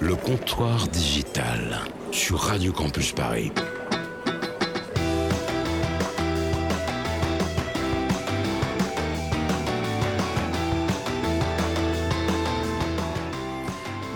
Le 0.00 0.14
comptoir 0.14 0.86
digital 0.86 1.80
sur 2.12 2.38
Radio 2.38 2.72
Campus 2.72 3.10
Paris. 3.10 3.50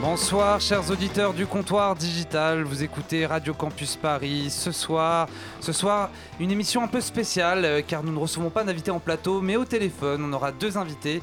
Bonsoir 0.00 0.60
chers 0.60 0.88
auditeurs 0.88 1.34
du 1.34 1.46
comptoir 1.46 1.96
digital, 1.96 2.62
vous 2.62 2.84
écoutez 2.84 3.26
Radio 3.26 3.52
Campus 3.52 3.96
Paris. 3.96 4.50
Ce 4.50 4.70
soir, 4.70 5.26
ce 5.58 5.72
soir 5.72 6.10
une 6.38 6.52
émission 6.52 6.84
un 6.84 6.88
peu 6.88 7.00
spéciale 7.00 7.64
euh, 7.64 7.82
car 7.84 8.04
nous 8.04 8.12
ne 8.12 8.18
recevons 8.18 8.50
pas 8.50 8.62
d'invités 8.62 8.92
en 8.92 9.00
plateau 9.00 9.40
mais 9.40 9.56
au 9.56 9.64
téléphone 9.64 10.22
on 10.24 10.32
aura 10.32 10.52
deux 10.52 10.78
invités. 10.78 11.22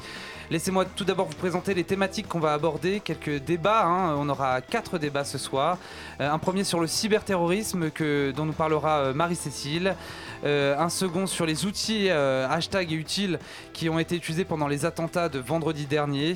Laissez-moi 0.50 0.84
tout 0.84 1.04
d'abord 1.04 1.26
vous 1.28 1.36
présenter 1.36 1.74
les 1.74 1.84
thématiques 1.84 2.26
qu'on 2.26 2.40
va 2.40 2.52
aborder, 2.52 2.98
quelques 2.98 3.38
débats. 3.38 3.84
hein. 3.84 4.16
On 4.18 4.28
aura 4.28 4.60
quatre 4.60 4.98
débats 4.98 5.22
ce 5.22 5.38
soir. 5.38 5.78
Euh, 6.20 6.28
un 6.28 6.38
premier 6.40 6.64
sur 6.64 6.80
le 6.80 6.88
cyberterrorisme 6.88 7.92
dont 8.34 8.46
nous 8.46 8.52
parlera 8.52 8.98
euh, 8.98 9.14
Marie-Cécile. 9.14 9.94
Euh, 10.42 10.76
un 10.76 10.88
second 10.88 11.28
sur 11.28 11.46
les 11.46 11.66
outils 11.66 12.10
hashtag 12.10 12.90
et 12.90 12.96
utiles 12.96 13.38
qui 13.72 13.88
ont 13.88 14.00
été 14.00 14.16
utilisés 14.16 14.44
pendant 14.44 14.66
les 14.66 14.84
attentats 14.84 15.28
de 15.28 15.38
vendredi 15.38 15.86
dernier. 15.86 16.34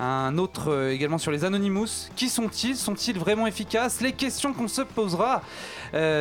Un 0.00 0.38
autre 0.38 0.88
également 0.90 1.18
sur 1.18 1.30
les 1.30 1.44
Anonymous. 1.44 2.08
Qui 2.16 2.30
sont-ils? 2.30 2.76
Sont-ils 2.76 3.16
vraiment 3.16 3.46
efficaces? 3.46 4.00
Les 4.00 4.12
questions 4.12 4.54
qu'on 4.54 4.66
se 4.66 4.82
posera. 4.82 5.42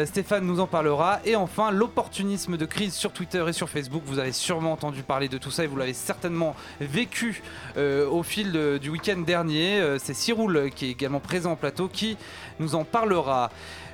Stéphane 0.05 0.46
nous 0.46 0.60
en 0.60 0.68
parlera. 0.68 1.21
Et 1.26 1.35
enfin, 1.35 1.71
l'opportunisme 1.71 2.55
de 2.58 2.66
crise 2.68 2.94
sur 2.94 3.12
Twitter 3.12 3.44
et 3.48 3.54
sur 3.54 3.68
Facebook. 3.68 4.04
Vous 4.05 4.20
avez 4.20 4.34
sûrement 4.34 4.73
entendu 4.73 5.02
parler 5.02 5.27
de 5.27 5.40
tout 5.40 5.49
ça 5.49 5.63
et 5.63 5.68
vous 5.68 5.77
l'avez 5.77 5.94
certainement 5.94 6.55
vécu 6.80 7.30
euh, 7.77 8.08
au 8.08 8.23
fil 8.23 8.52
de- 8.52 8.77
du 8.77 8.90
week-end 8.90 9.17
dernier. 9.20 9.80
Euh, 9.80 9.98
C'est 9.99 10.13
Cyroul 10.13 10.70
qui 10.76 10.85
est 10.88 10.91
également 10.91 11.20
présent 11.20 11.52
en 11.52 11.55
plateau 11.55 11.87
qui 11.87 12.18
nous 12.60 12.76
en 12.76 12.84
parlera. 12.84 13.49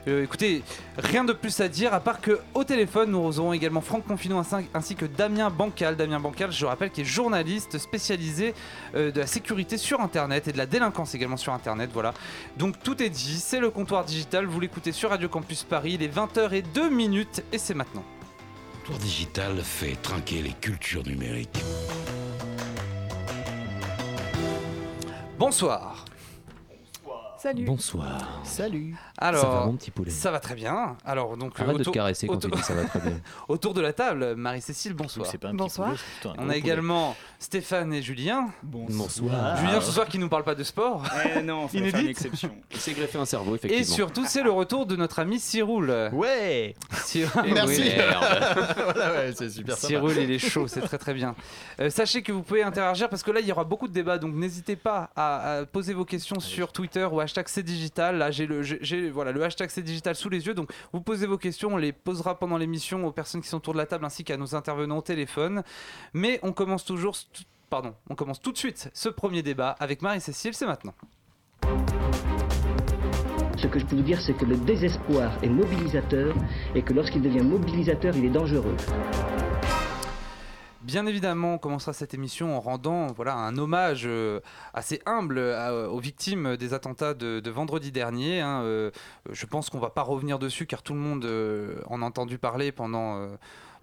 Euh, 0.08 0.24
écoutez, 0.24 0.64
rien 0.98 1.26
de 1.26 1.34
plus 1.34 1.60
à 1.60 1.68
dire 1.68 1.94
à 1.94 2.00
part 2.00 2.22
que 2.22 2.40
au 2.54 2.64
téléphone 2.64 3.12
nous 3.12 3.40
aurons 3.42 3.52
également 3.52 3.82
Franck 3.82 4.06
Confino 4.08 4.42
ainsi- 4.74 4.96
que 4.96 5.06
Damien 5.06 5.50
Bancal. 5.50 5.98
Damien 5.98 6.22
Bancal, 6.22 6.50
je 6.50 6.66
rappelle, 6.66 6.92
qui 6.92 7.02
est 7.02 7.06
journaliste 7.06 7.78
spécialisé 7.78 8.54
euh, 8.96 9.12
de 9.12 9.20
la 9.20 9.28
sécurité 9.28 9.76
sur 9.78 10.00
Internet 10.00 10.48
et 10.48 10.54
de 10.54 10.58
la 10.58 10.66
délinquance 10.66 11.14
également 11.14 11.36
sur 11.36 11.52
Internet. 11.52 11.90
Voilà. 11.94 12.14
Donc 12.56 12.82
tout 12.82 13.04
est 13.04 13.10
dit, 13.10 13.38
c'est 13.38 13.60
le 13.60 13.70
comptoir 13.70 14.06
digital. 14.06 14.46
Vous 14.46 14.62
l'écoutez 14.62 14.94
sur 14.94 15.10
Radio 15.10 15.28
Campus 15.28 15.64
Paris. 15.64 15.96
Il 15.96 16.04
est 16.04 16.08
20h02 16.08 16.90
minutes 16.90 17.44
et 17.52 17.58
c'est 17.58 17.74
maintenant. 17.74 18.06
Le 18.76 18.80
comptoir 18.80 19.00
digital 19.00 19.58
fait 19.62 19.98
trinquer 20.02 20.42
les 20.42 20.54
cultures 20.54 21.04
numériques. 21.06 21.60
Bonsoir. 25.38 26.07
Salut. 27.40 27.66
Bonsoir. 27.66 28.42
Salut. 28.44 28.96
Alors, 29.20 29.42
ça 29.44 29.50
va 29.50 29.66
mon 29.66 29.76
petit 29.76 29.92
poulet 29.92 30.10
ça 30.10 30.32
va 30.32 30.40
très 30.40 30.56
bien. 30.56 30.98
Alors 31.06 31.38
donc 31.38 31.60
Arrête 31.60 31.74
de 31.74 31.76
te 31.78 31.82
autour, 31.82 31.94
caresser 31.94 32.26
quand 32.26 32.34
autour- 32.36 32.50
tu 32.52 32.58
dis 32.58 32.64
ça 32.64 32.74
va 32.74 32.86
très 32.86 33.00
bien. 33.00 33.20
autour 33.48 33.74
de 33.76 33.82
la 33.82 33.94
table, 33.94 34.36
Marie-Cécile, 34.36 34.94
bonsoir. 34.94 35.28
C'est 35.28 35.38
pas 35.38 35.50
un 35.50 35.54
Bonsoir. 35.54 35.92
petit 35.92 36.00
poulet, 36.00 36.10
c'est 36.24 36.28
un 36.30 36.32
On 36.32 36.34
a 36.34 36.46
poulet. 36.48 36.58
également 36.58 37.16
Stéphane 37.38 37.94
et 37.94 38.02
Julien. 38.02 38.50
Bonsoir. 38.64 39.58
Julien 39.58 39.82
ce 39.82 39.92
soir 39.92 40.08
qui 40.08 40.18
nous 40.18 40.30
parle 40.30 40.44
pas 40.46 40.56
de 40.56 40.64
sport. 40.64 41.04
Eh 41.36 41.44
non, 41.44 41.68
Inédite. 41.74 42.02
une 42.02 42.08
exception. 42.08 42.52
Il 42.72 42.78
s'est 42.78 42.94
greffé 42.94 43.20
un 43.20 43.26
cerveau, 43.26 43.54
Et 43.54 43.56
effectivement. 43.58 43.96
surtout, 43.96 44.26
c'est 44.26 44.42
le 44.44 44.52
retour 44.52 44.88
de 44.88 44.96
notre 44.96 45.20
ami 45.20 45.40
Cyroul. 45.40 46.10
Ouais. 46.14 46.74
Cyroul, 47.06 47.52
Merci. 47.54 47.82
oui. 47.84 47.92
voilà, 47.96 49.12
ouais, 49.12 49.34
c'est 49.36 49.50
super 49.52 49.76
sympa. 49.78 49.88
Cyroul, 49.88 50.14
il 50.18 50.32
est 50.32 50.40
chaud, 50.40 50.68
c'est 50.68 50.82
très 50.82 50.98
très 50.98 51.14
bien. 51.14 51.36
Euh, 51.80 51.90
sachez 51.92 52.24
que 52.24 52.32
vous 52.32 52.42
pouvez 52.42 52.64
interagir 52.64 53.10
parce 53.10 53.22
que 53.22 53.30
là, 53.32 53.40
il 53.42 53.46
y 53.48 53.52
aura 53.52 53.64
beaucoup 53.64 53.88
de 53.88 53.94
débats, 53.94 54.18
donc 54.18 54.34
n'hésitez 54.34 54.76
pas 54.76 55.12
à, 55.16 55.58
à 55.60 55.66
poser 55.66 55.94
vos 55.94 56.06
questions 56.06 56.40
sur 56.40 56.72
Twitter 56.72 57.08
ou 57.12 57.20
hashtag 57.28 57.48
c'est 57.50 57.64
digital. 57.64 58.18
Là, 58.18 58.32
j'ai 58.32 58.48
le, 58.48 59.10
voilà, 59.10 59.32
le 59.32 59.44
hashtag 59.44 59.70
c'est 59.70 59.82
digital 59.82 60.16
sous 60.16 60.30
les 60.30 60.48
yeux, 60.48 60.54
donc 60.54 60.72
vous 60.94 61.02
posez 61.02 61.28
vos 61.28 61.38
questions, 61.38 61.74
on 61.74 61.78
les 61.78 61.92
posera 61.92 62.40
pendant 62.40 62.58
l'émission 62.58 63.06
aux 63.06 63.12
personnes 63.12 63.42
qui 63.42 63.50
sont 63.50 63.58
autour 63.58 63.74
de 63.74 63.80
la 63.80 63.86
table 63.86 64.06
ainsi 64.06 64.24
qu'à 64.24 64.38
nos 64.38 64.56
intervenants 64.56 64.98
au 64.98 65.02
téléphone. 65.02 65.64
Mais 66.14 66.40
on 66.42 66.54
commence 66.54 66.86
toujours, 66.86 67.18
pardon, 67.70 67.94
on 68.10 68.16
commence 68.16 68.42
tout 68.42 68.54
de 68.54 68.58
suite 68.58 68.90
ce 68.94 69.10
premier 69.10 69.44
débat 69.44 69.76
avec 69.80 70.02
Marie-Cécile, 70.02 70.54
c'est 70.54 70.66
maintenant. 70.66 70.94
Ce 73.58 73.68
que 73.68 73.80
je 73.80 73.86
peux 73.86 73.96
vous 73.96 74.04
dire, 74.04 74.22
c'est 74.22 74.38
que 74.38 74.46
le 74.46 74.56
désespoir 74.56 75.32
est 75.44 75.50
mobilisateur 75.50 76.34
et 76.76 76.82
que 76.84 76.94
lorsqu'il 76.94 77.22
devient 77.22 77.42
mobilisateur, 77.42 78.16
il 78.16 78.26
est 78.26 78.30
dangereux. 78.30 78.78
Bien 80.88 81.06
évidemment, 81.06 81.56
on 81.56 81.58
commencera 81.58 81.92
cette 81.92 82.14
émission 82.14 82.56
en 82.56 82.62
rendant 82.62 83.08
voilà, 83.08 83.34
un 83.36 83.58
hommage 83.58 84.04
euh, 84.06 84.40
assez 84.74 85.02
humble 85.06 85.38
à- 85.38 85.90
aux 85.90 86.00
victimes 86.00 86.56
des 86.56 86.74
attentats 86.74 87.14
de, 87.14 87.50
vendredi 87.50 87.92
dernier. 87.92 88.40
hein. 88.40 88.62
Euh, 88.64 88.90
je 89.30 89.46
pense 89.46 89.70
qu'on 89.70 89.80
va 89.80 89.90
pas 89.90 90.02
revenir 90.04 90.40
dessus 90.40 90.66
car 90.66 90.84
tout 90.84 90.94
le 90.94 91.00
monde 91.00 91.26
euh, 91.26 91.82
en 91.88 92.02
a 92.02 92.06
entendu 92.06 92.38
parler 92.38 92.72
pendant, 92.72 93.18
euh, 93.18 93.28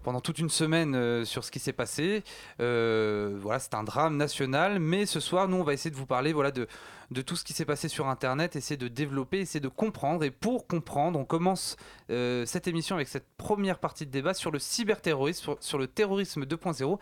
pendant 0.01 0.19
toute 0.19 0.39
une 0.39 0.49
semaine 0.49 0.95
euh, 0.95 1.25
sur 1.25 1.43
ce 1.43 1.51
qui 1.51 1.59
s'est 1.59 1.73
passé. 1.73 2.23
Euh, 2.59 3.37
voilà, 3.39 3.59
c'est 3.59 3.75
un 3.75 3.83
drame 3.83 4.17
national, 4.17 4.79
mais 4.79 5.05
ce 5.05 5.19
soir, 5.19 5.47
nous, 5.47 5.57
on 5.57 5.63
va 5.63 5.73
essayer 5.73 5.91
de 5.91 5.95
vous 5.97 6.07
parler 6.07 6.33
voilà, 6.33 6.49
de, 6.49 6.67
de 7.11 7.21
tout 7.21 7.35
ce 7.35 7.43
qui 7.43 7.53
s'est 7.53 7.65
passé 7.65 7.87
sur 7.87 8.07
Internet, 8.07 8.55
essayer 8.55 8.77
de 8.77 8.87
développer, 8.87 9.39
essayer 9.39 9.59
de 9.59 9.67
comprendre. 9.67 10.23
Et 10.23 10.31
pour 10.31 10.67
comprendre, 10.67 11.19
on 11.19 11.25
commence 11.25 11.77
euh, 12.09 12.45
cette 12.45 12.67
émission 12.67 12.95
avec 12.95 13.07
cette 13.07 13.25
première 13.37 13.79
partie 13.79 14.05
de 14.05 14.11
débat 14.11 14.33
sur 14.33 14.51
le 14.51 14.59
cyberterrorisme, 14.59 15.41
sur, 15.43 15.57
sur 15.59 15.77
le 15.77 15.87
terrorisme 15.87 16.43
2.0. 16.43 16.97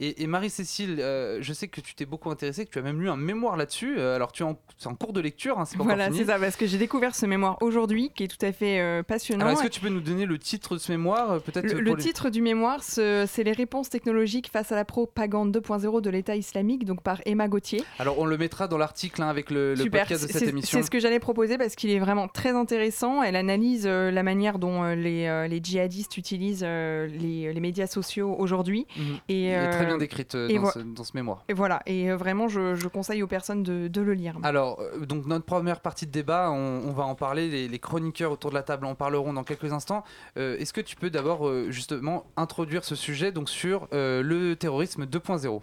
Et, 0.00 0.22
et 0.22 0.26
Marie-Cécile, 0.26 0.96
euh, 1.00 1.38
je 1.40 1.52
sais 1.52 1.68
que 1.68 1.80
tu 1.80 1.94
t'es 1.94 2.06
beaucoup 2.06 2.30
intéressée, 2.30 2.64
que 2.66 2.70
tu 2.70 2.78
as 2.78 2.82
même 2.82 3.00
lu 3.00 3.08
un 3.10 3.16
mémoire 3.16 3.56
là-dessus. 3.56 3.98
Euh, 3.98 4.16
alors, 4.16 4.32
tu 4.32 4.42
es 4.42 4.46
en, 4.46 4.58
c'est 4.78 4.88
en 4.88 4.94
cours 4.94 5.12
de 5.12 5.20
lecture, 5.20 5.58
hein, 5.58 5.64
c'est 5.64 5.76
pas 5.76 5.84
Voilà, 5.84 6.10
c'est 6.12 6.24
ça, 6.24 6.38
parce 6.38 6.56
que 6.56 6.66
j'ai 6.66 6.78
découvert 6.78 7.14
ce 7.14 7.26
mémoire 7.26 7.56
aujourd'hui, 7.62 8.10
qui 8.14 8.24
est 8.24 8.28
tout 8.28 8.44
à 8.44 8.52
fait 8.52 8.80
euh, 8.80 9.02
passionnant. 9.02 9.46
Alors, 9.46 9.58
est-ce 9.58 9.68
que 9.68 9.72
tu 9.72 9.80
peux 9.80 9.88
nous 9.88 10.00
donner 10.00 10.26
le 10.26 10.38
titre 10.38 10.74
de 10.74 10.78
ce 10.78 10.92
mémoire 10.92 11.40
Peut-être 11.42 11.64
Le, 11.64 11.70
pour 11.72 11.80
le 11.80 11.94
les- 11.94 12.02
titre 12.02 12.30
du 12.30 12.42
mémoire, 12.42 12.82
ce- 12.82 13.26
c'est 13.28 13.44
les 13.44 13.52
réponses 13.52 13.88
technologiques 13.90 14.50
face 14.50 14.72
à 14.72 14.76
la 14.76 14.84
propagande 14.84 15.56
2.0 15.56 16.00
de 16.00 16.10
l'État 16.10 16.36
islamique, 16.36 16.84
donc 16.84 17.02
par 17.02 17.20
Emma 17.26 17.48
Gauthier. 17.48 17.82
Alors, 17.98 18.18
on 18.18 18.26
le 18.26 18.36
mettra 18.38 18.68
dans 18.68 18.78
l'article 18.78 19.22
hein, 19.22 19.28
avec 19.28 19.45
le, 19.50 19.74
podcast 19.90 20.26
de 20.26 20.32
c'est- 20.32 20.38
cette 20.38 20.48
émission. 20.48 20.78
c'est 20.78 20.84
ce 20.84 20.90
que 20.90 20.98
j'allais 21.00 21.18
proposer 21.20 21.58
parce 21.58 21.74
qu'il 21.74 21.90
est 21.90 21.98
vraiment 21.98 22.28
très 22.28 22.50
intéressant. 22.50 23.22
Elle 23.22 23.36
analyse 23.36 23.84
euh, 23.86 24.10
la 24.10 24.22
manière 24.22 24.58
dont 24.58 24.82
euh, 24.84 24.94
les, 24.94 25.26
euh, 25.26 25.46
les 25.48 25.60
djihadistes 25.62 26.16
utilisent 26.16 26.62
les, 26.64 27.52
les 27.52 27.60
médias 27.60 27.86
sociaux 27.86 28.34
aujourd'hui. 28.38 28.86
Mhm. 28.96 29.04
Et, 29.28 29.42
Il 29.44 29.48
est 29.50 29.70
très 29.70 29.86
bien 29.86 29.98
décrite 29.98 30.36
dans, 30.36 30.70
ce, 30.70 30.78
dans 30.80 31.04
ce 31.04 31.12
mémoire. 31.14 31.44
Et 31.48 31.52
voilà, 31.54 31.82
et 31.86 32.10
vraiment, 32.12 32.48
je, 32.48 32.74
je 32.74 32.88
conseille 32.88 33.22
aux 33.22 33.26
personnes 33.26 33.62
de, 33.62 33.88
de 33.88 34.00
le 34.00 34.14
lire. 34.14 34.36
Alors, 34.42 34.80
donc 35.06 35.26
notre 35.26 35.44
première 35.44 35.80
partie 35.80 36.06
de 36.06 36.12
débat, 36.12 36.50
on, 36.50 36.82
on 36.88 36.92
va 36.92 37.04
en 37.04 37.14
parler, 37.14 37.48
les, 37.48 37.68
les 37.68 37.78
chroniqueurs 37.78 38.32
autour 38.32 38.50
de 38.50 38.56
la 38.56 38.62
table 38.62 38.86
en 38.86 38.94
parleront 38.94 39.32
dans 39.32 39.44
quelques 39.44 39.72
instants. 39.72 40.04
Est-ce 40.36 40.72
que 40.72 40.80
tu 40.80 40.96
peux 40.96 41.10
d'abord 41.10 41.50
justement 41.70 42.26
introduire 42.36 42.84
ce 42.84 42.94
sujet 42.94 43.32
donc 43.32 43.48
sur 43.48 43.88
le 43.92 44.54
terrorisme 44.54 45.04
2.0 45.04 45.60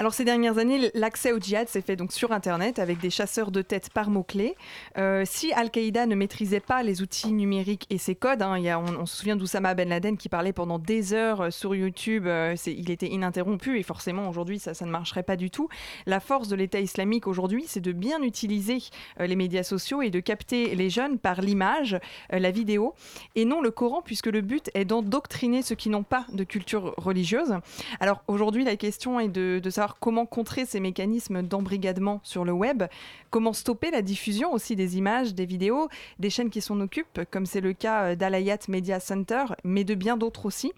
Alors 0.00 0.14
ces 0.14 0.24
dernières 0.24 0.58
années, 0.58 0.92
l'accès 0.94 1.32
au 1.32 1.40
djihad 1.40 1.68
s'est 1.68 1.80
fait 1.80 1.96
donc 1.96 2.12
sur 2.12 2.30
Internet 2.30 2.78
avec 2.78 3.00
des 3.00 3.10
chasseurs 3.10 3.50
de 3.50 3.62
tête 3.62 3.90
par 3.90 4.10
mots-clés. 4.10 4.54
Euh, 4.96 5.24
si 5.26 5.52
Al-Qaïda 5.52 6.06
ne 6.06 6.14
maîtrisait 6.14 6.60
pas 6.60 6.84
les 6.84 7.02
outils 7.02 7.32
numériques 7.32 7.84
et 7.90 7.98
ses 7.98 8.14
codes, 8.14 8.40
hein, 8.42 8.62
on, 8.78 9.06
se 9.06 9.16
souvient 9.16 9.34
d'Oussama 9.34 9.74
Ben 9.74 9.88
Laden 9.88 10.16
qui 10.16 10.28
parlait 10.28 10.52
pendant 10.52 10.78
des 10.78 11.14
heures 11.14 11.40
euh, 11.40 11.50
sur 11.50 11.74
YouTube, 11.74 12.28
euh, 12.28 12.54
il 12.66 12.92
était 12.92 13.08
ininterrompu 13.08 13.76
et 13.76 13.82
forcément 13.82 14.28
aujourd'hui 14.28 14.60
ça, 14.60 14.70
ne 14.80 14.88
marcherait 14.88 15.24
pas 15.24 15.34
du 15.34 15.50
tout. 15.50 15.68
La 16.06 16.20
force 16.20 16.46
de 16.46 16.54
l'État 16.54 16.78
islamique 16.78 17.26
aujourd'hui, 17.26 17.64
c'est 17.66 17.80
de 17.80 17.90
bien 17.90 18.22
utiliser 18.22 18.78
les 19.18 19.34
médias 19.34 19.64
sociaux 19.64 20.00
et 20.00 20.10
de 20.10 20.20
capter 20.20 20.76
les 20.76 20.90
jeunes 20.90 21.18
par 21.18 21.40
l'image, 21.40 21.98
la 22.30 22.52
vidéo, 22.52 22.94
et 23.34 23.44
non 23.44 23.60
le 23.60 23.72
Coran, 23.72 24.02
puisque 24.02 24.26
le 24.26 24.42
but 24.42 24.70
est 24.74 24.84
d'endoctriner 24.84 25.62
ceux 25.62 25.74
qui 25.74 25.88
n'ont 25.88 26.04
pas 26.04 26.24
de 26.32 26.44
culture 26.44 26.94
religieuse. 26.96 27.54
Alors 27.98 28.22
aujourd'hui, 28.28 28.64
la 28.64 28.76
question 28.76 29.18
est 29.18 29.28
de 29.28 29.70
savoir 29.70 29.87
comment 30.00 30.26
contrer 30.26 30.66
ces 30.66 30.80
mécanismes 30.80 31.42
d'embrigadement 31.42 32.20
sur 32.22 32.44
le 32.44 32.52
web, 32.52 32.84
comment 33.30 33.52
stopper 33.52 33.90
la 33.90 34.02
diffusion 34.02 34.52
aussi 34.52 34.76
des 34.76 34.96
images, 34.96 35.34
des 35.34 35.46
vidéos, 35.46 35.88
des 36.18 36.30
chaînes 36.30 36.50
qui 36.50 36.60
s'en 36.60 36.80
occupent, 36.80 37.20
comme 37.30 37.46
c'est 37.46 37.60
le 37.60 37.72
cas 37.72 38.02
euh, 38.04 38.14
d'Alayat 38.14 38.58
Media 38.68 39.00
Center, 39.00 39.44
mais 39.64 39.84
de 39.84 39.94
bien 39.94 40.16
d'autres 40.16 40.46
aussi, 40.46 40.72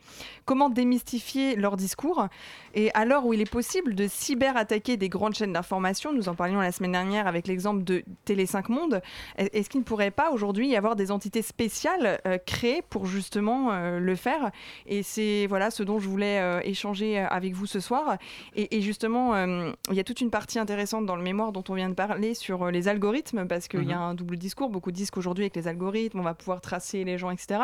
comment 0.44 0.70
démystifier 0.70 1.56
leur 1.56 1.76
discours, 1.76 2.28
et 2.74 2.90
à 2.94 3.04
l'heure 3.04 3.26
où 3.26 3.34
il 3.34 3.40
est 3.40 3.50
possible 3.50 3.94
de 3.94 4.06
cyber-attaquer 4.06 4.96
des 4.96 5.08
grandes 5.08 5.34
chaînes 5.34 5.52
d'information, 5.52 6.12
nous 6.12 6.28
en 6.28 6.34
parlions 6.34 6.60
la 6.60 6.72
semaine 6.72 6.92
dernière 6.92 7.26
avec 7.26 7.46
l'exemple 7.46 7.84
de 7.84 8.04
Télé 8.24 8.46
5 8.46 8.68
Monde, 8.68 9.02
est-ce 9.36 9.68
qu'il 9.68 9.80
ne 9.80 9.84
pourrait 9.84 10.10
pas 10.10 10.30
aujourd'hui 10.30 10.68
y 10.68 10.76
avoir 10.76 10.96
des 10.96 11.10
entités 11.10 11.42
spéciales 11.42 12.20
euh, 12.26 12.38
créées 12.44 12.82
pour 12.88 13.06
justement 13.06 13.72
euh, 13.72 13.98
le 13.98 14.14
faire? 14.16 14.50
Et 14.86 15.02
c'est 15.02 15.46
voilà 15.48 15.70
ce 15.70 15.82
dont 15.82 15.98
je 15.98 16.08
voulais 16.08 16.60
échanger 16.64 17.18
avec 17.18 17.54
vous 17.54 17.66
ce 17.66 17.80
soir. 17.80 18.16
Et, 18.54 18.76
et 18.76 18.80
justement, 18.80 18.99
euh, 19.04 19.72
il 19.90 19.96
y 19.96 20.00
a 20.00 20.04
toute 20.04 20.20
une 20.20 20.30
partie 20.30 20.58
intéressante 20.58 21.06
dans 21.06 21.16
le 21.16 21.22
mémoire 21.22 21.52
dont 21.52 21.64
on 21.68 21.74
vient 21.74 21.88
de 21.88 21.94
parler 21.94 22.34
sur 22.34 22.64
euh, 22.64 22.70
les 22.70 22.88
algorithmes, 22.88 23.46
parce 23.46 23.68
qu'il 23.68 23.84
y 23.84 23.92
a 23.92 23.98
un 23.98 24.14
double 24.14 24.36
discours. 24.36 24.70
Beaucoup 24.70 24.92
disent 24.92 25.10
qu'aujourd'hui, 25.10 25.44
avec 25.44 25.56
les 25.56 25.68
algorithmes, 25.68 26.20
on 26.20 26.22
va 26.22 26.34
pouvoir 26.34 26.60
tracer 26.60 27.04
les 27.04 27.18
gens, 27.18 27.30
etc. 27.30 27.60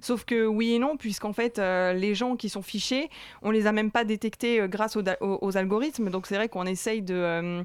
Sauf 0.00 0.24
que 0.24 0.46
oui 0.46 0.74
et 0.74 0.78
non, 0.78 0.96
puisqu'en 0.96 1.32
fait, 1.32 1.58
euh, 1.58 1.92
les 1.92 2.14
gens 2.14 2.36
qui 2.36 2.48
sont 2.48 2.62
fichés, 2.62 3.10
on 3.42 3.50
les 3.50 3.66
a 3.66 3.72
même 3.72 3.90
pas 3.90 4.04
détectés 4.04 4.66
grâce 4.68 4.96
aux, 4.96 5.56
algorithmes. 5.56 6.10
Donc 6.10 6.26
c'est 6.26 6.36
vrai 6.36 6.48
qu'on 6.48 6.66
essaye 6.66 7.02
de. 7.02 7.64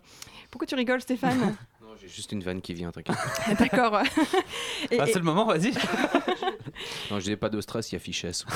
Pourquoi 0.49 0.67
tu 0.67 0.75
rigoles, 0.75 1.01
Stéphane? 1.01 1.55
Non, 1.91 1.97
J'ai 2.01 2.07
juste 2.07 2.31
une 2.31 2.41
vanne 2.41 2.61
qui 2.61 2.73
vient, 2.73 2.89
t'inquiète. 2.91 3.17
D'accord. 3.59 3.99
Et- 4.89 4.97
Bah, 4.97 5.05
et- 5.07 5.11
c'est 5.11 5.19
le 5.19 5.25
moment, 5.25 5.43
vas-y. 5.45 5.73
non, 7.11 7.19
j'ai 7.19 7.35
pas 7.35 7.49
de 7.49 7.59
stress, 7.59 7.91
il 7.91 7.95
y 7.95 7.97
a 7.97 7.99
fichesse. 7.99 8.45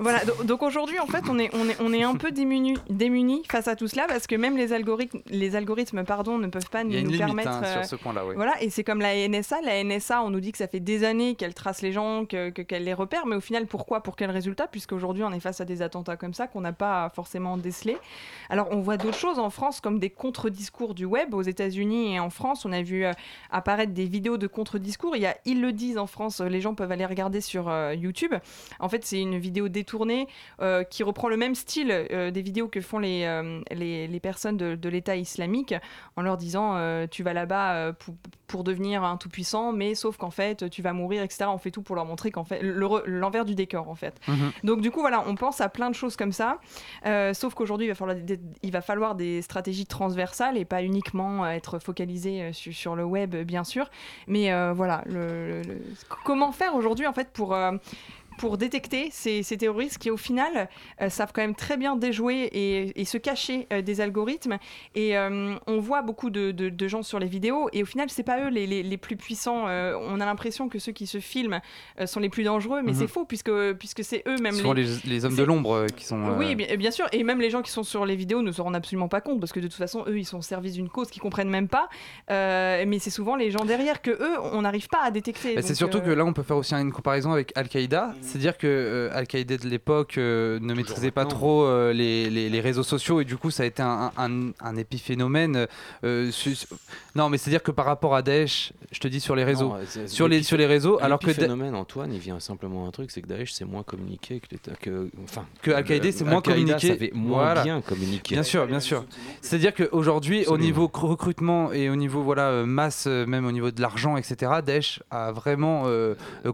Voilà, 0.00 0.24
do- 0.24 0.42
donc 0.42 0.64
aujourd'hui, 0.64 0.98
en 0.98 1.06
fait, 1.06 1.22
on 1.30 1.38
est, 1.38 1.54
on 1.54 1.68
est, 1.68 1.76
on 1.80 1.92
est 1.92 2.02
un 2.02 2.16
peu 2.16 2.32
démunis 2.32 2.74
démunis 2.90 3.44
face 3.48 3.68
à 3.68 3.76
tout 3.76 3.86
cela 3.86 4.06
parce 4.08 4.26
que 4.26 4.34
même 4.34 4.56
les 4.56 4.72
algorithmes, 4.72 5.20
les 5.28 5.54
algorithmes 5.54 6.02
pardon, 6.02 6.36
ne 6.36 6.48
peuvent 6.48 6.68
pas 6.68 6.82
Il 6.82 6.92
y 6.92 6.96
a 6.96 7.00
nous 7.02 7.10
une 7.10 7.12
limite 7.12 7.18
permettre. 7.26 7.50
hein, 7.50 7.62
euh, 7.64 7.82
sur 7.82 7.84
ce 7.84 7.94
point-là, 8.02 8.26
oui. 8.26 8.34
Voilà, 8.34 8.60
et 8.60 8.70
c'est 8.70 8.82
comme 8.82 9.00
la 9.00 9.14
NSA. 9.28 9.60
La 9.62 9.84
NSA, 9.84 10.20
on 10.24 10.30
nous 10.30 10.40
dit 10.40 10.50
que 10.50 10.58
ça 10.58 10.66
fait 10.66 10.80
des 10.80 11.04
années 11.04 11.36
qu'elle 11.36 11.54
trace 11.54 11.80
les 11.80 11.92
gens, 11.92 12.24
que- 12.24 12.50
que- 12.50 12.62
qu'elle 12.62 12.82
les 12.82 12.92
repère, 12.92 13.24
mais 13.26 13.36
au 13.36 13.40
final, 13.40 13.66
pourquoi 13.68 14.02
Pour 14.02 14.16
quel 14.16 14.32
résultat? 14.32 14.66
Puisqu'aujourd'hui, 14.66 15.22
on 15.22 15.32
est 15.32 15.38
face 15.38 15.60
à 15.60 15.64
des 15.64 15.80
attentats 15.80 16.16
comme 16.16 16.34
ça 16.34 16.48
qu'on 16.48 16.62
n'a 16.62 16.72
pas 16.72 17.12
forcément 17.14 17.56
décelés. 17.56 17.98
Alors, 18.50 18.66
on 18.72 18.80
voit 18.80 18.96
d'autres 18.96 19.16
choses 19.18 19.38
en 19.38 19.50
France, 19.50 19.80
comme 19.80 20.00
des 20.00 20.10
contre-discours 20.10 20.94
du 20.94 21.04
web. 21.04 21.34
Aux 21.34 21.42
États-Unis 21.42 22.14
et 22.16 22.18
en 22.20 22.30
France, 22.30 22.53
on 22.64 22.72
a 22.72 22.82
vu 22.82 23.04
euh, 23.04 23.12
apparaître 23.50 23.92
des 23.92 24.06
vidéos 24.06 24.36
de 24.36 24.46
contre-discours. 24.46 25.16
Il 25.16 25.22
y 25.22 25.26
a 25.26 25.36
Ils 25.44 25.60
le 25.60 25.72
disent 25.72 25.98
en 25.98 26.06
France, 26.06 26.40
les 26.40 26.60
gens 26.60 26.74
peuvent 26.74 26.92
aller 26.92 27.06
regarder 27.06 27.40
sur 27.40 27.68
euh, 27.68 27.94
YouTube. 27.94 28.34
En 28.80 28.88
fait, 28.88 29.04
c'est 29.04 29.20
une 29.20 29.38
vidéo 29.38 29.68
détournée 29.68 30.28
euh, 30.60 30.84
qui 30.84 31.02
reprend 31.02 31.28
le 31.28 31.36
même 31.36 31.54
style 31.54 31.90
euh, 31.90 32.30
des 32.30 32.42
vidéos 32.42 32.68
que 32.68 32.80
font 32.80 32.98
les, 32.98 33.24
euh, 33.24 33.60
les, 33.70 34.06
les 34.06 34.20
personnes 34.20 34.56
de, 34.56 34.74
de 34.74 34.88
l'État 34.88 35.16
islamique 35.16 35.74
en 36.16 36.22
leur 36.22 36.36
disant 36.36 36.76
euh, 36.76 37.06
tu 37.10 37.22
vas 37.22 37.32
là-bas 37.32 37.74
euh, 37.74 37.92
pour, 37.92 38.14
pour 38.46 38.64
devenir 38.64 39.02
un 39.04 39.16
tout-puissant, 39.16 39.72
mais 39.72 39.94
sauf 39.94 40.16
qu'en 40.16 40.30
fait 40.30 40.68
tu 40.70 40.82
vas 40.82 40.92
mourir, 40.92 41.22
etc. 41.22 41.46
On 41.48 41.58
fait 41.58 41.70
tout 41.70 41.82
pour 41.82 41.96
leur 41.96 42.04
montrer 42.04 42.30
qu'en 42.30 42.44
fait 42.44 42.60
le 42.62 42.84
l'envers 43.06 43.44
du 43.44 43.54
décor 43.54 43.88
en 43.88 43.94
fait. 43.94 44.14
Mhm. 44.28 44.52
Donc 44.62 44.80
du 44.80 44.90
coup 44.90 45.00
voilà, 45.00 45.24
on 45.26 45.34
pense 45.34 45.60
à 45.60 45.68
plein 45.68 45.90
de 45.90 45.94
choses 45.94 46.16
comme 46.16 46.32
ça, 46.32 46.58
Euh, 47.06 47.34
sauf 47.34 47.54
qu'aujourd'hui 47.54 47.86
il 47.86 47.90
va 47.90 47.94
falloir 47.94 48.16
des, 48.16 48.40
il 48.62 48.70
va 48.70 48.80
falloir 48.80 49.14
des 49.14 49.42
stratégies 49.42 49.86
transversales 49.86 50.56
et 50.56 50.64
pas 50.64 50.82
uniquement 50.82 51.44
euh, 51.44 51.48
être 51.48 51.78
focalisé 51.78 52.43
euh, 52.44 52.52
sur, 52.52 52.96
le 52.96 53.04
web 53.04 53.34
bien 53.36 53.64
sûr, 53.64 53.90
mais 54.26 54.52
euh, 54.52 54.72
voilà 54.72 55.04
comment 56.24 56.52
faire 56.52 56.74
aujourd'hui 56.74 57.06
en 57.06 57.12
fait 57.12 57.30
pour 57.32 57.54
euh, 57.54 57.72
pour 58.38 58.58
détecter 58.58 59.08
ces, 59.10 59.42
ces 59.42 59.56
terroristes 59.56 59.98
qui, 59.98 60.10
au 60.10 60.16
final, 60.16 60.68
euh, 61.00 61.08
savent 61.08 61.32
quand 61.34 61.42
même 61.42 61.54
très 61.54 61.76
bien 61.76 61.96
déjouer 61.96 62.42
et, 62.52 63.00
et 63.00 63.04
se 63.04 63.18
cacher 63.18 63.66
euh, 63.72 63.82
des 63.82 64.00
algorithmes. 64.00 64.58
Et 64.94 65.16
euh, 65.16 65.54
on 65.66 65.78
voit 65.80 66.02
beaucoup 66.02 66.30
de, 66.30 66.50
de- 66.50 66.68
de 66.68 66.88
gens 66.88 67.02
sur 67.02 67.18
les 67.18 67.26
vidéos, 67.26 67.68
et 67.72 67.82
au 67.82 67.86
final, 67.86 68.08
c'est 68.10 68.22
pas 68.22 68.40
eux 68.44 68.48
les, 68.48 68.66
les- 68.66 68.82
les 68.82 68.96
plus 68.96 69.16
puissants. 69.16 69.64
On 69.66 70.20
a 70.20 70.24
l'impression 70.26 70.68
que 70.68 70.78
ceux 70.78 70.92
qui 70.92 71.06
se 71.06 71.18
filment 71.18 71.60
sont 72.06 72.20
les 72.20 72.28
plus 72.28 72.44
dangereux, 72.44 72.80
mais 72.82 72.92
Mhm. 72.92 72.98
c'est 72.98 73.08
faux, 73.08 73.24
puisque, 73.24 73.50
puisque 73.74 74.04
c'est 74.04 74.22
eux 74.28 74.36
même 74.38 74.52
Souvent 74.54 74.72
les... 74.72 74.84
les, 74.84 74.90
les 75.06 75.24
hommes 75.24 75.36
de 75.36 75.42
l'ombre 75.42 75.86
qui 75.96 76.04
sont. 76.04 76.20
Oui, 76.38 76.54
bien, 76.54 76.76
bien 76.76 76.90
sûr, 76.90 77.06
et 77.12 77.22
même 77.22 77.40
les 77.40 77.50
gens 77.50 77.62
qui 77.62 77.70
sont 77.70 77.82
sur 77.82 78.04
les 78.06 78.16
vidéos 78.16 78.42
ne 78.42 78.52
se 78.52 78.60
rendent 78.60 78.76
absolument 78.76 79.08
pas 79.08 79.20
compte, 79.20 79.40
parce 79.40 79.52
que 79.52 79.60
de 79.60 79.66
toute 79.68 79.76
façon, 79.76 80.04
eux, 80.06 80.18
ils 80.18 80.24
sont 80.24 80.38
au 80.38 80.42
service 80.42 80.74
d'une 80.74 80.88
cause 80.88 81.10
qu'ils 81.10 81.22
comprennent 81.22 81.50
même 81.50 81.68
pas. 81.68 81.88
Mais 82.28 82.98
c'est 82.98 83.10
souvent 83.10 83.36
les 83.36 83.50
gens 83.50 83.64
derrière 83.64 84.02
que 84.02 84.10
eux, 84.10 84.38
on 84.52 84.62
n'arrive 84.62 84.88
pas 84.88 85.02
à 85.02 85.10
détecter. 85.10 85.54
Bah, 85.54 85.62
c'est 85.62 85.74
surtout 85.74 86.00
que 86.00 86.10
là, 86.10 86.24
on 86.24 86.32
peut 86.32 86.42
faire 86.42 86.56
aussi 86.56 86.74
une 86.74 86.92
comparaison 86.92 87.32
avec 87.32 87.52
Al-Qaïda. 87.56 88.14
C'est-à-dire 88.26 88.56
que 88.56 88.66
euh, 88.66 89.10
Al-Qaïda 89.12 89.58
de 89.58 89.68
l'époque 89.68 90.16
euh, 90.18 90.58
ne 90.60 90.72
maîtrisait 90.74 91.10
pas 91.10 91.24
trop 91.26 91.64
euh, 91.64 91.92
les, 91.92 92.30
les- 92.30 92.48
les 92.48 92.60
réseaux 92.60 92.82
sociaux 92.82 93.20
et 93.20 93.24
du 93.24 93.36
coup, 93.36 93.50
ça 93.50 93.62
a 93.62 93.66
été 93.66 93.82
un, 93.82 94.10
un- 94.16 94.50
un 94.60 94.76
épiphénomène. 94.76 95.66
euh, 96.04 96.30
su- 96.30 96.56
Non, 97.14 97.28
mais 97.28 97.36
c'est-à-dire 97.38 97.62
que 97.62 97.70
par 97.70 97.84
rapport 97.84 98.14
à 98.14 98.22
Daesh, 98.22 98.72
je 98.90 98.98
te 98.98 99.08
dis 99.08 99.20
sur 99.20 99.36
les 99.36 99.44
réseaux, 99.44 99.68
Non, 99.68 100.06
sur, 100.06 100.26
les, 100.26 100.42
sur 100.42 100.56
les 100.56 100.66
réseaux, 100.66 100.98
alors 101.02 101.18
que, 101.18 101.26
Da- 101.26 101.32
phénomène 101.34 101.74
Antoine, 101.74 102.12
il 102.12 102.18
vient 102.18 102.40
simplement 102.40 102.88
un 102.88 102.90
truc, 102.90 103.10
c'est 103.10 103.20
que 103.20 103.26
Daesh 103.28 103.52
c'est 103.52 103.64
moins 103.66 103.82
communiqué 103.82 104.40
que 104.40 104.46
l'État, 104.52 104.72
que 104.80 105.10
enfin 105.22 105.44
Que 105.62 105.70
Al-Qaïda, 105.70 106.06
le- 106.06 106.12
c'est 106.12 106.24
moins 106.24 106.36
Al-Qaïda 106.36 106.54
communiqué. 106.74 106.88
savait 106.88 107.10
moins 107.14 107.44
Voilà. 107.44 107.62
bien 107.62 107.80
communiquer. 107.82 108.34
Bien 108.36 108.42
sûr, 108.42 108.66
bien 108.66 108.80
sûr. 108.80 109.04
C'est-à-dire 109.42 109.74
qu'aujourd'hui, 109.74 110.46
au 110.46 110.56
niveau 110.58 110.86
cr- 110.86 111.06
recrutement 111.08 111.72
et 111.72 111.90
au 111.90 111.96
niveau 111.96 112.22
voilà 112.22 112.64
masse, 112.64 113.06
même 113.06 113.44
au 113.46 113.52
niveau 113.52 113.70
de 113.70 113.80
l'argent, 113.82 114.16
etc., 114.16 114.52
Daesh 114.64 115.00
a 115.10 115.30
vraiment 115.30 115.84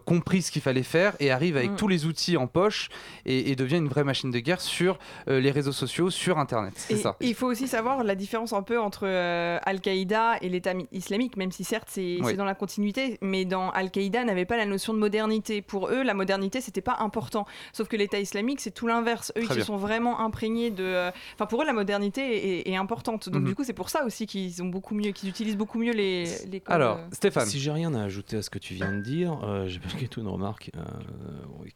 compris 0.05 0.41
ce 0.41 0.51
qu'il 0.51 0.61
fallait 0.61 0.83
faire 0.83 1.13
et 1.19 1.31
arrive 1.31 1.57
avec 1.61 1.71
Mm. 1.73 1.77
tous 1.77 1.87
les 1.87 2.05
outils 2.05 2.37
en 2.37 2.47
poche 2.47 2.89
et, 3.25 3.51
et 3.51 3.55
devient 3.55 3.77
une 3.77 3.87
vraie 3.87 4.03
machine 4.03 4.31
de 4.31 4.39
guerre 4.39 4.61
sur 4.61 4.97
euh, 5.27 5.39
les 5.39 5.51
réseaux 5.51 5.71
sociaux, 5.71 6.09
sur 6.09 6.37
Internet. 6.39 6.73
C'est 6.75 6.93
Et 6.93 6.97
ça. 6.97 7.15
Il 7.21 7.33
faut 7.35 7.47
aussi 7.47 7.67
savoir 7.67 8.03
la 8.03 8.15
différence 8.15 8.53
un 8.53 8.63
peu 8.63 8.79
entre 8.79 9.03
euh, 9.07 9.57
Al-Qaïda 9.63 10.37
et 10.41 10.49
l'État 10.49 10.73
mi- 10.73 10.87
islamique, 10.91 11.37
même 11.37 11.51
si 11.51 11.63
certes 11.63 11.87
c'est 11.89 12.17
Oui. 12.19 12.25
c'est 12.25 12.35
dans 12.35 12.45
la 12.45 12.55
continuité, 12.55 13.17
mais 13.21 13.45
dans 13.45 13.69
Al-Qaïda 13.71 14.23
n'avait 14.23 14.45
pas 14.45 14.57
la 14.57 14.65
notion 14.65 14.93
de 14.93 14.99
modernité. 14.99 15.61
Pour 15.61 15.89
eux, 15.89 16.03
la 16.03 16.13
modernité 16.13 16.61
c'était 16.61 16.81
pas 16.81 16.97
important. 16.99 17.45
Sauf 17.73 17.87
que 17.87 17.95
l'État 17.95 18.19
islamique 18.19 18.59
c'est 18.59 18.71
tout 18.71 18.87
l'inverse. 18.87 19.31
Eux 19.37 19.41
Très 19.43 19.53
ils 19.53 19.57
bien. 19.57 19.63
se 19.63 19.67
sont 19.67 19.77
vraiment 19.77 20.19
imprégnés 20.19 20.71
de. 20.71 20.83
euh, 20.83 21.11
Enfin 21.35 21.45
pour 21.45 21.61
eux 21.61 21.65
la 21.65 21.73
modernité 21.73 22.59
est, 22.67 22.69
est 22.71 22.75
importante. 22.75 23.29
Donc 23.29 23.41
Mhm. 23.43 23.47
du 23.47 23.55
coup 23.55 23.63
c'est 23.63 23.73
pour 23.73 23.89
ça 23.89 24.05
aussi 24.05 24.25
qu'ils 24.27 24.61
ont 24.63 24.67
beaucoup 24.67 24.95
mieux, 24.95 25.11
qu'ils 25.11 25.29
utilisent 25.29 25.57
beaucoup 25.57 25.77
mieux 25.79 25.93
les, 25.93 26.25
les 26.49 26.59
codes. 26.59 26.75
Alors. 26.75 26.99
Stéphane, 27.11 27.45
Si 27.45 27.59
j'ai 27.59 27.71
rien 27.71 27.93
à 27.93 28.03
ajouter 28.03 28.37
à 28.37 28.41
ce 28.41 28.49
que 28.49 28.59
tu 28.59 28.73
viens 28.73 28.91
de 28.91 29.01
dire, 29.01 29.39
euh, 29.43 29.67
j'ai 29.67 29.79
malgré 29.79 30.07
tout 30.07 30.21
une 30.21 30.27
remarque 30.27 30.71
euh, 30.75 30.81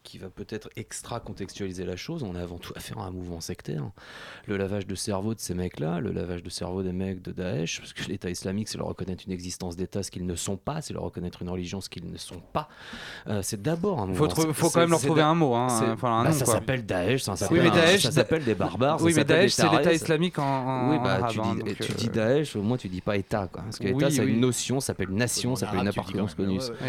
qui 0.02 0.18
va 0.18 0.28
peut-être 0.28 0.68
extra 0.76 1.20
contextualiser 1.20 1.84
la 1.84 1.96
chose. 1.96 2.22
On 2.22 2.34
a 2.34 2.40
avant 2.42 2.58
tout 2.58 2.72
affaire 2.76 2.98
à 2.98 3.04
un 3.06 3.10
mouvement 3.10 3.40
sectaire. 3.40 3.82
Le 4.46 4.56
lavage 4.56 4.86
de 4.86 4.94
cerveau 4.94 5.34
de 5.34 5.40
ces 5.40 5.54
mecs-là, 5.54 6.00
le 6.00 6.12
lavage 6.12 6.42
de 6.42 6.50
cerveau 6.50 6.82
des 6.82 6.92
mecs 6.92 7.22
de 7.22 7.32
Daesh, 7.32 7.80
parce 7.80 7.92
que 7.92 8.04
l'État 8.08 8.30
islamique, 8.30 8.68
c'est 8.68 8.78
leur 8.78 8.86
reconnaître 8.86 9.24
une 9.26 9.32
existence 9.32 9.76
d'État, 9.76 10.02
ce 10.02 10.10
qu'ils 10.10 10.26
ne 10.26 10.34
sont 10.34 10.56
pas, 10.56 10.80
c'est 10.82 10.94
leur 10.94 11.02
reconnaître 11.02 11.42
une 11.42 11.48
religion, 11.50 11.80
ce 11.80 11.88
qu'ils 11.88 12.10
ne 12.10 12.16
sont 12.18 12.40
pas. 12.52 12.68
Euh, 13.28 13.40
c'est 13.42 13.60
d'abord 13.60 14.00
un 14.00 14.06
mouvement. 14.06 14.28
trou- 14.28 14.52
faut 14.52 14.66
c'est- 14.68 14.72
quand 14.74 14.80
même 14.80 14.90
leur 14.90 15.00
c'est 15.00 15.06
trouver 15.06 15.22
un 15.22 15.34
mot, 15.34 15.54
hein, 15.54 15.68
c'est- 15.68 15.86
enfin 15.90 16.20
un 16.20 16.24
bah, 16.24 16.30
nom 16.30 16.34
ça 16.36 16.46
s'appelle 16.46 16.84
Daesh, 16.86 17.22
ça 17.22 17.32
Oui, 17.32 17.38
s'appelle 17.38 17.62
mais 17.62 17.68
un- 17.68 17.72
Daesh, 17.74 18.02
ça 18.02 18.08
Da- 18.08 18.14
s'appelle 18.14 18.44
des 18.44 18.54
barbares. 18.54 18.98
ça 19.00 19.04
Oui, 19.04 19.12
mais 19.16 19.24
Daesh, 19.24 19.52
c'est 19.52 19.68
l'État 19.70 19.92
islamique 19.92 20.38
en, 20.38 20.44
en 20.44 20.90
oui, 20.92 20.98
bah, 21.02 21.14
arabe, 21.14 21.30
tu, 21.32 21.40
hein, 21.40 21.54
dis, 21.56 21.62
donc, 21.62 21.76
tu 21.78 21.92
euh, 21.92 21.94
dis 21.96 22.08
Daesh, 22.08 22.56
au 22.56 22.62
moins 22.62 22.76
tu 22.76 22.88
dis 22.88 23.00
pas 23.00 23.16
État. 23.16 23.48
Quoi. 23.52 23.62
Parce 23.62 23.78
que 23.78 23.84
Oui, 23.88 23.90
État, 23.96 24.10
ça 24.10 24.22
a 24.22 24.24
oui. 24.24 24.32
une 24.32 24.40
notion, 24.40 24.80
ça 24.80 24.88
s'appelle 24.88 25.10
nation, 25.10 25.56
ça 25.56 25.66
s'appelle 25.66 25.80
une 25.80 25.88
appartenance 25.88 26.34
connue. 26.34 26.58
oui. 26.60 26.88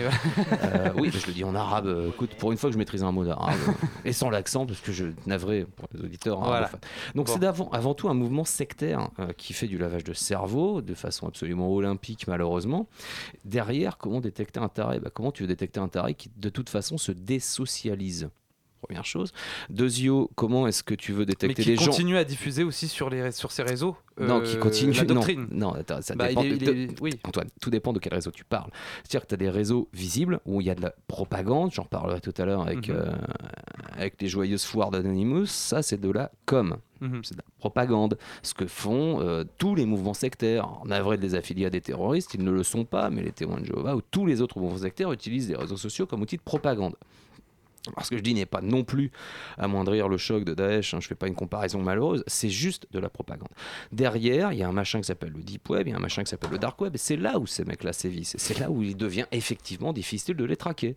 Euh, 0.64 0.90
oui, 0.98 1.12
je 1.14 1.26
le 1.28 1.34
dis 1.34 1.44
en 1.44 1.56
arabe. 1.56 1.88
euh, 1.88 2.10
Écoute, 2.10 2.36
pour 2.36 2.52
une 2.52 2.58
fois 2.58 2.70
que 2.70 2.77
je 2.78 2.80
maîtrise 2.80 3.04
un 3.04 3.12
mot 3.12 3.26
d'arabe, 3.26 3.56
euh, 3.68 3.72
et 4.06 4.14
sans 4.14 4.30
l'accent, 4.30 4.66
parce 4.68 4.80
que 4.80 4.92
je 4.92 5.06
navré 5.26 5.66
pour 5.76 5.88
les 5.94 6.02
auditeurs. 6.02 6.38
Voilà. 6.40 6.56
arabophones. 6.68 6.80
Donc 7.16 7.28
Bon. 7.28 7.34
c'est 7.34 7.46
avant 7.46 7.94
tout 7.96 8.08
un 8.08 8.14
mouvement 8.14 8.46
sectaire 8.46 9.10
euh, 9.20 9.34
qui 9.36 9.54
fait 9.54 9.68
du 9.68 9.78
lavage 9.80 10.04
de 10.04 10.14
cerveau 10.14 10.82
de 10.82 10.94
façon 10.94 11.28
absolument 11.28 11.70
olympique, 11.74 12.28
malheureusement. 12.28 12.88
Derrière, 13.46 13.98
comment 13.98 14.22
détecter 14.22 14.60
un 14.60 14.70
taré? 14.70 15.00
Bah, 15.00 15.10
Comment 15.14 15.32
tu 15.32 15.44
veux 15.44 15.48
détecter 15.48 15.80
un 15.80 15.88
taré 15.88 16.14
qui, 16.14 16.30
de 16.38 16.50
toute 16.50 16.70
façon, 16.70 16.98
se 17.00 17.12
désocialise? 17.12 18.30
Première 18.82 19.06
chose. 19.06 19.32
Deuxio, 19.70 20.30
comment 20.36 20.68
est-ce 20.68 20.84
que 20.84 20.94
tu 20.94 21.12
veux 21.12 21.26
détecter 21.26 21.64
qui 21.64 21.70
des 21.72 21.76
gens 21.78 21.86
continue 21.88 22.16
à 22.18 22.24
diffuser 22.24 22.64
aussi 22.64 22.88
sur, 22.88 23.10
les, 23.10 23.32
sur 23.32 23.52
ses 23.52 23.64
réseaux 23.64 23.98
Non, 24.20 24.40
euh, 24.40 24.46
qui 24.46 24.58
continue. 24.60 24.94
la 24.94 25.04
doctrine. 25.04 25.48
Non, 25.52 25.70
non 25.70 25.74
attends, 25.74 26.02
ça 26.02 26.16
Bah, 26.16 26.28
dépend. 26.30 26.44
il 26.44 26.54
est- 26.54 26.58
de- 26.66 26.72
il 26.74 26.80
est- 26.92 27.02
oui. 27.02 27.12
Antoine, 27.26 27.48
tout 27.60 27.70
dépend 27.70 27.92
de 27.92 28.00
quel 28.00 28.14
réseau 28.14 28.32
tu 28.32 28.46
parles. 28.46 28.70
C'est-à-dire 29.04 29.22
que 29.24 29.28
tu 29.30 29.34
as 29.34 29.38
des 29.38 29.50
réseaux 29.50 29.90
visibles 29.94 30.40
où 30.46 30.62
il 30.62 30.68
y 30.68 30.70
a 30.70 30.76
de 30.76 30.82
la 30.82 30.94
propagande, 31.08 31.72
j'en 31.74 31.86
parlerai 31.86 32.22
tout 32.22 32.34
à 32.38 32.46
l'heure 32.46 32.62
avec, 32.62 32.88
Mhm. 32.88 32.96
euh, 32.96 33.12
avec 33.98 34.22
les 34.22 34.28
joyeuses 34.28 34.64
foires 34.64 34.92
d'Anonymous, 34.92 35.48
ça 35.48 35.82
c'est 35.82 36.00
de 36.00 36.12
la 36.12 36.32
com, 36.46 36.78
Mhm. 37.02 37.22
c'est 37.24 37.34
de 37.34 37.40
la 37.40 37.46
propagande. 37.60 38.18
Ce 38.44 38.54
que 38.54 38.68
font 38.68 39.20
euh, 39.22 39.44
tous 39.58 39.76
les 39.76 39.86
mouvements 39.86 40.14
sectaires. 40.14 40.68
En 40.82 40.90
avril, 40.92 41.20
des 41.20 41.36
affiliés 41.36 41.66
à 41.66 41.70
des 41.70 41.82
terroristes, 41.82 42.34
ils 42.36 42.44
ne 42.44 42.52
le 42.52 42.64
sont 42.64 42.86
pas, 42.86 43.10
mais 43.10 43.22
les 43.24 43.32
témoins 43.32 43.60
de 43.60 43.66
Jéhovah 43.66 43.96
ou 43.96 44.02
tous 44.02 44.26
les 44.26 44.42
autres 44.42 44.60
mouvements 44.60 44.78
sectaires 44.78 45.12
utilisent 45.12 45.50
les 45.50 45.56
réseaux 45.56 45.78
sociaux 45.78 46.06
comme 46.06 46.22
outil 46.22 46.38
de 46.38 46.42
propagande. 46.44 46.96
Alors, 47.96 48.06
ce 48.06 48.10
que 48.12 48.18
je 48.18 48.22
dis 48.24 48.34
n'est 48.34 48.46
pas 48.46 48.62
non 48.62 48.84
plus 48.84 49.12
amoindrir 49.58 50.08
le 50.10 50.18
choc 50.18 50.44
de 50.44 50.54
Daesh, 50.54 50.94
hein, 50.94 51.00
je 51.02 51.08
fais 51.08 51.16
pas 51.16 51.28
une 51.28 51.36
comparaison 51.36 51.82
malheureuse, 51.82 52.24
c'est 52.28 52.50
juste 52.50 52.88
de 52.92 53.00
la 53.00 53.10
propagande. 53.10 53.50
Derrière, 53.92 54.54
il 54.54 54.60
y 54.60 54.64
a 54.64 54.68
un 54.68 54.72
machin 54.74 55.00
qui 55.00 55.06
s'appelle 55.08 55.32
le 55.36 55.44
Deep 55.44 55.70
Web, 55.70 55.88
il 55.88 55.92
y 55.92 55.94
a 55.94 55.98
un 55.98 56.02
machin 56.02 56.24
qui 56.24 56.30
s'appelle 56.30 56.52
le 56.52 56.58
Dark 56.60 56.80
Web, 56.82 56.96
et 56.96 56.98
c'est 56.98 57.16
là 57.18 57.40
où 57.40 57.46
ces 57.48 57.64
mecs-là 57.66 57.94
sévissent, 57.94 58.36
et 58.36 58.40
c'est 58.40 58.60
là 58.60 58.70
où 58.70 58.84
il 58.84 58.98
devient 58.98 59.26
effectivement 59.32 59.94
difficile 59.94 60.36
de 60.36 60.46
les 60.46 60.58
traquer. 60.58 60.96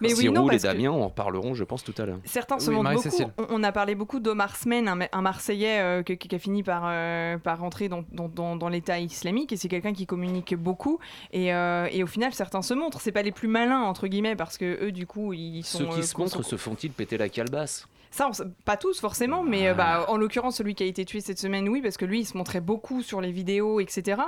Mais 0.00 0.08
oui, 0.12 0.16
Cyril 0.16 0.32
non, 0.32 0.50
et 0.50 0.58
Damien 0.58 0.90
en 0.90 1.06
reparleront, 1.06 1.54
je 1.54 1.62
pense, 1.62 1.84
tout 1.84 1.94
à 1.98 2.04
l'heure. 2.04 2.18
Certains 2.24 2.58
se 2.58 2.68
Oui, 2.70 2.76
montrent 2.76 2.94
beaucoup. 2.94 3.30
On, 3.48 3.62
a 3.62 3.70
parlé 3.70 3.94
beaucoup 3.94 4.18
d'Omar 4.18 4.56
Smen, 4.56 4.88
un, 4.88 4.96
Ma- 4.96 5.08
un 5.12 5.22
Marseillais 5.22 5.78
euh, 5.80 6.02
qui, 6.02 6.34
a 6.34 6.38
fini 6.40 6.64
par, 6.64 6.82
euh, 6.86 7.38
par 7.38 7.60
rentrer 7.60 7.88
dans, 7.88 8.02
dans- 8.10 8.28
dans- 8.28 8.56
dans 8.56 8.68
l'État 8.68 8.98
islamique. 8.98 9.52
Et 9.52 9.56
c'est 9.56 9.68
quelqu'un 9.68 9.92
qui 9.92 10.04
communique 10.04 10.56
beaucoup. 10.56 10.98
Et, 11.32 11.54
euh, 11.54 11.86
et 11.92 12.02
au 12.02 12.08
final, 12.08 12.34
certains 12.34 12.62
se 12.62 12.74
montrent. 12.74 13.00
C'est 13.00 13.12
pas 13.12 13.22
les 13.22 13.30
plus 13.30 13.46
malins, 13.46 13.82
entre 13.82 14.08
guillemets, 14.08 14.34
parce 14.34 14.58
que 14.58 14.84
eux, 14.84 14.90
du 14.90 15.06
coup, 15.06 15.32
ils 15.32 15.62
sont. 15.62 15.78
Ceux 15.78 15.84
qui 15.86 16.00
euh, 16.00 16.02
se 16.02 16.14
montrent 16.36 16.42
sont- 16.42 16.50
se 16.50 16.56
font-ils 16.56 16.92
péter 16.92 17.16
la 17.18 17.28
calebasse? 17.28 17.86
Ça, 18.10 18.28
on 18.28 18.50
pas 18.64 18.76
tous 18.76 19.00
forcément, 19.00 19.42
mais 19.42 19.68
euh, 19.68 19.74
bah, 19.74 20.06
en 20.08 20.16
l'occurrence, 20.16 20.56
celui 20.56 20.74
qui 20.74 20.82
a 20.82 20.86
été 20.86 21.04
tué 21.04 21.20
cette 21.20 21.38
semaine, 21.38 21.68
oui, 21.68 21.82
parce 21.82 21.96
que 21.96 22.04
lui, 22.04 22.20
il 22.20 22.24
se 22.24 22.36
montrait 22.36 22.60
beaucoup 22.60 23.02
sur 23.02 23.20
les 23.20 23.32
vidéos, 23.32 23.80
etc. 23.80 24.20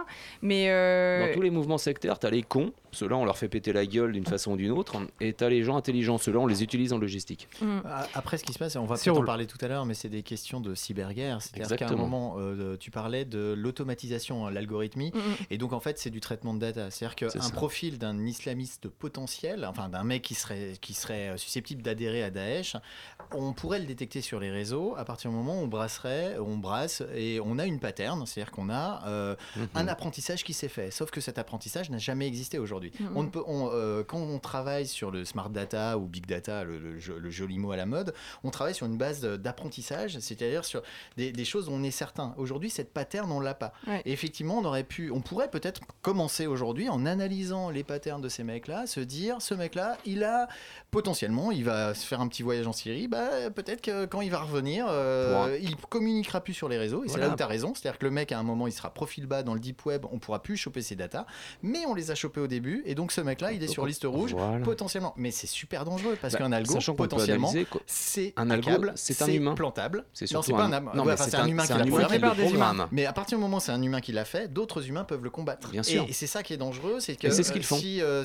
Mais. 0.43 0.67
euh, 0.71 1.27
Dans 1.29 1.35
tous 1.35 1.43
les 1.43 1.51
mouvements 1.51 1.79
sectaires, 1.79 2.19
t'as 2.19 2.31
les 2.31 2.43
cons, 2.43 2.73
ceux-là 2.93 3.17
on 3.17 3.25
leur 3.25 3.39
fait 3.39 3.49
péter 3.49 3.73
la 3.73 3.87
gueule 3.87 4.13
d'une 4.13 4.27
façon 4.27 4.53
ou 4.53 4.57
d'une 4.57 4.71
autre, 4.73 5.01
et 5.21 5.33
t'as 5.33 5.49
les 5.49 5.63
gens 5.63 5.77
intelligents, 5.77 6.19
ceux-là 6.19 6.39
on 6.41 6.47
les 6.47 6.63
utilise 6.63 6.93
en 6.93 6.99
logistique. 6.99 7.49
mm. 7.63 7.81
A- 7.87 8.07
Après, 8.15 8.37
ce 8.39 8.45
qui 8.45 8.53
se 8.53 8.59
passe, 8.59 8.75
et 8.75 8.79
on 8.79 8.85
va 8.87 8.97
peut-être 8.97 9.17
en 9.23 9.25
parler 9.25 9.47
tout 9.47 9.59
à 9.63 9.69
l'heure, 9.69 9.87
mais 9.87 9.95
c'est 9.95 10.09
des 10.09 10.23
questions 10.23 10.61
de 10.61 10.75
cyberguerre. 10.75 11.41
C'est-à-dire 11.41 11.77
qu'à 11.77 11.87
un 11.87 11.97
moment, 11.97 12.37
euh, 12.39 12.77
tu 12.79 12.91
parlais 12.91 13.25
de 13.25 13.55
l'automatisation, 13.57 14.47
hein, 14.47 14.51
l'algorithmie, 14.51 15.11
Mm, 15.15 15.19
mm. 15.19 15.35
et 15.51 15.59
donc 15.59 15.73
en 15.73 15.81
fait, 15.81 15.99
c'est 15.99 16.11
du 16.11 16.21
traitement 16.21 16.53
de 16.55 16.59
data. 16.59 16.91
C'est-à-dire 16.91 17.31
C'est 17.31 17.39
qu'un 17.39 17.51
profil 17.51 17.99
d'un 17.99 18.27
islamiste 18.27 18.89
potentiel, 18.89 19.65
enfin 19.65 19.89
d'un 19.89 20.05
mec 20.05 20.23
qui 20.23 20.35
serait, 20.35 20.73
qui 20.81 20.93
serait 20.95 21.31
euh, 21.31 21.37
susceptible 21.37 21.83
d'adhérer 21.83 22.23
à 22.23 22.31
Daesh, 22.31 22.77
on 23.33 23.53
pourrait 23.53 23.70
le 23.79 23.85
détecter 23.87 24.21
sur 24.21 24.41
les 24.41 24.51
réseaux 24.51 24.95
à 24.97 25.05
partir 25.05 25.31
du 25.31 25.37
moment 25.37 25.55
où 25.61 25.65
on 25.65 25.67
brasserait, 25.69 26.37
on 26.39 26.57
brasse 26.57 27.03
et 27.15 27.41
on 27.45 27.59
a 27.59 27.67
une 27.67 27.79
pattern, 27.81 28.25
c'est-à-dire 28.27 28.51
qu'on 28.53 28.69
a 28.71 29.03
euh, 29.07 29.37
Mhm. 29.57 29.69
un 29.75 29.89
apprentissage 29.89 30.45
qui 30.45 30.53
s'est 30.53 30.69
fait. 30.69 30.91
Sauf 30.91 31.11
que 31.11 31.21
cet 31.21 31.39
apprentissage 31.39 31.91
n'a 31.91 31.99
jamais 31.99 32.27
existé 32.27 32.59
aujourd'hui. 32.59 32.93
Mhm. 33.01 33.09
On 33.17 33.23
ne 33.23 33.29
peut, 33.29 33.43
on, 33.47 33.71
euh, 33.73 34.03
quand 34.05 34.19
on 34.19 34.39
travaille 34.39 34.87
sur 34.87 35.11
le 35.11 35.25
smart 35.25 35.51
data 35.51 35.99
ou 35.99 36.07
big 36.07 36.27
data, 36.27 36.65
le, 36.65 36.79
le 36.79 36.99
jo- 36.99 37.19
le 37.19 37.31
joli 37.31 37.59
mot 37.59 37.73
à 37.73 37.77
la 37.77 37.87
mode, 37.87 38.15
on 38.45 38.51
travaille 38.51 38.75
sur 38.75 38.87
une 38.87 38.97
base 38.97 39.21
d'apprentissage, 39.23 40.19
c'est-à-dire 40.19 40.65
sur 40.65 40.83
des, 41.17 41.33
des 41.33 41.45
choses 41.45 41.67
dont 41.67 41.75
on 41.75 41.83
est 41.83 41.91
certain. 41.91 42.35
Aujourd'hui, 42.37 42.71
cette 42.71 42.93
pattern, 42.93 43.31
on 43.31 43.41
l'a 43.41 43.55
pas. 43.55 43.73
Ouais. 43.87 44.03
Et 44.05 44.13
effectivement, 44.13 44.59
on 44.59 44.65
aurait 44.65 44.85
pu, 44.85 45.11
on 45.11 45.21
pourrait 45.21 45.51
peut-être 45.51 45.81
commencer 46.03 46.47
aujourd'hui 46.47 46.89
en 46.89 47.07
analysant 47.07 47.71
les 47.71 47.85
patterns 47.85 48.21
de 48.21 48.29
ces 48.29 48.43
mecs-là, 48.45 48.87
se 48.87 49.01
dire, 49.01 49.41
ce 49.43 49.55
mec-là, 49.55 49.99
il 50.05 50.25
a 50.25 50.49
potentiellement, 50.91 51.51
il 51.53 51.65
va 51.65 51.95
se 51.95 52.07
faire 52.07 52.21
un 52.21 52.29
petit 52.29 52.43
voyage 52.43 52.67
en 52.67 52.73
Syrie, 52.73 53.09
bah, 53.09 53.51
peut-être 53.63 53.81
que 53.83 54.07
quand 54.07 54.21
il 54.21 54.31
va 54.31 54.41
revenir, 54.41 54.87
euh, 54.89 55.59
il 55.61 55.77
communiquera 55.77 56.41
plus 56.41 56.55
sur 56.55 56.69
les 56.69 56.79
réseaux. 56.79 57.05
Et 57.05 57.09
c'est 57.09 57.19
là 57.19 57.29
où 57.31 57.37
tu 57.37 57.43
as 57.43 57.47
raison, 57.47 57.73
c'est-à-dire 57.75 57.99
que 57.99 58.05
le 58.05 58.11
mec, 58.11 58.33
à 58.33 58.39
un 58.39 58.43
moment, 58.43 58.67
il 58.67 58.73
sera 58.73 58.93
profil 58.93 59.27
bas 59.27 59.43
dans 59.43 59.55
le 59.55 59.61
deep 59.61 59.85
web, 59.87 60.05
on 60.11 60.19
pourra 60.19 60.43
plus 60.43 60.57
choper 60.57 60.83
ses 60.83 60.97
datas, 60.97 61.27
mais 61.63 61.85
on 61.87 61.95
les 61.95 62.11
a 62.11 62.15
chopés 62.15 62.41
au 62.41 62.47
début, 62.47 62.83
et 62.87 62.95
donc 62.95 63.13
ce 63.13 63.21
mec-là, 63.21 63.53
il 63.53 63.63
est 63.63 63.69
sur 63.69 63.87
liste 63.87 64.05
rouge, 64.05 64.33
Voilà. 64.35 64.65
potentiellement. 64.65 65.15
Mais 65.17 65.31
c'est 65.31 65.47
super 65.47 65.85
dangereux 65.85 66.17
parce 66.21 66.33
Bah, 66.35 66.39
qu'un 66.41 66.53
algo, 66.53 66.75
potentiellement, 66.97 67.53
c'est 67.87 68.33
Un 68.37 68.51
algo, 68.51 68.71
c'est 68.95 69.23
un 69.23 69.27
humain. 69.29 69.55
plantable. 69.55 70.05
C'est 70.13 70.31
non, 70.33 70.43
c'est 70.43 70.53
pas 70.53 70.65
un, 70.65 70.73
un, 70.73 70.81
non, 70.81 71.05
mais 71.05 71.13
enfin, 71.13 71.25
c'est 71.29 71.37
un 71.37 71.47
humain 71.47 71.63
qui 71.63 71.69
c'est 71.69 71.75
l'a 71.75 71.81
un 71.81 71.87
humain 71.87 71.99
programmé. 71.99 72.17
qui 72.17 72.23
La 72.23 72.29
plupart 72.31 72.37
des 72.37 72.43
programme. 72.45 72.89
Mais 72.93 73.07
à 73.07 73.13
partir 73.13 73.39
du 73.39 73.43
moment 73.43 73.57
où 73.59 73.61
c'est 73.61 73.73
un 73.73 73.83
humain 73.83 74.01
qui 74.01 74.13
l'a 74.13 74.25
fait, 74.25 74.53
d'autres 74.53 74.87
humains 74.89 75.05
peuvent 75.05 75.23
le 75.25 75.31
combattre. 75.31 75.71
Bien 75.71 75.83
Et- 75.83 75.85
sûr. 75.85 76.05
Et, 76.09 76.13
c'est 76.13 76.27
ça 76.27 76.43
qui 76.43 76.53
est 76.53 76.57
dangereux, 76.57 77.01
c'est 77.01 77.17
que 77.17 77.27
euh, 77.29 77.63
font. 77.63 77.77
si 77.77 78.01
euh, 78.03 78.25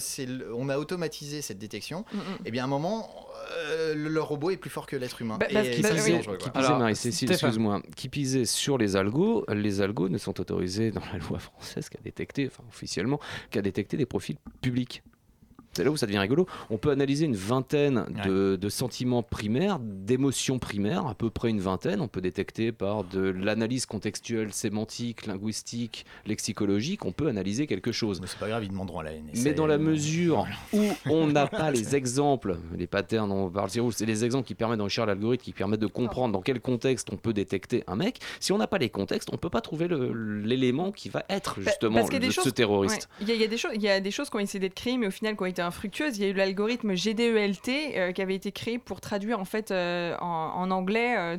on 0.55 0.69
a 0.69 0.77
automatisé 0.77 1.41
cette 1.41 1.57
détection, 1.59 2.05
Mm, 2.13 2.17
mm. 2.17 2.21
et 2.45 2.51
bien 2.51 2.63
à 2.63 2.65
un 2.65 2.69
moment, 2.69 3.09
euh, 3.57 3.93
le, 3.95 4.09
le 4.09 4.21
robot 4.21 4.51
est 4.51 4.57
plus 4.57 4.69
fort 4.69 4.85
que 4.85 4.95
l'être 4.95 5.21
humain. 5.21 5.37
Bah, 5.39 5.47
et 5.49 5.53
bah, 5.53 5.61
oui. 5.63 5.81
dangereux. 5.81 6.37
qui 6.37 6.49
quoi. 6.49 6.53
pisait 6.53 6.65
Alors, 6.67 6.79
Marie-Cécile, 6.79 7.27
Stéphane. 7.29 7.49
excuse-moi, 7.49 7.81
qui 7.95 8.09
pisait 8.09 8.45
sur 8.45 8.77
les 8.77 8.95
algos, 8.95 9.45
les 9.49 9.81
algos 9.81 10.09
ne 10.09 10.17
sont 10.17 10.39
autorisés 10.39 10.91
dans 10.91 11.01
la 11.11 11.19
loi 11.19 11.39
française 11.39 11.89
qui 11.89 11.97
a 11.97 12.01
détecté, 12.01 12.47
enfin 12.47 12.63
officiellement, 12.69 13.19
qui 13.51 13.59
a 13.59 13.61
détecté 13.61 13.97
des 13.97 14.05
profils 14.05 14.37
publics. 14.61 15.03
C'est 15.75 15.83
là 15.83 15.91
où 15.91 15.97
ça 15.97 16.05
devient 16.05 16.19
rigolo. 16.19 16.47
On 16.69 16.77
peut 16.77 16.89
analyser 16.91 17.25
une 17.25 17.35
vingtaine 17.35 18.05
de, 18.23 18.55
de 18.55 18.69
sentiments 18.69 19.23
primaires, 19.23 19.77
d'émotions 19.79 20.57
primaires, 20.57 21.05
à 21.07 21.15
peu 21.15 21.29
près 21.29 21.49
une 21.49 21.59
vingtaine. 21.59 21.99
On 22.01 22.07
peut 22.07 22.21
détecter 22.21 22.71
par 22.71 23.03
de 23.03 23.19
l'analyse 23.19 23.85
contextuelle, 23.85 24.53
sémantique, 24.53 25.25
linguistique, 25.25 26.05
lexicologique, 26.25 27.03
on 27.05 27.11
peut 27.11 27.27
analyser 27.27 27.67
quelque 27.67 27.91
chose. 27.91 28.21
Mais 28.21 28.27
c'est 28.27 28.39
pas 28.39 28.47
grave, 28.47 28.63
ils 28.63 28.69
demanderont 28.69 28.99
à 28.99 29.03
la 29.03 29.11
NSA. 29.11 29.43
Mais 29.43 29.53
dans 29.53 29.67
la 29.67 29.77
mesure 29.77 30.47
où 30.73 30.79
on 31.09 31.27
n'a 31.27 31.47
pas 31.47 31.71
les 31.71 31.95
exemples, 31.95 32.57
les 32.77 32.87
patterns 32.87 33.29
dont 33.29 33.45
on 33.47 33.49
parle, 33.49 33.69
c'est 33.91 34.05
les 34.05 34.23
exemples 34.23 34.47
qui 34.47 34.55
permettent 34.55 34.79
d'enrichir 34.79 35.05
l'algorithme, 35.05 35.43
qui 35.43 35.51
permettent 35.51 35.81
de 35.81 35.87
comprendre 35.87 36.33
dans 36.33 36.41
quel 36.41 36.61
contexte 36.61 37.09
on 37.11 37.17
peut 37.17 37.33
détecter 37.33 37.83
un 37.87 37.95
mec. 37.95 38.19
Si 38.39 38.51
on 38.53 38.57
n'a 38.57 38.67
pas 38.67 38.77
les 38.77 38.89
contextes, 38.89 39.29
on 39.33 39.37
peut 39.37 39.49
pas 39.49 39.61
trouver 39.61 39.87
l'élément 40.43 40.91
qui 40.91 41.09
va 41.09 41.23
être 41.29 41.59
justement 41.61 41.95
parce 41.95 42.09
qu'il 42.09 42.15
y 42.15 42.17
a 42.17 42.19
le- 42.21 42.27
des 42.27 42.33
ce 42.33 42.41
choses- 42.41 42.53
terroriste. 42.53 43.09
Ouais. 43.19 43.25
Il 43.25 43.27
y, 43.27 43.31
a- 43.31 43.35
il 43.35 43.41
y 43.41 43.43
a 43.43 43.47
des 43.47 43.57
choses, 43.57 43.71
il 43.75 43.81
y 43.81 43.89
a 43.89 43.99
des 43.99 44.11
choses 44.11 44.29
qui 44.29 44.35
ont 44.37 44.39
essayé 44.39 44.59
d'être 44.59 44.73
créées, 44.75 44.97
mais 44.97 45.07
au 45.07 45.11
final 45.11 45.35
qui 45.35 45.43
ont 45.43 45.47
été 45.47 45.61
infructueuses. 45.65 46.17
Il 46.17 46.23
y 46.23 46.27
a 46.27 46.29
eu 46.29 46.33
l'algorithme 46.33 46.93
GDELT 46.93 47.69
euh, 47.69 48.11
qui 48.11 48.21
avait 48.21 48.35
été 48.35 48.51
créé 48.51 48.77
pour 48.77 49.01
traduire 49.01 49.39
en 49.39 49.45
fait 49.45 49.71
euh, 49.71 50.15
en, 50.19 50.71
anglais, 50.71 51.15
euh. 51.17 51.37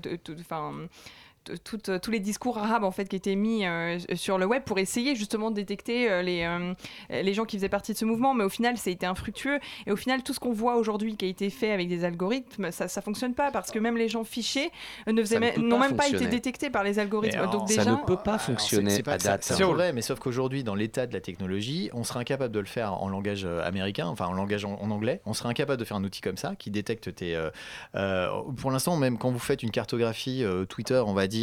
Tous 1.64 2.10
les 2.10 2.20
discours 2.20 2.58
arabes 2.58 2.84
en 2.84 2.90
fait 2.90 3.06
qui 3.08 3.16
étaient 3.16 3.34
mis 3.36 3.66
euh, 3.66 3.98
sur 4.14 4.38
le 4.38 4.46
web 4.46 4.62
pour 4.64 4.78
essayer 4.78 5.14
justement 5.16 5.50
de 5.50 5.56
détecter 5.56 6.10
euh, 6.10 6.22
les, 6.22 6.42
euh, 6.42 6.74
les 7.10 7.34
gens 7.34 7.44
qui 7.44 7.56
faisaient 7.56 7.68
partie 7.68 7.92
de 7.92 7.98
ce 7.98 8.04
mouvement 8.04 8.34
mais 8.34 8.44
au 8.44 8.48
final 8.48 8.76
ça 8.76 8.90
a 8.90 8.92
été 8.92 9.06
infructueux 9.06 9.58
et 9.86 9.92
au 9.92 9.96
final 9.96 10.22
tout 10.22 10.32
ce 10.34 10.40
qu'on 10.40 10.52
voit 10.52 10.76
aujourd'hui 10.76 11.16
qui 11.16 11.24
a 11.24 11.28
été 11.28 11.50
fait 11.50 11.72
avec 11.72 11.88
des 11.88 12.04
algorithmes 12.04 12.70
ça 12.70 12.88
ça 12.88 13.00
fonctionne 13.02 13.34
pas 13.34 13.50
parce 13.50 13.70
que 13.70 13.78
même 13.78 13.96
les 13.96 14.08
gens 14.08 14.24
fichés 14.24 14.70
ne 15.06 15.20
faisaient 15.22 15.34
Ça 15.36 15.40
ne 15.40 15.46
même- 15.46 15.54
peut 15.54 15.60
n'ont 15.62 15.78
pas 15.78 15.88
même 15.88 15.96
pas 15.96 16.08
été 16.08 16.26
détectés 16.26 16.70
par 16.70 16.84
les 16.84 16.98
algorithmes 16.98 17.38
alors, 17.38 17.50
donc 17.52 17.68
Ça 17.68 17.76
déjà 17.78 17.90
ne 17.92 17.96
peut 18.06 18.16
pas 18.16 18.32
Alors, 18.32 18.40
fonctionner 18.42 18.90
c'est- 18.90 19.02
pas 19.02 19.18
ça- 19.18 19.30
date. 19.32 19.44
C'est 19.44 19.54
un 19.54 19.66
problème, 19.66 19.94
mais 19.94 20.02
sauf 20.02 20.18
qu'aujourd'hui, 20.18 20.64
dans 20.64 20.74
l'état 20.74 21.06
de 21.06 21.12
la 21.12 21.20
technologie, 21.20 21.90
on 21.92 22.04
serait 22.04 22.20
incapable 22.20 22.52
de 22.52 22.60
le 22.60 22.66
faire 22.66 22.94
en 23.02 23.08
langage 23.08 23.44
américain, 23.64 24.06
enfin 24.06 24.26
en 24.26 24.32
langage 24.32 24.64
en, 24.64 24.74
en 24.80 24.90
anglais. 24.90 25.20
On 25.26 25.32
serait 25.34 25.48
incapable 25.48 25.78
de 25.78 25.84
faire 25.84 25.96
un 25.96 26.04
outil 26.04 26.20
comme 26.20 26.36
ça 26.36 26.54
qui 26.56 26.70
détecte 26.70 27.14
tes. 27.14 27.34
euh, 27.36 27.50
euh, 27.94 28.28
pour 28.56 28.70
l'instant, 28.70 28.96
même 28.96 29.18
quand 29.18 29.30
vous 29.30 29.38
faites 29.38 29.62
une 29.62 29.70
cartographie 29.70 30.42
euh, 30.44 30.64
Twitter, 30.64 31.02
on 31.06 31.12
va 31.14 31.26
dire, 31.26 31.35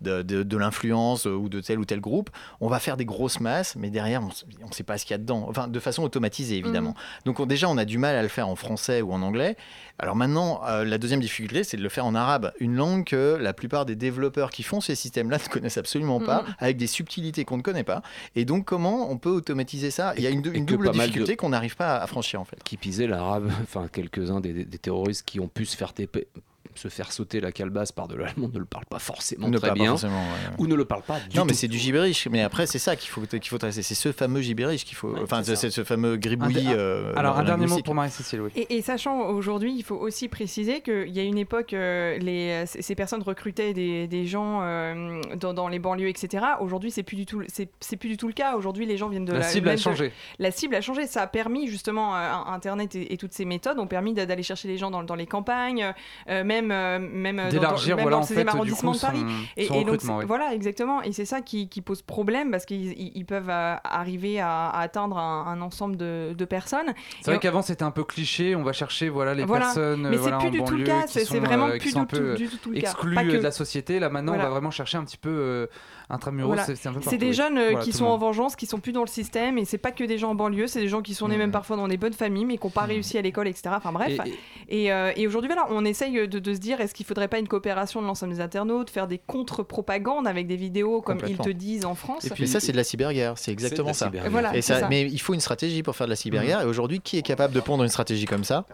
de, 0.00 0.22
de- 0.22 0.42
de 0.42 0.56
l'influence 0.56 1.26
euh, 1.26 1.30
ou 1.34 1.48
de 1.48 1.60
tel 1.60 1.78
ou 1.78 1.84
tel 1.84 2.00
groupe, 2.00 2.30
on 2.60 2.68
va 2.68 2.78
faire 2.78 2.96
des 2.96 3.04
grosses 3.04 3.40
masses, 3.40 3.76
mais 3.76 3.90
derrière, 3.90 4.22
on 4.22 4.66
ne 4.68 4.72
sait 4.72 4.82
pas 4.82 4.98
ce 4.98 5.04
qu'il 5.04 5.12
y 5.12 5.14
a 5.14 5.18
dedans. 5.18 5.46
Enfin, 5.48 5.68
de 5.68 5.80
façon 5.80 6.02
automatisée, 6.02 6.56
évidemment. 6.56 6.94
Donc 7.24 7.40
on- 7.40 7.46
déjà, 7.46 7.68
on 7.68 7.76
a 7.78 7.84
du 7.84 7.98
mal 7.98 8.16
à 8.16 8.22
le 8.22 8.28
faire 8.28 8.48
en 8.48 8.56
français 8.56 9.02
ou 9.02 9.12
en 9.12 9.22
anglais. 9.22 9.56
Alors 9.98 10.14
maintenant, 10.16 10.60
euh, 10.66 10.84
la 10.84 10.98
deuxième 10.98 11.20
difficulté, 11.20 11.64
c'est 11.64 11.76
de 11.76 11.82
le 11.82 11.88
faire 11.88 12.04
en 12.06 12.14
arabe, 12.14 12.52
une 12.60 12.74
langue 12.74 13.04
que 13.04 13.38
la 13.40 13.52
plupart 13.54 13.86
des 13.86 13.96
développeurs 13.96 14.50
qui 14.50 14.62
font 14.62 14.80
ces 14.80 14.94
systèmes-là 14.94 15.38
ne 15.44 15.48
connaissent 15.48 15.78
absolument 15.78 16.20
pas, 16.20 16.42
Mhm. 16.42 16.54
avec 16.58 16.76
des 16.76 16.86
subtilités 16.86 17.44
qu'on 17.44 17.56
ne 17.56 17.62
connaît 17.62 17.84
pas. 17.84 18.02
Et 18.34 18.44
donc, 18.44 18.64
comment 18.66 19.10
on 19.10 19.16
peut 19.18 19.30
automatiser 19.30 19.90
ça? 19.90 20.12
Il 20.16 20.22
y 20.22 20.26
a 20.26 20.30
une, 20.30 20.42
double 20.42 20.56
de- 20.86 20.92
difficulté 20.92 21.36
qu'on 21.36 21.48
n'arrive 21.50 21.76
pas 21.76 21.96
à 21.96 22.06
franchir, 22.06 22.40
en 22.40 22.44
fait. 22.44 22.62
Qui 22.64 22.76
pisait 22.76 23.06
l'arabe, 23.06 23.50
enfin 23.62 23.88
quelques-uns 23.90 24.40
des, 24.40 24.52
des- 24.52 24.64
des 24.64 24.78
terroristes 24.78 25.24
qui 25.26 25.40
ont 25.40 25.48
pu 25.48 25.64
se 25.66 25.76
faire 25.76 25.92
TP 25.94 26.26
se 26.78 26.88
faire 26.88 27.12
sauter 27.12 27.40
la 27.40 27.52
calebasse 27.52 27.92
par 27.92 28.08
de 28.08 28.14
l'allemand 28.16 28.48
ne 28.52 28.58
le 28.58 28.64
parlent 28.64 28.86
pas 28.86 28.98
forcément 28.98 29.48
Ne 29.48 29.58
très 29.58 29.68
pas 29.68 29.74
bien 29.74 29.90
forcément, 29.90 30.20
ouais, 30.20 30.48
ouais. 30.50 30.54
ou 30.58 30.66
ne 30.66 30.74
le 30.74 30.84
parlent 30.84 31.02
pas 31.02 31.18
du 31.20 31.36
Non, 31.36 31.44
mais 31.44 31.52
c'est 31.54 31.68
du 31.68 31.78
gibberish. 31.78 32.28
Mais 32.28 32.42
après, 32.42 32.66
c'est 32.66 32.78
ça 32.78 32.96
qu'il 32.96 33.10
faut, 33.10 33.20
qu'il 33.22 33.42
faut 33.48 33.58
tracer. 33.58 33.82
C'est 33.82 33.94
ce 33.94 34.12
fameux 34.12 34.40
gibberish 34.40 34.84
qu'il 34.84 34.96
faut. 34.96 35.14
Enfin, 35.22 35.42
c'est 35.42 35.56
c'est 35.56 35.70
ce 35.70 35.84
fameux 35.84 36.16
gribouillis. 36.16 36.68
Un- 36.68 36.72
euh, 36.72 37.12
Alors, 37.16 37.38
un 37.38 37.44
dernier 37.44 37.66
mot 37.66 37.78
pour 37.82 37.94
Marie-Cécile, 37.94 38.40
oui. 38.42 38.50
Et, 38.56 38.76
et 38.76 38.82
sachant 38.82 39.20
aujourd'hui, 39.28 39.74
il 39.76 39.82
faut 39.82 39.96
aussi 39.96 40.28
préciser 40.28 40.80
qu'il 40.80 41.08
y 41.10 41.20
a 41.20 41.22
une 41.22 41.38
époque, 41.38 41.72
euh, 41.72 42.18
les, 42.18 42.64
ces 42.66 42.94
personnes 42.94 43.22
recrutaient 43.22 43.72
des, 43.72 44.06
des 44.06 44.26
gens 44.26 44.60
euh, 44.62 45.20
dans, 45.36 45.54
dans 45.54 45.68
les 45.68 45.78
banlieues, 45.78 46.08
etc. 46.08 46.44
Aujourd'hui, 46.60 46.90
c'est 46.90 47.02
plus 47.02 47.16
du 47.16 47.26
tout, 47.26 47.42
c'est 47.48 47.68
c'est 47.80 47.96
plus 47.96 48.08
du 48.08 48.16
tout 48.16 48.26
le 48.26 48.32
cas. 48.32 48.56
Aujourd'hui, 48.56 48.86
les 48.86 48.96
gens 48.96 49.08
viennent 49.08 49.24
de 49.24 49.32
La 49.32 49.42
cible 49.42 49.68
a 49.68 49.74
de- 49.74 49.80
changé. 49.80 50.12
la 50.38 50.50
cible 50.50 50.74
a 50.74 50.80
changé. 50.80 51.06
Ça 51.06 51.22
a 51.22 51.26
permis 51.26 51.68
justement, 51.68 52.16
euh, 52.16 52.32
Internet 52.46 52.94
et, 52.94 53.12
et 53.12 53.16
toutes 53.16 53.32
ces 53.32 53.44
méthodes 53.44 53.78
ont 53.78 53.86
permis 53.86 54.12
d'a- 54.14 54.26
d'aller 54.26 54.42
chercher 54.42 54.68
les 54.68 54.78
gens 54.78 54.90
dans, 54.90 55.02
dans 55.02 55.14
les 55.14 55.26
campagnes, 55.26 55.92
euh, 56.28 56.44
même, 56.66 56.70
euh, 56.72 56.98
même, 56.98 57.36
dans- 57.36 57.48
D'élargir, 57.48 57.96
voilà, 57.96 58.10
dans 58.10 58.16
en 58.18 58.20
le 58.20 58.26
fait, 58.26 58.34
16e 58.34 58.42
du 58.44 58.48
arrondissement 58.50 58.92
coup, 58.92 58.96
de 58.98 59.02
Paris. 59.02 59.20
son, 59.20 59.26
Et, 59.56 59.64
son 59.66 59.74
et 59.74 59.84
donc, 59.84 60.02
voilà, 60.26 60.52
exactement. 60.54 61.02
Et 61.02 61.12
c'est 61.12 61.24
ça 61.24 61.40
qui, 61.40 61.68
qui 61.68 61.80
pose 61.82 62.02
problème 62.02 62.50
parce 62.50 62.64
qu'ils 62.66 62.92
ils- 62.92 63.12
ils 63.14 63.24
peuvent 63.24 63.50
euh, 63.50 63.74
arriver 63.84 64.40
à, 64.40 64.66
à 64.68 64.80
atteindre 64.80 65.18
un, 65.18 65.46
un 65.46 65.60
ensemble 65.60 65.96
de, 65.96 66.34
de 66.36 66.44
personnes. 66.44 66.92
C'est 67.20 67.30
vrai 67.30 67.36
Et- 67.36 67.40
qu'avant 67.40 67.62
c'était 67.62 67.82
un 67.84 67.90
peu 67.90 68.04
cliché, 68.04 68.54
on 68.56 68.62
va 68.62 68.72
chercher 68.72 69.08
voilà 69.08 69.34
les 69.34 69.44
Voilà. 69.44 69.66
personnes 69.66 70.08
Mais 70.08 70.16
euh, 70.16 70.20
voilà, 70.20 70.38
c'est 70.40 70.46
en 70.46 70.50
plus 70.50 70.58
du 70.58 70.64
tout 70.64 70.76
le 70.76 70.84
cas. 70.84 71.04
C'est 71.06 71.38
vraiment 71.38 71.66
euh, 71.68 71.78
plus 71.78 71.94
du 71.94 72.06
tout, 72.06 72.34
du 72.36 72.48
tout 72.48 72.70
le 72.72 72.80
cas. 72.80 72.90
euh, 72.90 73.22
que. 73.32 73.36
de 73.36 73.42
la 73.42 73.50
société. 73.50 73.98
Là 73.98 74.08
maintenant 74.10 74.34
on 74.34 74.38
va 74.38 74.48
vraiment 74.48 74.70
chercher 74.70 74.98
un 74.98 75.04
petit 75.04 75.16
peu 75.18 75.30
euh, 75.30 75.66
intramuros, 76.10 76.48
Voilà. 76.54 76.64
c'est 76.64 76.86
un 76.88 76.92
peu 76.92 77.00
C'est 77.02 77.18
des 77.18 77.26
oui. 77.28 77.32
jeunes 77.32 77.58
euh, 77.58 77.70
Voilà, 77.70 77.84
qui 77.84 77.92
sont 77.92 78.04
en 78.06 78.16
vengeance, 78.18 78.54
qui 78.56 78.66
sont 78.66 78.78
plus 78.78 78.92
dans 78.92 79.00
le 79.02 79.06
système, 79.08 79.58
et 79.58 79.64
c'est 79.64 79.78
pas 79.78 79.90
que 79.92 80.04
des 80.04 80.18
gens 80.18 80.30
en 80.30 80.34
banlieue, 80.34 80.66
c'est 80.66 80.80
des 80.80 80.88
gens 80.88 81.02
qui 81.02 81.14
sont 81.14 81.28
nés 81.28 81.36
même 81.36 81.50
parfois 81.52 81.76
dans 81.76 81.88
des 81.88 81.96
bonnes 81.96 82.12
familles, 82.12 82.44
mais 82.44 82.58
qui 82.58 82.66
n'ont 82.66 82.70
pas 82.70 82.82
Mhm. 82.84 82.88
réussi 82.90 83.18
à 83.18 83.22
l'école, 83.22 83.48
etc. 83.48 83.70
Enfin 83.76 83.92
bref. 83.92 84.18
Et- 84.24 84.28
et- 84.28 84.36
Et, 84.86 84.92
euh, 84.92 85.12
et 85.16 85.26
aujourd'hui, 85.28 85.48
voilà, 85.48 85.66
on 85.70 85.84
essaye 85.84 86.26
de, 86.28 86.38
de 86.40 86.54
se 86.54 86.58
dire, 86.58 86.80
est-ce 86.80 86.92
qu'il 86.94 87.06
faudrait 87.06 87.28
pas 87.28 87.38
une 87.38 87.46
coopération 87.48 88.02
de 88.02 88.06
l'ensemble 88.06 88.34
des 88.34 88.40
internautes, 88.40 88.90
faire 88.90 89.06
des 89.06 89.18
contre-propagandes 89.18 90.26
avec 90.26 90.46
des 90.46 90.56
vidéos 90.56 91.00
comme 91.02 91.18
ils 91.26 91.36
te 91.38 91.50
disent 91.50 91.84
en 91.84 91.94
France. 91.94 92.24
Et 92.24 92.30
puis- 92.30 92.46
ça, 92.48 92.60
c'est 92.60 92.72
de 92.72 92.76
la 92.76 92.84
cyberguerre. 92.84 93.38
C'est 93.38 93.52
exactement 93.52 93.92
ça. 93.92 94.06
cyberguerre. 94.06 94.30
Voilà. 94.30 94.56
Et 94.56 94.62
c'est 94.62 94.74
ça, 94.74 94.80
ça. 94.80 94.88
mais 94.88 95.02
il 95.02 95.20
faut 95.20 95.34
une 95.34 95.40
stratégie 95.40 95.82
pour 95.82 95.94
faire 95.96 96.06
de 96.06 96.10
la 96.12 96.16
cyberguerre. 96.16 96.62
Et 96.62 96.66
aujourd'hui, 96.66 97.00
qui 97.00 97.16
est 97.18 97.22
capable 97.22 97.54
de 97.54 97.60
pondre 97.60 97.82
une 97.84 97.88
stratégie 97.88 98.26
comme 98.26 98.44
ça? 98.44 98.64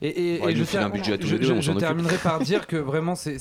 Et, 0.00 0.36
et- 0.36 0.40
Ouais, 0.42 0.54
je, 0.54 0.64
je- 0.64 1.36
deux, 1.36 1.78
terminerai 1.78 2.16
par 2.18 2.38
dire 2.40 2.66
que 2.66 2.76
vraiment 2.76 3.14
c'est- 3.14 3.38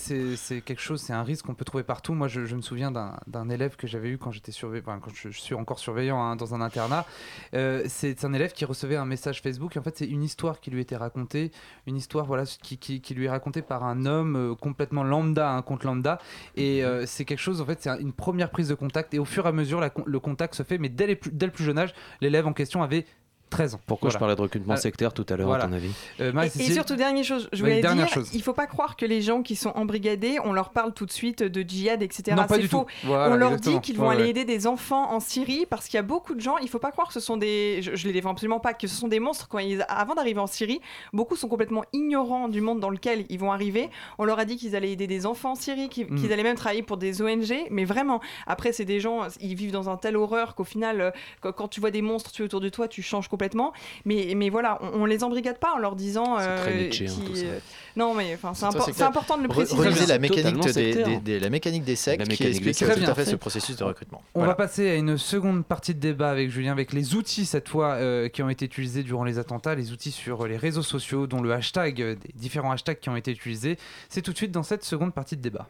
quelque 0.65 0.81
chose, 0.81 1.01
c'est 1.01 1.13
un 1.13 1.23
risque 1.23 1.45
qu'on 1.45 1.53
peut 1.55 1.65
trouver 1.65 1.83
partout. 1.83 2.13
Moi, 2.13 2.27
je 2.27 2.41
me 2.55 2.61
souviens 2.61 2.91
d'un 2.91 3.40
d'un 3.41 3.49
élève 3.49 3.75
que 3.75 3.87
j'avais 3.87 4.09
eu 4.09 4.17
quand 4.17 4.31
j'étais 4.31 4.51
surveillant, 4.51 4.99
quand 4.99 5.13
je, 5.13 5.29
suis 5.29 5.55
encore 5.55 5.79
surveillant 5.79 6.21
hein, 6.21 6.35
dans 6.35 6.53
un 6.53 6.61
internat. 6.61 7.05
Euh, 7.53 7.83
c'est 7.87 8.23
un 8.23 8.33
élève 8.33 8.53
qui 8.53 8.65
recevait 8.65 8.95
un 8.95 9.05
message 9.05 9.41
Facebook. 9.41 9.75
En 9.77 9.81
fait, 9.81 9.97
c'est 9.97 10.07
une 10.07 10.23
histoire 10.23 10.59
qui 10.59 10.71
lui 10.71 10.81
était 10.81 10.95
racontée, 10.95 11.51
une 11.87 11.97
histoire 11.97 12.25
voilà 12.25 12.43
qui, 12.45 13.01
lui 13.15 13.25
est 13.25 13.29
racontée 13.29 13.61
par 13.61 13.83
un 13.83 14.05
homme 14.05 14.35
euh, 14.35 14.55
complètement 14.55 15.03
lambda, 15.03 15.49
un 15.51 15.61
compte 15.61 15.83
lambda. 15.83 16.19
Et 16.55 16.83
euh, 16.83 17.05
c'est 17.05 17.25
quelque 17.25 17.39
chose, 17.39 17.61
en 17.61 17.65
fait, 17.65 17.81
c'est 17.81 17.89
un- 17.89 17.99
une 17.99 18.13
première 18.13 18.51
prise 18.51 18.69
de 18.69 18.75
contact. 18.75 19.13
Et 19.13 19.19
au 19.19 19.25
fur 19.25 19.45
et 19.45 19.49
à 19.49 19.51
mesure, 19.51 19.81
le 20.05 20.19
contact 20.19 20.55
se 20.55 20.63
fait. 20.63 20.77
Mais 20.77 20.89
dès 20.89 21.07
le 21.07 21.15
plus 21.51 21.63
jeune 21.63 21.79
âge, 21.79 21.93
l'élève 22.21 22.47
en 22.47 22.53
question 22.53 22.83
avait 22.83 23.05
13 23.51 23.75
ans. 23.75 23.79
Pourquoi 23.85 24.09
je 24.09 24.17
parlais 24.17 24.35
de 24.35 24.41
recrutement 24.41 24.73
Ah, 24.73 24.77
sectaire 24.77 25.13
tout 25.13 25.25
à 25.29 25.35
l'heure, 25.35 25.45
voilà. 25.47 25.65
à 25.65 25.67
ton 25.67 25.73
avis 25.73 25.91
Euh, 26.19 26.31
Et, 26.59 26.71
surtout, 26.71 26.95
dernière 26.95 27.23
chose, 27.23 27.47
je 27.53 27.59
voulais 27.59 27.81
dire, 27.81 28.07
chose. 28.07 28.31
il 28.33 28.41
faut 28.41 28.53
pas 28.53 28.65
croire 28.65 28.95
que 28.95 29.05
les 29.05 29.21
gens 29.21 29.43
qui 29.43 29.55
sont 29.55 29.71
embrigadés, 29.75 30.37
on 30.43 30.53
leur 30.53 30.69
parle 30.71 30.93
tout 30.93 31.05
de 31.05 31.11
suite 31.11 31.43
de 31.43 31.61
djihad, 31.61 32.01
etc. 32.01 32.35
non, 32.35 32.45
pas 32.47 32.55
C'est 32.55 32.61
du 32.61 32.67
faux. 32.67 32.85
tout. 33.01 33.07
Voilà, 33.07 33.33
on 33.33 33.37
leur 33.37 33.49
exactement. 33.51 33.75
dit 33.75 33.81
qu'ils 33.81 33.97
vont 33.97 34.07
Ouais, 34.07 34.15
aller 34.15 34.23
ouais. 34.23 34.29
aider 34.31 34.45
des 34.45 34.65
enfants 34.65 35.11
en 35.13 35.19
Syrie 35.19 35.65
parce 35.69 35.85
qu'il 35.85 35.95
y 35.95 35.99
a 35.99 36.03
beaucoup 36.03 36.33
de 36.33 36.39
gens. 36.41 36.57
Il 36.57 36.69
faut 36.69 36.79
pas 36.79 36.91
croire 36.91 37.07
que 37.07 37.13
ce 37.13 37.19
sont 37.19 37.37
des. 37.37 37.81
Je, 37.81 37.95
je 37.95 38.07
les 38.07 38.13
défends 38.13 38.31
absolument 38.31 38.59
pas 38.61 38.73
que 38.73 38.87
ce 38.87 38.95
sont 38.95 39.07
des 39.09 39.19
monstres. 39.19 39.47
Quand 39.49 39.59
ils, 39.59 39.85
avant 39.89 40.15
d'arriver 40.15 40.39
en 40.39 40.47
Syrie, 40.47 40.79
beaucoup 41.11 41.35
sont 41.35 41.47
complètement 41.49 41.83
ignorants 41.93 42.47
du 42.47 42.61
monde 42.61 42.79
dans 42.79 42.89
lequel 42.89 43.25
ils 43.29 43.37
vont 43.39 43.51
arriver. 43.51 43.89
On 44.17 44.23
leur 44.23 44.39
a 44.39 44.45
dit 44.45 44.55
qu'ils 44.55 44.75
allaient 44.77 44.91
aider 44.93 45.07
des 45.07 45.25
enfants 45.25 45.51
en 45.51 45.55
Syrie, 45.55 45.89
qu'ils 45.89 46.07
Mm. 46.07 46.15
qu'ils 46.15 46.31
allaient 46.33 46.43
même 46.43 46.55
travailler 46.55 46.83
pour 46.83 46.95
des 46.97 47.21
ONG. 47.21 47.53
Mais 47.69 47.83
vraiment, 47.83 48.21
après, 48.47 48.71
c'est 48.71 48.85
des 48.85 49.01
gens. 49.01 49.27
Ils 49.41 49.55
vivent 49.55 49.71
dans 49.73 49.89
un 49.89 49.97
tel 49.97 50.15
horreur 50.15 50.55
qu'au 50.55 50.63
final, 50.63 51.01
euh, 51.01 51.11
quand, 51.51 51.67
tu 51.67 51.81
vois 51.81 51.91
des 51.91 52.01
monstres 52.01 52.31
tuer 52.31 52.45
autour 52.45 52.61
de 52.61 52.69
toi, 52.69 52.87
tu 52.87 53.01
changes 53.01 53.27
complètement 53.27 53.40
complètement. 53.41 53.73
Mais, 54.05 54.33
mais 54.35 54.49
voilà, 54.49 54.77
on, 54.81 55.01
on 55.01 55.05
les 55.05 55.23
embrigade 55.23 55.57
pas 55.57 55.73
en 55.73 55.79
leur 55.79 55.95
disant. 55.95 56.37
C'est 56.39 56.55
très 56.57 56.71
euh, 56.73 56.77
Nietzsche, 56.83 57.05
hein, 57.07 57.11
qui- 57.11 57.29
tout 57.29 57.35
ça. 57.35 57.45
euh, 57.45 57.59
non, 57.95 58.13
mais 58.13 58.33
enfin, 58.35 58.53
c'est 58.53 58.65
impor- 58.65 59.03
important 59.03 59.37
de 59.37 59.43
le 59.43 59.49
préciser. 59.49 59.81
Relisez 59.81 60.05
la 60.05 60.19
mécanique, 60.19 60.59
des, 60.73 60.93
des- 61.03 61.17
des- 61.19 61.39
la 61.39 61.49
mécanique 61.49 61.83
des 61.83 61.95
sectes 61.95 62.19
La 62.27 62.35
qui 62.35 62.43
explique 62.43 62.77
tout 62.77 62.83
à 62.85 62.87
Très 62.87 62.95
fait 63.15 63.21
bien. 63.23 63.25
ce 63.31 63.35
processus 63.35 63.75
de 63.75 63.83
recrutement. 63.83 64.21
On 64.35 64.39
Voilà. 64.39 64.51
va 64.53 64.55
passer 64.55 64.89
à 64.91 64.95
une 64.95 65.17
seconde 65.17 65.65
partie 65.65 65.95
de 65.95 65.99
débat 65.99 66.29
avec 66.29 66.49
Julien, 66.51 66.71
avec 66.71 66.93
les 66.93 67.15
outils 67.15 67.45
cette 67.45 67.67
fois 67.67 67.93
euh, 67.95 68.29
qui 68.29 68.43
ont 68.43 68.49
été 68.49 68.65
utilisés 68.65 69.01
durant 69.03 69.23
les 69.23 69.39
attentats, 69.39 69.73
les 69.75 69.91
outils 69.91 70.11
sur 70.11 70.45
les 70.47 70.57
réseaux 70.57 70.83
sociaux, 70.83 71.25
dont 71.27 71.41
le 71.41 71.51
hashtag, 71.51 72.01
euh, 72.01 72.15
des 72.15 72.31
différents 72.35 72.71
hashtags 72.71 72.99
qui 72.99 73.09
ont 73.09 73.15
été 73.15 73.31
utilisés. 73.31 73.77
C'est 74.09 74.21
tout 74.21 74.31
de 74.31 74.37
suite 74.37 74.51
dans 74.51 74.63
cette 74.63 74.83
seconde 74.85 75.13
partie 75.13 75.35
de 75.35 75.41
débat. 75.41 75.67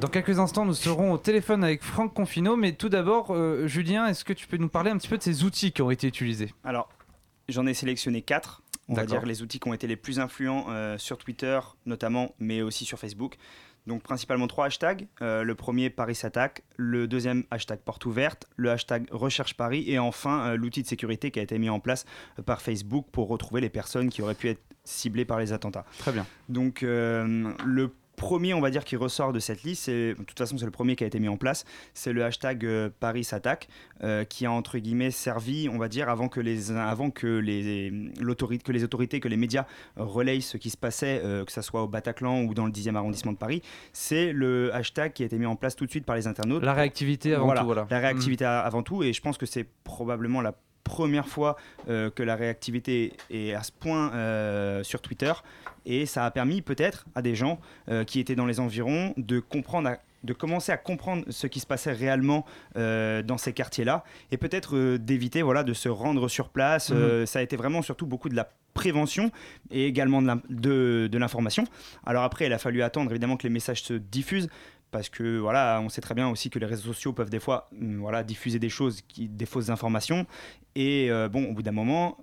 Dans 0.00 0.08
quelques 0.08 0.38
instants, 0.38 0.64
nous 0.64 0.72
serons 0.72 1.12
au 1.12 1.18
téléphone 1.18 1.62
avec 1.62 1.82
Franck 1.82 2.14
Confino, 2.14 2.56
mais 2.56 2.72
tout 2.72 2.88
d'abord, 2.88 3.34
euh, 3.34 3.66
Julien, 3.66 4.06
est-ce 4.06 4.24
que 4.24 4.32
tu 4.32 4.46
peux 4.46 4.56
nous 4.56 4.70
parler 4.70 4.90
un 4.90 4.96
petit 4.96 5.08
peu 5.08 5.18
de 5.18 5.22
ces 5.22 5.44
outils 5.44 5.72
qui 5.72 5.82
ont 5.82 5.90
été 5.90 6.06
utilisés? 6.06 6.54
Alors, 6.64 6.88
j'en 7.50 7.66
ai 7.66 7.74
sélectionné 7.74 8.22
quatre. 8.22 8.62
On 8.88 8.94
va 8.94 9.04
dire 9.04 9.26
les 9.26 9.42
outils 9.42 9.60
qui 9.60 9.68
ont 9.68 9.74
été 9.74 9.86
les 9.86 9.96
plus 9.96 10.18
influents 10.18 10.66
euh, 10.70 10.96
sur 10.96 11.18
Twitter, 11.18 11.60
notamment, 11.84 12.34
mais 12.38 12.62
aussi 12.62 12.86
sur 12.86 12.98
Facebook. 12.98 13.36
Donc, 13.86 14.02
principalement 14.02 14.46
trois 14.46 14.66
hashtags. 14.66 15.06
Euh, 15.22 15.42
le 15.42 15.54
premier, 15.54 15.90
Paris 15.90 16.14
s'attaque. 16.14 16.62
Le 16.76 17.08
deuxième, 17.08 17.44
hashtag 17.50 17.80
porte 17.80 18.06
ouverte. 18.06 18.46
Le 18.56 18.70
hashtag 18.70 19.06
recherche 19.10 19.54
Paris. 19.54 19.84
Et 19.86 19.98
enfin, 19.98 20.46
euh, 20.46 20.56
l'outil 20.56 20.82
de 20.82 20.86
sécurité 20.86 21.30
qui 21.30 21.40
a 21.40 21.42
été 21.42 21.58
mis 21.58 21.70
en 21.70 21.80
place 21.80 22.04
euh, 22.38 22.42
par 22.42 22.60
Facebook 22.60 23.06
pour 23.10 23.28
retrouver 23.28 23.60
les 23.60 23.70
personnes 23.70 24.08
qui 24.08 24.22
auraient 24.22 24.34
pu 24.34 24.48
être 24.48 24.62
ciblées 24.84 25.24
par 25.24 25.38
les 25.38 25.52
attentats. 25.52 25.84
Très 25.98 26.12
bien. 26.12 26.26
Donc 26.48 26.80
le 26.82 27.90
premier, 28.20 28.52
on 28.54 28.60
va 28.60 28.70
dire, 28.70 28.84
qui 28.84 28.96
ressort 28.96 29.32
de 29.32 29.38
cette 29.40 29.62
liste, 29.64 29.84
c'est, 29.84 30.10
de 30.14 30.22
toute 30.24 30.38
façon 30.38 30.58
c'est 30.58 30.66
le 30.66 30.70
premier 30.70 30.94
qui 30.94 31.04
a 31.04 31.06
été 31.06 31.18
mis 31.18 31.28
en 31.28 31.36
place, 31.38 31.64
c'est 31.94 32.12
le 32.12 32.22
hashtag 32.24 32.64
euh, 32.66 32.90
Paris 33.00 33.24
s'attaque, 33.24 33.66
euh, 34.04 34.24
qui 34.24 34.44
a 34.46 34.52
entre 34.52 34.78
guillemets 34.78 35.10
servi, 35.10 35.68
on 35.72 35.78
va 35.78 35.88
dire, 35.88 36.08
avant 36.10 36.28
que 36.28 36.38
les, 36.40 36.70
avant 36.70 37.10
que 37.10 37.26
les, 37.26 37.90
l'autorité, 38.20 38.62
que 38.62 38.72
les 38.72 38.84
autorités, 38.84 39.18
que 39.20 39.28
les 39.28 39.38
médias 39.38 39.64
relayent 39.96 40.42
ce 40.42 40.58
qui 40.58 40.68
se 40.70 40.76
passait, 40.76 41.22
euh, 41.24 41.44
que 41.44 41.52
ce 41.52 41.62
soit 41.62 41.82
au 41.82 41.88
Bataclan 41.88 42.42
ou 42.42 42.52
dans 42.54 42.66
le 42.66 42.72
10e 42.72 42.94
arrondissement 42.94 43.32
de 43.32 43.38
Paris. 43.38 43.62
C'est 43.92 44.32
le 44.32 44.72
hashtag 44.74 45.12
qui 45.14 45.22
a 45.22 45.26
été 45.26 45.38
mis 45.38 45.46
en 45.46 45.56
place 45.56 45.74
tout 45.74 45.86
de 45.86 45.90
suite 45.90 46.04
par 46.04 46.14
les 46.16 46.26
internautes. 46.26 46.62
La 46.62 46.74
réactivité 46.74 47.34
avant 47.34 47.46
Voilà, 47.46 47.60
tout, 47.60 47.66
voilà. 47.66 47.86
La 47.90 47.98
réactivité 48.00 48.44
a- 48.44 48.60
avant 48.60 48.82
tout, 48.82 49.02
et 49.02 49.12
je 49.12 49.20
pense 49.22 49.38
que 49.38 49.46
c'est 49.46 49.66
probablement 49.84 50.40
la 50.42 50.54
première 50.90 51.28
fois 51.28 51.56
euh, 51.88 52.10
que 52.10 52.22
la 52.24 52.36
réactivité 52.36 53.12
est 53.30 53.54
à 53.54 53.62
ce 53.62 53.72
point 53.72 54.12
euh, 54.12 54.82
sur 54.82 55.00
Twitter, 55.00 55.32
et 55.86 56.04
ça 56.06 56.24
a 56.26 56.30
permis 56.30 56.60
peut-être 56.62 57.04
à 57.14 57.22
des 57.22 57.34
gens 57.34 57.58
euh, 57.88 58.04
qui 58.04 58.18
étaient 58.20 58.36
dans 58.36 58.46
les 58.46 58.58
environs 58.60 59.14
de 59.16 59.38
comprendre. 59.40 59.88
à- 59.90 59.98
de 60.22 60.34
commencer 60.34 60.70
à 60.70 60.76
comprendre 60.76 61.24
ce 61.30 61.46
qui 61.46 61.60
se 61.60 61.66
passait 61.66 61.94
réellement 61.94 62.44
euh, 62.76 63.22
dans 63.22 63.38
ces 63.38 63.54
quartiers-là 63.54 64.04
et 64.30 64.36
peut-être 64.36 64.76
euh, 64.76 64.98
d'éviter 64.98 65.40
voilà, 65.40 65.62
de 65.64 65.72
se 65.72 65.88
rendre 65.88 66.28
sur 66.28 66.50
place. 66.50 66.90
Euh, 66.92 67.24
ça 67.24 67.38
a 67.38 67.42
été 67.42 67.56
vraiment 67.56 67.80
surtout 67.80 68.04
beaucoup 68.06 68.28
de 68.28 68.36
la 68.36 68.46
prévention 68.74 69.30
et 69.70 69.86
également 69.86 70.20
de 70.50 71.08
l'information. 71.16 71.64
Alors 72.04 72.22
après, 72.24 72.44
il 72.48 72.52
a 72.52 72.58
fallu 72.58 72.82
attendre 72.82 73.10
évidemment 73.10 73.38
que 73.38 73.44
les 73.48 73.54
messages 73.58 73.82
se 73.82 73.94
diffusent 73.94 74.50
parce 74.90 75.08
que 75.08 75.38
voilà, 75.38 75.80
on 75.82 75.88
sait 75.88 76.00
très 76.00 76.14
bien 76.14 76.28
aussi 76.28 76.50
que 76.50 76.58
les 76.58 76.66
réseaux 76.66 76.92
sociaux 76.92 77.12
peuvent 77.12 77.30
des 77.30 77.40
fois 77.40 77.68
hum, 77.72 77.98
voilà, 77.98 78.22
diffuser 78.24 78.58
des 78.58 78.68
choses, 78.68 79.02
qui, 79.08 79.28
des 79.28 79.46
fausses 79.46 79.70
informations. 79.70 80.26
Et 80.74 81.10
euh, 81.10 81.28
bon, 81.28 81.44
au 81.50 81.52
bout 81.52 81.62
d'un 81.62 81.72
moment, 81.72 82.16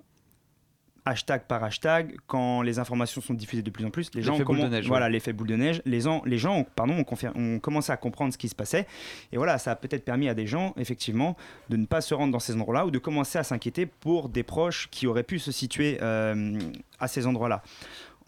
hashtag 1.04 1.46
par 1.46 1.64
hashtag, 1.64 2.16
quand 2.26 2.60
les 2.60 2.78
informations 2.78 3.22
sont 3.22 3.32
diffusées 3.32 3.62
de 3.62 3.70
plus 3.70 3.84
en 3.86 3.90
plus, 3.90 4.10
les 4.14 4.20
gens 4.22 4.36
boule 4.44 4.58
de 4.70 4.76
ouais. 4.76 4.82
voilà 4.82 5.08
l'effet 5.08 5.32
boule 5.32 5.46
de 5.46 5.56
neige, 5.56 5.80
les, 5.86 6.02
gens- 6.02 6.20
les 6.26 6.36
gens 6.36 6.58
ont, 6.58 6.64
pardon, 6.64 7.02
ont, 7.02 7.28
ont 7.34 7.58
commencé 7.60 7.90
à 7.92 7.96
comprendre 7.96 8.32
ce 8.32 8.38
qui 8.38 8.48
se 8.48 8.54
passait. 8.54 8.86
Et 9.32 9.38
voilà, 9.38 9.56
ça 9.56 9.70
a 9.70 9.76
peut-être 9.76 10.04
permis 10.04 10.28
à 10.28 10.34
des 10.34 10.46
gens, 10.46 10.74
effectivement, 10.76 11.34
de 11.70 11.78
ne 11.78 11.86
pas 11.86 12.02
se 12.02 12.12
rendre 12.12 12.32
dans 12.32 12.40
ces 12.40 12.52
endroits-là 12.54 12.84
ou 12.84 12.90
de 12.90 12.98
commencer 12.98 13.38
à 13.38 13.42
s'inquiéter 13.42 13.86
pour 13.86 14.28
des 14.28 14.42
proches 14.42 14.88
qui 14.90 15.06
auraient 15.06 15.22
pu 15.22 15.38
se 15.38 15.50
situer 15.50 15.98
euh, 16.02 16.58
à 16.98 17.08
ces 17.08 17.26
endroits-là. 17.26 17.62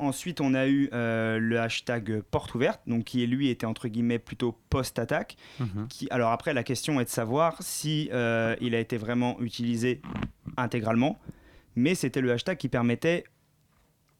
Ensuite, 0.00 0.40
on 0.40 0.54
a 0.54 0.66
eu 0.66 0.88
euh, 0.92 1.38
le 1.38 1.60
hashtag 1.60 2.22
porte 2.30 2.54
ouverte, 2.54 2.80
donc 2.86 3.04
qui 3.04 3.26
lui 3.26 3.50
était 3.50 3.66
entre 3.66 3.86
guillemets 3.86 4.18
plutôt 4.18 4.56
post-attaque. 4.70 5.36
Mhm. 5.58 5.88
Qui, 5.88 6.08
alors 6.10 6.32
après, 6.32 6.54
la 6.54 6.62
question 6.62 7.00
est 7.00 7.04
de 7.04 7.10
savoir 7.10 7.56
si 7.60 8.08
euh, 8.12 8.56
il 8.62 8.74
a 8.74 8.80
été 8.80 8.96
vraiment 8.96 9.38
utilisé 9.40 10.00
intégralement, 10.56 11.18
mais 11.76 11.94
c'était 11.94 12.22
le 12.22 12.32
hashtag 12.32 12.56
qui 12.56 12.68
permettait 12.68 13.24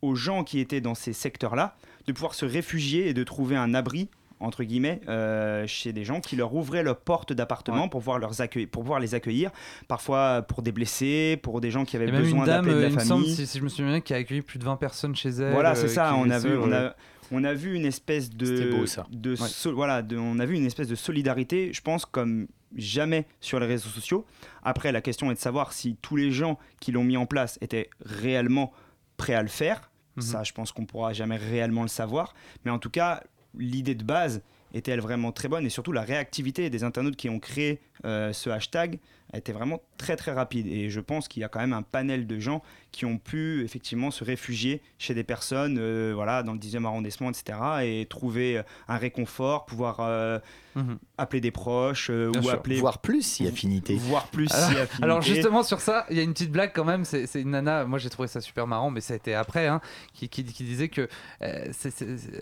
aux 0.02 0.14
gens 0.14 0.44
qui 0.44 0.60
étaient 0.60 0.82
dans 0.82 0.94
ces 0.94 1.14
secteurs-là 1.14 1.76
de 2.06 2.12
pouvoir 2.12 2.34
se 2.34 2.44
réfugier 2.44 3.08
et 3.08 3.14
de 3.14 3.24
trouver 3.24 3.56
un 3.56 3.74
abri 3.74 4.08
entre 4.40 4.64
guillemets 4.64 5.00
euh, 5.08 5.66
chez 5.66 5.92
des 5.92 6.04
gens 6.04 6.20
qui 6.20 6.34
leur 6.34 6.54
ouvraient 6.54 6.82
leurs 6.82 6.98
portes 6.98 7.32
d'appartement 7.32 7.88
pour 7.88 8.00
pouvoir 8.00 8.18
leurs 8.18 8.32
pour 8.70 8.82
pouvoir 8.82 8.98
les 8.98 9.14
accueillir 9.14 9.50
parfois 9.86 10.42
pour 10.42 10.62
des 10.62 10.72
blessés 10.72 11.38
pour 11.42 11.60
des 11.60 11.70
gens 11.70 11.84
qui 11.84 11.96
avaient 11.96 12.06
Il 12.06 12.08
y 12.08 12.10
a 12.10 12.14
même 12.14 12.22
besoin 12.22 12.40
une 12.40 12.46
dame, 12.46 12.64
d'appeler 12.64 12.74
de 12.74 12.78
euh, 12.78 12.82
la 12.82 12.88
il 12.88 12.94
me 12.94 13.00
semble, 13.00 13.22
famille 13.24 13.36
si, 13.36 13.46
si 13.46 13.58
je 13.58 13.62
me 13.64 13.68
souviens 13.68 13.90
bien, 13.92 14.00
qui 14.00 14.14
a 14.14 14.16
accueilli 14.16 14.42
plus 14.42 14.58
de 14.58 14.64
20 14.64 14.76
personnes 14.76 15.14
chez 15.14 15.28
elle. 15.28 15.52
voilà, 15.52 15.72
euh, 15.72 15.74
c'est 15.74 15.88
ça. 15.88 16.14
On 16.16 16.28
a, 16.30 16.38
vu, 16.38 16.56
on, 16.56 16.72
a, 16.72 16.94
on 17.32 17.44
a 17.44 17.54
vu 17.54 17.74
une 17.74 17.84
espèce 17.84 18.30
de, 18.30 18.46
C'était 18.46 18.70
beau, 18.70 18.86
ça. 18.86 19.06
de 19.10 19.30
Ouais. 19.32 19.36
so- 19.48 19.74
voilà, 19.74 20.02
de- 20.02 20.16
on 20.16 20.38
a 20.38 20.46
vu 20.46 20.56
une 20.56 20.66
espèce 20.66 20.88
de 20.88 20.94
solidarité, 20.94 21.72
je 21.72 21.80
pense, 21.82 22.06
comme 22.06 22.48
jamais 22.76 23.26
sur 23.40 23.60
les 23.60 23.66
réseaux 23.66 23.88
sociaux. 23.90 24.24
Après, 24.62 24.90
la 24.92 25.00
question 25.00 25.30
est 25.30 25.34
de 25.34 25.38
savoir 25.40 25.72
si 25.72 25.96
tous 26.00 26.16
les 26.16 26.30
gens 26.30 26.58
qui 26.80 26.92
l'ont 26.92 27.04
mis 27.04 27.16
en 27.16 27.26
place 27.26 27.58
étaient 27.60 27.90
réellement 28.04 28.72
prêts 29.16 29.34
à 29.34 29.42
le 29.42 29.48
faire. 29.48 29.90
Mhm. 30.16 30.22
Ça, 30.22 30.42
je 30.44 30.52
pense 30.52 30.72
qu'on 30.72 30.86
pourra 30.86 31.12
jamais 31.12 31.36
réellement 31.36 31.82
le 31.82 31.88
savoir. 31.88 32.34
Mais 32.64 32.70
en 32.70 32.78
tout 32.78 32.90
cas, 32.90 33.22
l'idée 33.54 33.94
de 33.94 34.04
base 34.04 34.42
était-elle 34.72 35.00
vraiment 35.00 35.32
très 35.32 35.48
bonne? 35.48 35.66
Et 35.66 35.70
surtout 35.70 35.92
la 35.92 36.02
réactivité 36.02 36.70
des 36.70 36.84
internautes 36.84 37.16
qui 37.16 37.28
ont 37.28 37.40
créé 37.40 37.80
euh, 38.04 38.32
ce 38.32 38.50
hashtag 38.50 38.98
a 39.32 39.38
été 39.38 39.52
vraiment 39.52 39.80
très 39.96 40.16
très 40.16 40.32
rapide 40.32 40.66
et 40.66 40.90
je 40.90 40.98
pense 40.98 41.28
qu'il 41.28 41.40
y 41.40 41.44
a 41.44 41.48
quand 41.48 41.60
même 41.60 41.72
un 41.72 41.82
panel 41.82 42.26
de 42.26 42.40
gens 42.40 42.62
qui 42.90 43.04
ont 43.06 43.16
pu 43.18 43.62
effectivement 43.64 44.10
se 44.10 44.24
réfugier 44.24 44.82
chez 44.98 45.14
des 45.14 45.22
personnes 45.22 45.76
euh, 45.78 46.10
voilà 46.14 46.42
dans 46.42 46.52
le 46.52 46.58
10e 46.58 46.84
arrondissement 46.84 47.30
etc 47.30 47.56
et 47.84 48.06
trouver 48.10 48.58
euh, 48.58 48.62
un 48.88 48.96
réconfort 48.96 49.66
pouvoir 49.66 49.98
euh, 50.00 50.38
Mhm. 50.76 50.98
appeler 51.18 51.40
des 51.40 51.50
proches 51.50 52.10
euh, 52.10 52.30
ou 52.30 52.42
sûr. 52.44 52.52
appeler 52.52 52.78
Voire 52.78 53.00
plus 53.00 53.22
si 53.26 53.44
affinité. 53.44 53.96
voir 53.96 54.28
plus 54.28 54.46
Alors- 54.52 54.68
si 54.70 54.76
affinité. 54.76 55.02
Alors 55.02 55.20
justement 55.20 55.62
sur 55.64 55.80
ça, 55.80 56.06
il 56.10 56.16
y 56.16 56.20
a 56.20 56.22
une 56.22 56.32
petite 56.32 56.52
blague 56.52 56.70
quand 56.72 56.84
même. 56.84 57.04
C'est 57.04 57.26
une 57.40 57.50
nana. 57.50 57.84
Moi 57.86 57.98
j'ai 57.98 58.08
trouvé 58.08 58.28
ça 58.28 58.40
super 58.40 58.68
marrant, 58.68 58.88
mais 58.88 59.00
ça 59.00 59.14
a 59.14 59.16
été 59.16 59.34
après, 59.34 59.66
hein, 59.66 59.80
qui, 60.14 60.28
qui- 60.28 60.44
qui 60.44 60.62
disait 60.62 60.88
que 60.88 61.08
euh, 61.42 61.64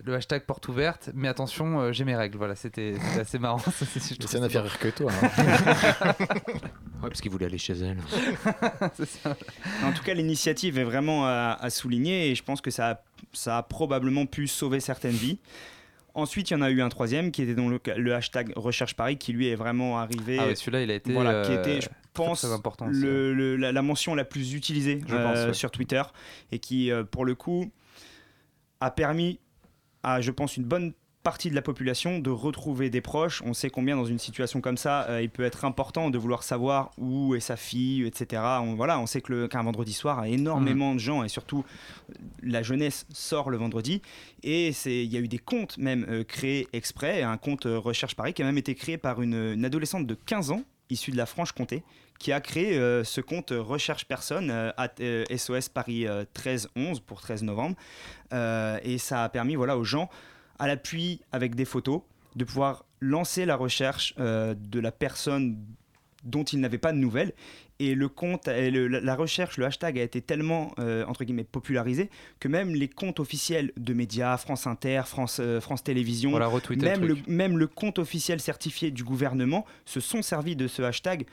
le 0.05 0.15
hashtag 0.15 0.43
porte 0.45 0.69
ouverte, 0.69 1.09
mais 1.15 1.27
attention, 1.29 1.81
euh, 1.81 1.93
j'ai 1.93 2.05
mes 2.05 2.17
règles. 2.17 2.37
Voilà, 2.37 2.55
c'était 2.55 2.97
assez 3.19 3.39
marrant. 3.39 3.59
Ça, 3.71 3.87
ça 4.29 4.41
n'a 4.41 4.49
fait 4.51 4.61
rire 4.61 4.79
que 4.79 4.89
toi. 4.89 5.11
hein. 5.23 5.29
Ouais, 5.49 7.09
parce 7.09 7.21
qu'il 7.21 7.31
voulait 7.31 7.47
aller 7.47 7.59
chez 7.59 7.75
elle. 7.75 7.99
ça. 9.07 9.37
En 9.85 9.93
tout 9.93 10.03
cas, 10.03 10.15
l'initiative 10.15 10.79
est 10.79 10.85
vraiment 10.85 11.27
à, 11.27 11.57
à 11.61 11.71
souligner 11.71 12.31
et 12.31 12.35
je 12.35 12.43
pense 12.43 12.61
que 12.61 12.71
ça 12.71 12.91
a, 12.91 13.01
ça 13.33 13.59
a 13.59 13.63
probablement 13.63 14.27
pu 14.27 14.47
sauver 14.49 14.81
certaines 14.81 15.13
vies. 15.13 15.39
Ensuite, 16.15 16.51
il 16.51 16.55
y 16.55 16.57
en 16.57 16.63
a 16.63 16.71
eu 16.71 16.83
un 16.83 16.89
troisième 16.89 17.31
qui 17.31 17.43
était 17.43 17.55
dans 17.55 17.69
le, 17.69 17.79
le 17.97 18.15
hashtag 18.15 18.53
Recherche 18.57 18.95
Paris 18.97 19.19
qui 19.19 19.33
lui 19.33 19.47
est 19.49 19.55
vraiment 19.55 19.99
arrivé. 19.99 20.39
Ah 20.41 20.47
ouais, 20.47 20.57
celui-là 20.57 20.83
il 20.83 20.91
a 20.91 20.95
été. 20.95 21.13
voilà, 21.13 21.43
qui 21.45 21.53
euh, 21.53 21.61
était, 21.63 21.81
je 21.81 21.89
pense, 22.13 22.41
très 22.41 22.53
important 22.53 22.89
aussi, 22.89 23.01
le- 23.01 23.33
le- 23.35 23.57
la, 23.57 23.71
la 23.71 23.83
mention 23.83 24.17
la 24.17 24.25
plus 24.25 24.55
utilisée 24.55 25.01
Je 25.07 25.15
euh, 25.15 25.23
pense, 25.25 25.39
ouais. 25.47 25.55
sur 25.55 25.71
Twitter 25.71 26.03
et 26.51 26.59
qui, 26.59 26.91
euh, 26.91 27.05
pour 27.05 27.25
le 27.25 27.37
coup, 27.37 27.71
a 28.81 28.91
permis 28.91 29.39
à, 30.03 30.21
je 30.21 30.33
pense, 30.33 30.57
une 30.57 30.65
bonne 30.65 30.93
partie 31.29 31.51
de 31.51 31.55
la 31.55 31.61
population 31.61 32.21
de 32.21 32.31
retrouver 32.31 32.89
des 32.89 33.03
proches. 33.03 33.43
On 33.45 33.53
sait 33.53 33.69
combien 33.69 33.97
dans 33.97 34.07
une 34.07 34.19
situation 34.19 34.63
comme 34.63 34.79
ça, 34.79 35.03
euh, 35.11 35.21
il 35.21 35.29
peut 35.29 35.43
être 35.45 35.67
important 35.67 36.09
de 36.09 36.17
vouloir 36.17 36.43
savoir 36.43 36.91
où 36.97 37.35
est 37.35 37.41
sa 37.41 37.57
fille, 37.57 38.07
etc. 38.07 38.41
On, 38.63 38.77
voilà, 38.77 38.99
on 38.99 39.05
sait 39.05 39.21
que 39.21 39.31
le- 39.35 39.47
qu'un 39.47 39.63
vendredi 39.63 39.93
soir, 39.93 40.25
énormément 40.25 40.95
de 40.95 40.99
gens 41.01 41.23
et 41.25 41.29
surtout 41.29 41.67
euh, 42.09 42.15
la 42.43 42.63
jeunesse 42.63 43.05
sort 43.13 43.51
le 43.51 43.59
vendredi. 43.59 44.01
Et 44.43 44.73
c'est- 44.73 45.05
il 45.05 45.13
y 45.13 45.19
a 45.19 45.21
eu 45.21 45.29
des 45.29 45.37
comptes 45.39 45.77
même 45.77 46.07
euh, 46.09 46.25
créés 46.25 46.67
exprès, 46.73 47.23
un 47.23 47.37
compte 47.37 47.65
Recherche 47.67 48.15
Paris 48.15 48.33
qui 48.33 48.41
a 48.41 48.47
même 48.47 48.57
été 48.57 48.75
créé 48.75 48.97
par 48.97 49.21
une, 49.21 49.63
adolescente 49.67 50.07
de 50.07 50.15
15 50.15 50.51
ans 50.51 50.63
issue 50.89 51.11
de 51.11 51.19
la 51.19 51.27
Franche-Comté 51.27 51.83
qui 52.19 52.33
a 52.33 52.41
créé 52.41 52.73
ce 53.05 53.21
compte 53.21 53.53
Recherche 53.55 54.07
Personne 54.07 54.51
euh, 54.51 55.25
SOS 55.37 55.69
Paris 55.69 56.07
euh, 56.07 56.25
13-11 56.35 57.01
pour 57.03 57.21
13 57.21 57.43
novembre. 57.43 57.77
Et 58.33 58.97
ça 58.99 59.25
a 59.25 59.29
permis 59.29 59.55
voilà, 59.57 59.77
aux 59.77 59.85
gens, 59.85 60.09
à 60.59 60.67
l'appui 60.67 61.21
avec 61.33 61.55
des 61.55 61.65
photos, 61.65 62.03
de 62.37 62.45
pouvoir 62.45 62.85
lancer 63.01 63.47
la 63.47 63.57
recherche 63.57 64.15
euh, 64.19 64.55
de 64.59 64.81
la 64.81 64.93
personne 64.93 65.59
dont 66.25 66.45
ils 66.45 66.59
n'avaient 66.61 66.79
pas 66.79 66.93
de 66.93 66.99
nouvelles. 66.99 67.33
Et 67.81 67.95
le 67.95 68.09
compte, 68.09 68.49
et 68.49 68.73
le- 68.73 68.89
la 68.89 69.15
recherche, 69.15 69.57
le 69.57 69.65
hashtag 69.65 70.01
a 70.01 70.03
été 70.03 70.21
tellement, 70.21 70.73
euh, 70.81 71.05
entre 71.07 71.23
guillemets, 71.23 71.45
popularisé 71.45 72.11
que 72.41 72.49
même 72.49 72.75
les 72.75 72.89
comptes 72.89 73.21
officiels 73.21 73.71
de 73.77 73.95
médias, 73.95 74.37
France 74.37 74.67
Inter, 74.67 75.03
France, 75.07 75.39
euh, 75.41 75.61
France 75.61 75.85
Télévisions, 75.85 76.31
Voilà, 76.31 76.51
même 76.71 77.01
le 77.03 77.07
le, 77.07 77.15
truc. 77.15 77.29
même 77.29 77.57
le 77.57 77.67
compte 77.69 78.01
officiel 78.01 78.41
certifié 78.41 78.91
du 78.91 79.05
gouvernement 79.05 79.65
se 79.85 80.01
sont 80.01 80.23
servis 80.23 80.57
de 80.57 80.67
ce 80.67 80.83
hashtag 80.83 81.25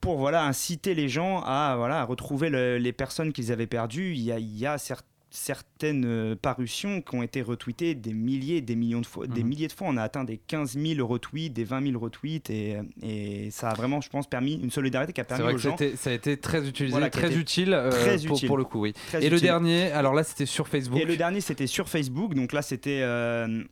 pour 0.00 0.16
voilà, 0.18 0.44
inciter 0.44 0.94
les 0.94 1.08
gens 1.08 1.40
à, 1.44 1.74
voilà, 1.76 2.00
à 2.00 2.04
retrouver 2.04 2.50
le- 2.50 2.78
les 2.78 2.92
personnes 2.92 3.32
qu'ils 3.32 3.50
avaient 3.50 3.66
perdues. 3.66 4.12
Il 4.14 4.20
y 4.20 4.30
a, 4.30 4.38
il 4.38 4.56
y 4.56 4.66
a 4.66 4.76
cer- 4.76 5.00
certaines 5.36 6.04
euh, 6.06 6.36
parutions 6.40 7.02
qui 7.02 7.14
ont 7.16 7.22
été 7.22 7.42
retweetées 7.42 7.94
des 7.96 8.12
milliers, 8.12 8.60
des 8.60 8.76
millions 8.76 9.00
de 9.00 9.06
fois. 9.06 9.26
Des 9.26 9.42
Mhm. 9.42 9.48
milliers 9.48 9.66
de 9.66 9.72
fois, 9.72 9.88
on 9.90 9.96
a 9.96 10.02
atteint 10.02 10.22
des 10.22 10.38
15 10.38 10.78
000 10.78 11.04
retweets, 11.06 11.52
des 11.52 11.64
20 11.64 11.90
000 11.90 11.98
retweets, 12.00 12.50
et, 12.50 12.76
et 13.02 13.50
ça 13.50 13.70
a 13.70 13.74
vraiment, 13.74 14.00
je 14.00 14.08
pense, 14.08 14.28
permis 14.28 14.54
une 14.54 14.70
solidarité 14.70 15.12
qui 15.12 15.20
a 15.20 15.24
permis 15.24 15.42
vrai 15.42 15.52
aux 15.52 15.56
que 15.56 15.62
gens. 15.62 15.76
ça 15.96 16.10
a 16.10 16.12
été 16.12 16.36
très 16.36 16.66
utilisé, 16.68 16.92
Voilà, 16.92 17.10
très 17.10 17.36
utile, 17.36 17.74
euh, 17.74 17.90
très 17.90 18.16
pour, 18.18 18.36
utile. 18.36 18.46
pour 18.48 18.56
le 18.56 18.64
coup, 18.64 18.80
oui. 18.82 18.92
Très 19.08 19.24
Et 19.24 19.28
le 19.28 19.40
dernier, 19.40 19.90
alors 19.90 20.14
là 20.14 20.22
c'était 20.22 20.46
sur 20.46 20.68
Facebook. 20.68 21.00
Et 21.00 21.04
le 21.04 21.16
dernier, 21.16 21.40
c'était 21.40 21.66
sur 21.66 21.88
Facebook. 21.88 22.34
Donc 22.34 22.52
là, 22.52 22.62
c'était, 22.62 23.00
euh, 23.02 23.64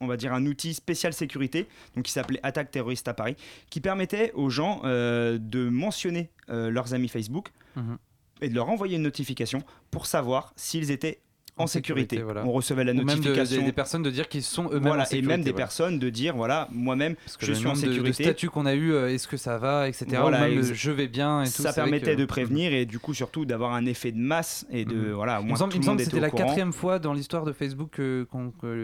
on 0.00 0.06
va 0.06 0.18
dire, 0.18 0.34
un 0.34 0.44
outil 0.44 0.74
spécial 0.74 1.14
sécurité, 1.14 1.66
donc 1.94 2.04
qui 2.04 2.12
s'appelait 2.12 2.40
Attaque 2.42 2.70
terroriste 2.70 3.08
à 3.08 3.14
Paris, 3.14 3.36
qui 3.70 3.80
permettait 3.80 4.32
aux 4.34 4.50
gens 4.50 4.82
euh, 4.84 5.38
de 5.40 5.68
mentionner 5.70 6.28
euh, 6.50 6.68
leurs 6.70 6.92
amis 6.92 7.08
Facebook 7.08 7.48
Mhm. 7.76 7.98
Et 8.40 8.48
de 8.48 8.54
leur 8.54 8.68
envoyer 8.68 8.96
une 8.96 9.02
notification 9.02 9.62
pour 9.90 10.06
savoir 10.06 10.52
s'ils 10.56 10.90
étaient 10.90 11.20
en, 11.58 11.66
sécurité. 11.66 12.16
sécurité, 12.16 12.22
voilà. 12.22 12.44
On 12.46 12.52
recevait 12.52 12.84
la 12.84 12.92
Ou 12.92 12.96
même 12.96 13.06
de- 13.06 13.10
notification. 13.12 13.58
des, 13.60 13.64
des 13.64 13.72
personnes 13.72 14.02
de 14.02 14.10
dire 14.10 14.28
qu'ils 14.28 14.42
sont 14.42 14.66
eux-mêmes 14.68 14.82
voilà, 14.82 15.02
en 15.02 15.04
et 15.04 15.08
sécurité. 15.08 15.26
même 15.28 15.40
des 15.42 15.50
voilà. 15.52 15.64
personnes 15.64 15.98
de 15.98 16.10
dire 16.10 16.36
voilà 16.36 16.68
moi-même 16.70 17.14
je 17.40 17.46
le 17.46 17.54
suis 17.54 17.66
en 17.66 17.74
sécurité 17.74 18.24
statuts 18.24 18.50
qu'on 18.50 18.66
a 18.66 18.74
eu, 18.74 18.92
euh, 18.92 19.08
est-ce 19.12 19.26
que 19.26 19.36
ça 19.38 19.56
va, 19.58 19.88
etc. 19.88 20.06
Voilà, 20.20 20.38
ou 20.38 20.40
même 20.42 20.54
le 20.54 20.58
ex- 20.68 20.72
je 20.74 20.90
vais 20.90 21.08
bien 21.08 21.42
et 21.42 21.46
tout. 21.46 21.62
ça 21.62 21.72
permettait 21.72 22.14
que- 22.14 22.20
de 22.20 22.24
prévenir 22.26 22.72
et 22.74 22.84
du 22.84 22.98
coup 22.98 23.14
surtout 23.14 23.44
d'avoir 23.46 23.72
un 23.72 23.86
effet 23.86 24.12
de 24.12 24.18
masse 24.18 24.66
et 24.70 24.84
de 24.84 24.94
Mhm. 24.94 25.12
voilà 25.12 25.38
au 25.38 25.40
Il 25.40 25.44
me 25.44 25.48
moins 25.48 25.56
semble, 25.58 25.72
tout 25.72 25.76
il 25.76 25.80
me 25.80 25.84
le 25.84 25.86
semble 25.86 25.96
que 25.98 26.02
était 26.02 26.10
c'était 26.10 26.20
la 26.20 26.30
courant. 26.30 26.42
quatrième 26.44 26.72
fois 26.72 26.98
dans 26.98 27.12
l'histoire 27.14 27.44
de 27.44 27.52
Facebook 27.52 27.88
que, 27.92 28.26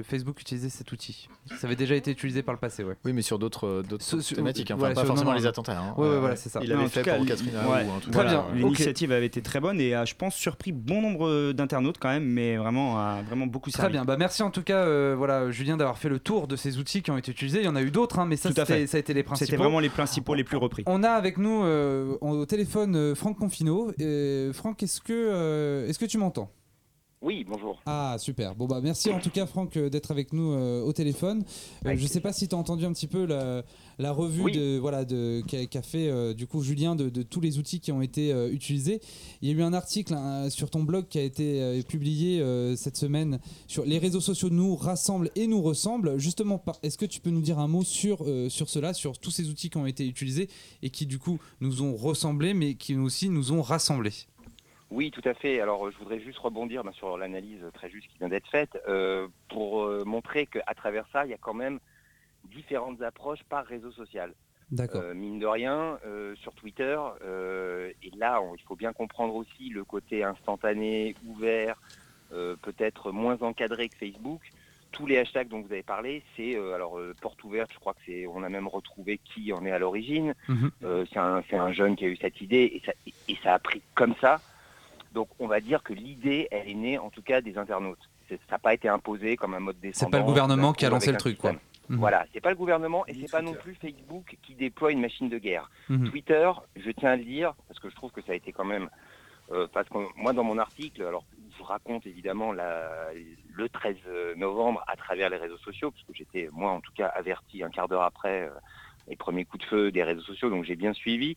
Facebook 0.03 0.41
utilisait 0.41 0.71
cet 0.71 0.91
outil. 0.93 1.29
Ça 1.59 1.67
avait 1.67 1.77
déjà 1.77 1.95
été 1.95 2.11
utilisé 2.11 2.43
par 2.43 2.55
le 2.55 2.59
passé, 2.61 2.85
ouais. 2.85 2.95
Oui, 3.05 3.13
mais 3.13 3.23
sur 3.23 3.39
d'autres 3.39 3.67
euh, 3.67 3.83
thématiques, 4.35 4.71
hein. 4.71 4.77
enfin, 4.79 4.95
pas 4.95 5.05
forcément 5.05 5.33
les 5.35 5.45
attentats. 5.47 5.79
hein. 5.79 5.95
Ouais, 5.99 6.07
ouais, 6.09 6.15
Euh, 6.15 6.21
voilà, 6.21 6.37
c'est 6.37 6.49
ça. 6.49 6.61
Il 6.63 6.73
tout 6.73 6.89
fait 6.89 7.03
pour 7.03 7.27
truc 8.01 8.13
Très 8.15 8.25
bien. 8.25 8.45
L'initiative 8.55 9.13
avait 9.13 9.27
été 9.27 9.43
très 9.43 9.61
bonne 9.61 9.81
et 9.81 9.95
a, 9.95 10.05
je 10.05 10.15
pense, 10.15 10.35
surpris 10.35 10.73
bon 10.73 11.03
nombre 11.03 11.53
d'internautes 11.53 11.99
quand 12.01 12.09
même, 12.09 12.25
mais 12.25 12.57
vraiment, 12.63 12.99
a 12.99 13.23
vraiment 13.23 13.47
beaucoup 13.47 13.71
Très 13.71 13.89
bien, 13.89 14.05
bah 14.05 14.17
merci 14.17 14.43
en 14.43 14.51
tout 14.51 14.63
cas, 14.63 14.79
euh, 14.79 15.15
voilà, 15.17 15.51
Julien, 15.51 15.77
d'avoir 15.77 15.99
fait 15.99 16.09
le 16.09 16.19
tour 16.19 16.47
de 16.47 16.57
ces 16.57 16.79
outils 16.79 17.03
qui 17.03 17.11
ont 17.11 17.19
été 17.19 17.31
utilisés. 17.33 17.61
Il 17.61 17.65
y 17.65 17.69
en 17.69 17.77
a 17.77 17.83
eu 17.83 17.91
d'autres, 17.91 18.19
hein, 18.19 18.27
mais 18.27 18.37
ça, 18.37 18.53
ça 18.53 18.75
a 18.75 18.77
été 18.77 19.15
les 19.15 19.23
principaux. 19.23 19.47
C'était 19.47 19.57
vraiment 19.57 19.81
les 19.81 19.89
principaux, 19.89 20.35
les 20.35 20.45
plus 20.45 20.57
repris. 20.57 20.83
On 20.87 21.03
a 21.03 21.11
avec 21.11 21.39
nous 21.39 21.65
euh, 21.65 22.17
au 22.21 22.47
téléphone 22.47 22.97
euh, 22.97 23.15
Franck 23.15 23.39
Confino. 23.39 23.93
Euh, 24.01 24.53
Franck, 24.53 24.83
est-ce 24.83 25.01
que, 25.01 25.13
euh, 25.13 25.89
est-ce 25.89 25.99
que 25.99 26.07
tu 26.07 26.19
m'entends? 26.19 26.51
Oui, 27.25 27.45
bonjour. 27.49 27.81
Ah 27.87 28.17
super. 28.19 28.57
Bon 28.57 28.67
bah 28.67 28.81
merci 28.83 29.09
en 29.13 29.21
tout 29.21 29.31
cas 29.31 29.47
Franck 29.47 29.77
euh, 29.77 29.89
d'être 29.89 30.11
avec 30.11 30.33
nous 30.33 30.51
euh, 30.55 30.83
au 30.83 30.93
téléphone. 30.93 31.45
Euh, 31.87 31.95
je 31.97 32.05
sais 32.09 32.19
pas 32.19 32.33
si 32.33 32.49
tu 32.49 32.55
as 32.57 32.59
entendu 32.59 32.85
un 32.85 32.93
petit 32.93 33.07
peu 33.07 33.27
la, 33.27 33.63
la 34.01 34.11
revue 34.11 34.43
Oui. 34.43 34.53
de 34.53 34.77
voilà 34.79 35.05
de 35.05 35.41
qu'a 35.47 35.67
qu'a 35.67 35.83
fait 35.83 36.35
du 36.35 36.49
coup 36.49 36.63
Julien 36.63 36.97
de, 36.97 37.09
de 37.11 37.23
tous 37.23 37.41
les 37.41 37.59
outils 37.61 37.79
qui 37.79 37.93
ont 37.93 38.03
été 38.03 38.33
utilisés. 38.51 39.01
Il 39.41 39.49
y 39.49 39.53
a 39.53 39.55
eu 39.55 39.63
un 39.63 39.73
article 39.73 40.15
hein, 40.15 40.51
sur 40.51 40.69
ton 40.69 40.83
blog 40.83 41.07
qui 41.07 41.21
a 41.21 41.23
été 41.23 41.81
publié 41.85 42.43
cette 42.77 42.97
semaine 42.97 43.39
sur 43.69 43.85
les 43.85 43.99
réseaux 43.99 44.21
sociaux 44.21 44.51
nous 44.51 44.75
rassemblent 44.75 45.31
et 45.37 45.47
nous 45.47 45.63
ressemblent. 45.63 46.19
Justement, 46.19 46.59
par- 46.59 46.79
est-ce 46.83 46.99
que 46.99 47.07
tu 47.07 47.21
peux 47.21 47.31
nous 47.31 47.41
dire 47.43 47.61
un 47.61 47.69
mot 47.69 47.85
sur 47.85 48.27
sur 48.49 48.69
cela, 48.69 48.95
sur 48.95 49.17
tous 49.19 49.31
ces 49.31 49.49
outils 49.49 49.71
qui 49.71 49.77
ont 49.77 49.87
été 49.87 50.09
utilisés 50.09 50.49
et 50.83 50.91
qui 50.91 51.07
du 51.07 51.21
coup 51.21 51.39
nous 51.61 51.83
ont 51.83 51.95
ressemblé 51.95 52.53
mais 52.53 52.75
qui 52.75 52.97
aussi 52.97 53.29
nous 53.29 53.53
ont 53.53 53.63
rassemblés? 53.63 54.13
Oui, 54.93 55.11
tout 55.11 55.23
à 55.25 55.33
fait. 55.33 55.59
Alors, 55.59 55.91
je 55.91 55.97
voudrais 55.97 56.21
juste 56.21 56.39
rebondir 56.39 56.85
ben, 56.85 56.93
sur 56.93 57.17
l'analyse 57.17 57.65
très 57.73 57.89
juste 57.89 58.09
qui 58.09 58.19
vient 58.19 58.29
d'être 58.29 58.49
faite 58.51 58.79
euh, 58.87 59.27
pour 59.49 59.85
euh, 59.85 60.05
montrer 60.05 60.47
qu'à 60.47 60.75
travers 60.77 61.07
ça, 61.13 61.25
il 61.25 61.31
y 61.31 61.35
a 61.35 61.39
quand 61.39 61.55
même 61.55 61.81
différentes 62.45 63.01
approches 63.01 63.43
par 63.49 63.65
réseau 63.65 63.91
social. 63.91 64.35
D'accord. 64.71 65.01
Euh, 65.01 65.15
mine 65.15 65.39
de 65.39 65.47
rien, 65.47 65.99
sur 66.37 66.53
Twitter, 66.55 66.99
et 68.03 68.11
là, 68.17 68.43
on- 68.43 68.55
il 68.55 68.63
faut 68.65 68.77
bien 68.77 68.93
comprendre 68.93 69.35
aussi 69.35 69.71
le 69.71 69.85
côté 69.85 70.25
instantané, 70.25 71.17
ouvert, 71.25 71.81
peut-être 72.29 73.13
moins 73.13 73.39
encadré 73.41 73.89
que 73.89 73.97
Facebook. 73.97 74.43
Tous 74.91 75.07
les 75.07 75.17
hashtags 75.17 75.49
dont 75.49 75.63
vous 75.63 75.73
avez 75.73 75.83
parlé, 75.83 76.23
c'est 76.37 76.55
alors 76.75 76.99
porte 77.21 77.43
ouverte. 77.45 77.71
Je 77.73 77.79
crois 77.79 77.95
que 77.95 78.01
c'est, 78.05 78.27
on 78.27 78.43
a 78.43 78.49
même 78.51 78.69
retrouvé 78.69 79.19
qui 79.25 79.53
en 79.55 79.65
est 79.65 79.73
à 79.73 79.79
l'origine. 79.79 80.35
Mhm. 80.49 80.71
C'est 81.11 81.19
un, 81.19 81.73
jeune 81.73 81.97
qui 81.97 82.05
a 82.05 82.09
eu 82.09 82.17
cette 82.17 82.41
idée 82.43 82.65
et 82.75 82.83
ça, 82.85 82.93
et- 83.07 83.15
et 83.29 83.39
ça 83.43 83.55
a 83.55 83.59
pris 83.59 83.83
comme 83.95 84.15
ça. 84.21 84.43
Donc, 85.13 85.29
on 85.39 85.47
va 85.47 85.61
dire 85.61 85.83
que 85.83 85.93
l'idée, 85.93 86.49
elle 86.51 86.69
est 86.69 86.75
née 86.75 86.99
en 86.99 87.11
tout 87.11 87.23
cas 87.23 87.41
des 87.41 87.57
internautes. 87.59 88.09
C'est- 88.29 88.37
Ça 88.49 88.53
n'a 88.53 88.59
pas 88.59 88.75
été 88.75 88.89
imposé 88.89 89.37
comme 89.37 89.55
un 89.55 89.61
mode 89.61 89.79
descendant. 89.81 90.07
C'est 90.09 90.11
pas 90.11 90.19
le 90.19 90.25
gouvernement 90.25 90.73
qui 90.73 90.87
a 90.87 90.91
lancé 90.91 91.13
le 91.13 91.19
truc 91.19 91.37
quoi. 91.39 91.51
système. 91.51 91.69
Mhm. 91.89 91.99
Voilà, 91.99 92.25
c'est 92.33 92.41
pas 92.41 92.51
le 92.51 92.57
gouvernement 92.57 93.05
et 93.07 93.15
c'est 93.15 93.31
pas 93.31 93.43
non 93.43 93.53
plus 93.55 93.75
Facebook 93.75 94.37
qui 94.43 94.55
déploie 94.55 94.93
une 94.93 95.01
machine 95.01 95.29
de 95.29 95.39
guerre. 95.39 95.69
Mhm. 95.89 96.09
Twitter, 96.09 96.51
je 96.77 96.91
tiens 96.93 97.11
à 97.11 97.17
le 97.17 97.25
dire, 97.25 97.55
parce 97.69 97.79
que 97.81 97.91
je 97.91 97.95
trouve 97.97 98.11
que 98.13 98.23
ça 98.23 98.33
a 98.33 98.35
été 98.35 98.53
quand 98.53 98.65
même... 98.65 98.89
euh, 99.51 99.67
parce 99.73 99.89
que 99.89 99.99
moi, 100.17 100.33
dans 100.33 100.45
mon 100.45 100.57
article, 100.59 101.03
alors 101.03 101.25
je 101.59 101.63
raconte 101.65 102.07
évidemment 102.07 102.53
la- 102.53 103.11
le 103.53 103.69
13 103.69 103.97
novembre 104.37 104.83
à 104.87 104.97
travers 104.97 105.29
les 105.29 105.37
réseaux 105.37 105.59
sociaux, 105.59 105.91
parce 105.91 106.05
que 106.05 106.15
j'étais, 106.15 106.49
moi 106.53 106.71
en 106.71 106.81
tout 106.81 106.93
cas, 106.95 107.09
averti 107.09 107.63
un 107.63 107.69
quart 107.69 107.89
d'heure 107.89 108.03
après 108.03 108.43
euh, 108.43 108.51
les 109.09 109.17
premiers 109.17 109.45
coups 109.45 109.65
de 109.65 109.69
feu 109.69 109.91
des 109.93 110.05
réseaux 110.05 110.23
sociaux, 110.23 110.49
donc 110.49 110.65
j'ai 110.65 110.77
bien 110.77 110.93
suivi. 110.95 111.37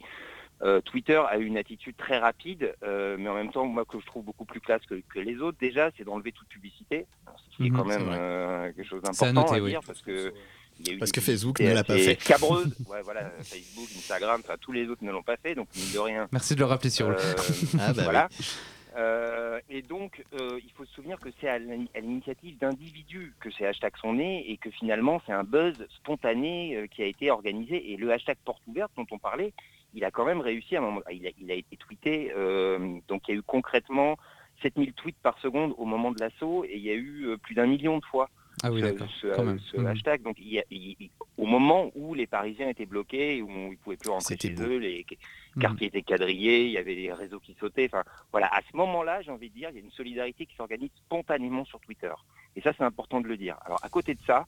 Euh, 0.62 0.80
Twitter 0.82 1.22
a 1.30 1.38
eu 1.38 1.46
une 1.46 1.58
attitude 1.58 1.98
très 1.98 2.18
rapide, 2.18 2.74
euh, 2.84 3.18
mais 3.20 3.28
en 3.30 3.34
même 3.36 3.52
temps, 3.52 3.66
moi, 3.66 3.84
que 3.86 4.00
je 4.00 4.06
trouve 4.06 4.24
beaucoup 4.24 4.46
plus 4.46 4.62
classe 4.62 4.82
que, 4.86 4.96
que 5.14 5.20
les 5.20 5.38
autres, 5.42 5.58
déjà, 5.60 5.92
c'est 5.98 6.04
d'enlever 6.06 6.32
toute 6.32 6.48
publicité, 6.48 7.06
ce 7.52 7.58
qui 7.58 7.68
est 7.68 7.70
Mhm, 7.70 7.76
quand 7.78 7.86
même 7.86 8.08
euh, 8.10 8.72
quelque 8.74 8.88
chose 8.88 9.02
d'important 9.02 9.54
à, 9.54 9.60
oui. 9.60 9.72
dire, 9.72 9.82
parce 9.86 10.02
que 10.02 10.34
il 10.80 10.88
y 10.88 10.92
a 10.92 10.94
eu 10.96 10.98
Parce 11.00 11.12
des 11.12 11.20
que 11.20 11.26
Facebook 11.26 11.60
ne 11.62 11.74
l'a 11.74 11.84
pas 11.84 11.98
fait. 11.98 12.18
Ouais, 12.90 13.02
voilà, 13.04 13.32
Facebook, 13.44 13.88
Instagram, 13.98 14.42
enfin 14.44 14.56
tous 14.60 14.72
les 14.72 14.88
autres 14.88 15.04
ne 15.04 15.12
l'ont 15.12 15.24
pas 15.24 15.38
fait, 15.38 15.56
donc 15.56 15.68
mine 15.76 15.94
de 15.94 16.00
rien. 16.00 16.28
Merci 16.32 16.54
de 16.56 16.60
le 16.60 16.66
rappeler 16.66 16.90
sur 16.90 17.08
euh, 17.10 17.16
Ah, 17.80 17.94
bah 17.94 18.04
voilà. 18.04 18.30
Euh, 18.98 19.60
et 19.70 19.82
donc, 19.82 20.24
euh, 20.40 20.58
il 20.64 20.72
faut 20.72 20.86
se 20.86 20.94
souvenir 20.94 21.20
que 21.20 21.28
c'est 21.42 21.50
à 21.50 21.60
l'in- 21.60 21.86
à 21.96 22.00
l'initiative 22.00 22.58
d'individus 22.60 23.34
que 23.42 23.52
ces 23.52 23.66
hashtags 23.66 23.98
sont 23.98 24.14
nés 24.14 24.50
et 24.50 24.56
que 24.58 24.70
finalement, 24.72 25.22
c'est 25.26 25.34
un 25.34 25.44
buzz 25.44 25.76
spontané 25.98 26.78
euh, 26.78 26.88
qui 26.88 27.02
a 27.04 27.06
été 27.06 27.30
organisé. 27.30 27.92
Et 27.92 27.98
le 27.98 28.12
hashtag 28.14 28.38
porte 28.46 28.62
ouverte 28.68 28.92
dont 28.96 29.06
on 29.12 29.18
parlait, 29.18 29.52
il 29.96 30.04
a 30.06 30.12
quand 30.12 30.26
même 30.26 30.42
réussi 30.42 30.76
à 30.76 30.80
un 30.80 30.82
moment. 30.84 31.02
Il 31.12 31.26
a, 31.26 31.32
il 31.40 31.50
a 31.50 31.56
été 31.56 31.78
tweeté, 31.78 32.32
euh, 32.36 33.00
donc 33.08 33.24
il 33.28 33.32
y 33.32 33.36
a 33.36 33.40
eu 33.40 33.44
concrètement 33.44 34.18
7000 34.62 34.94
tweets 34.94 35.18
par 35.24 35.38
seconde 35.40 35.74
au 35.78 35.86
moment 35.86 36.12
de 36.12 36.20
l'assaut 36.20 36.64
et 36.66 36.76
il 36.76 36.84
y 36.84 36.90
a 36.90 36.94
eu 36.94 37.28
euh, 37.28 37.38
plus 37.38 37.56
d'un 37.56 37.66
million 37.68 37.98
de 37.98 38.06
fois 38.06 38.30
Ah 38.64 38.72
oui 38.72 38.82
ce, 39.22 39.78
Mhm. 39.78 39.88
hashtag. 39.88 40.22
Donc, 40.22 40.38
il 40.40 40.48
y 40.48 40.60
a- 40.60 40.64
il- 40.72 41.10
au 41.38 41.46
moment 41.46 41.92
où 41.96 42.14
les 42.14 42.26
Parisiens 42.26 42.70
étaient 42.70 42.86
bloqués, 42.86 43.42
où 43.42 43.50
ils 43.50 43.72
ne 43.72 43.76
pouvaient 43.76 43.98
plus 43.98 44.10
rentrer 44.10 44.38
chez 44.38 44.50
beau. 44.52 44.64
eux, 44.64 44.78
les 44.78 45.06
Mhm. 45.56 45.62
quartiers 45.62 45.88
étaient 45.88 46.02
quadrillés, 46.02 46.66
il 46.66 46.72
y 46.72 46.78
avait 46.78 46.96
des 46.96 47.12
réseaux 47.12 47.40
qui 47.40 47.54
sautaient. 47.60 47.86
Enfin, 47.92 48.04
voilà, 48.32 48.48
à 48.48 48.62
ce 48.70 48.76
moment-là, 48.78 49.22
j'ai 49.22 49.32
envie 49.32 49.50
de 49.50 49.56
dire, 49.56 49.70
il 49.72 49.76
y 49.76 49.80
a 49.80 49.82
une 49.82 49.92
solidarité 49.92 50.46
qui 50.46 50.56
s'organise 50.56 50.90
spontanément 51.06 51.66
sur 51.66 51.80
Twitter. 51.82 52.14
Et 52.56 52.62
ça, 52.62 52.72
c'est 52.78 52.84
important 52.86 53.20
de 53.22 53.28
le 53.28 53.36
dire. 53.38 53.58
Alors, 53.66 53.80
à 53.84 53.90
côté 53.90 54.14
de 54.16 54.22
ça, 54.26 54.46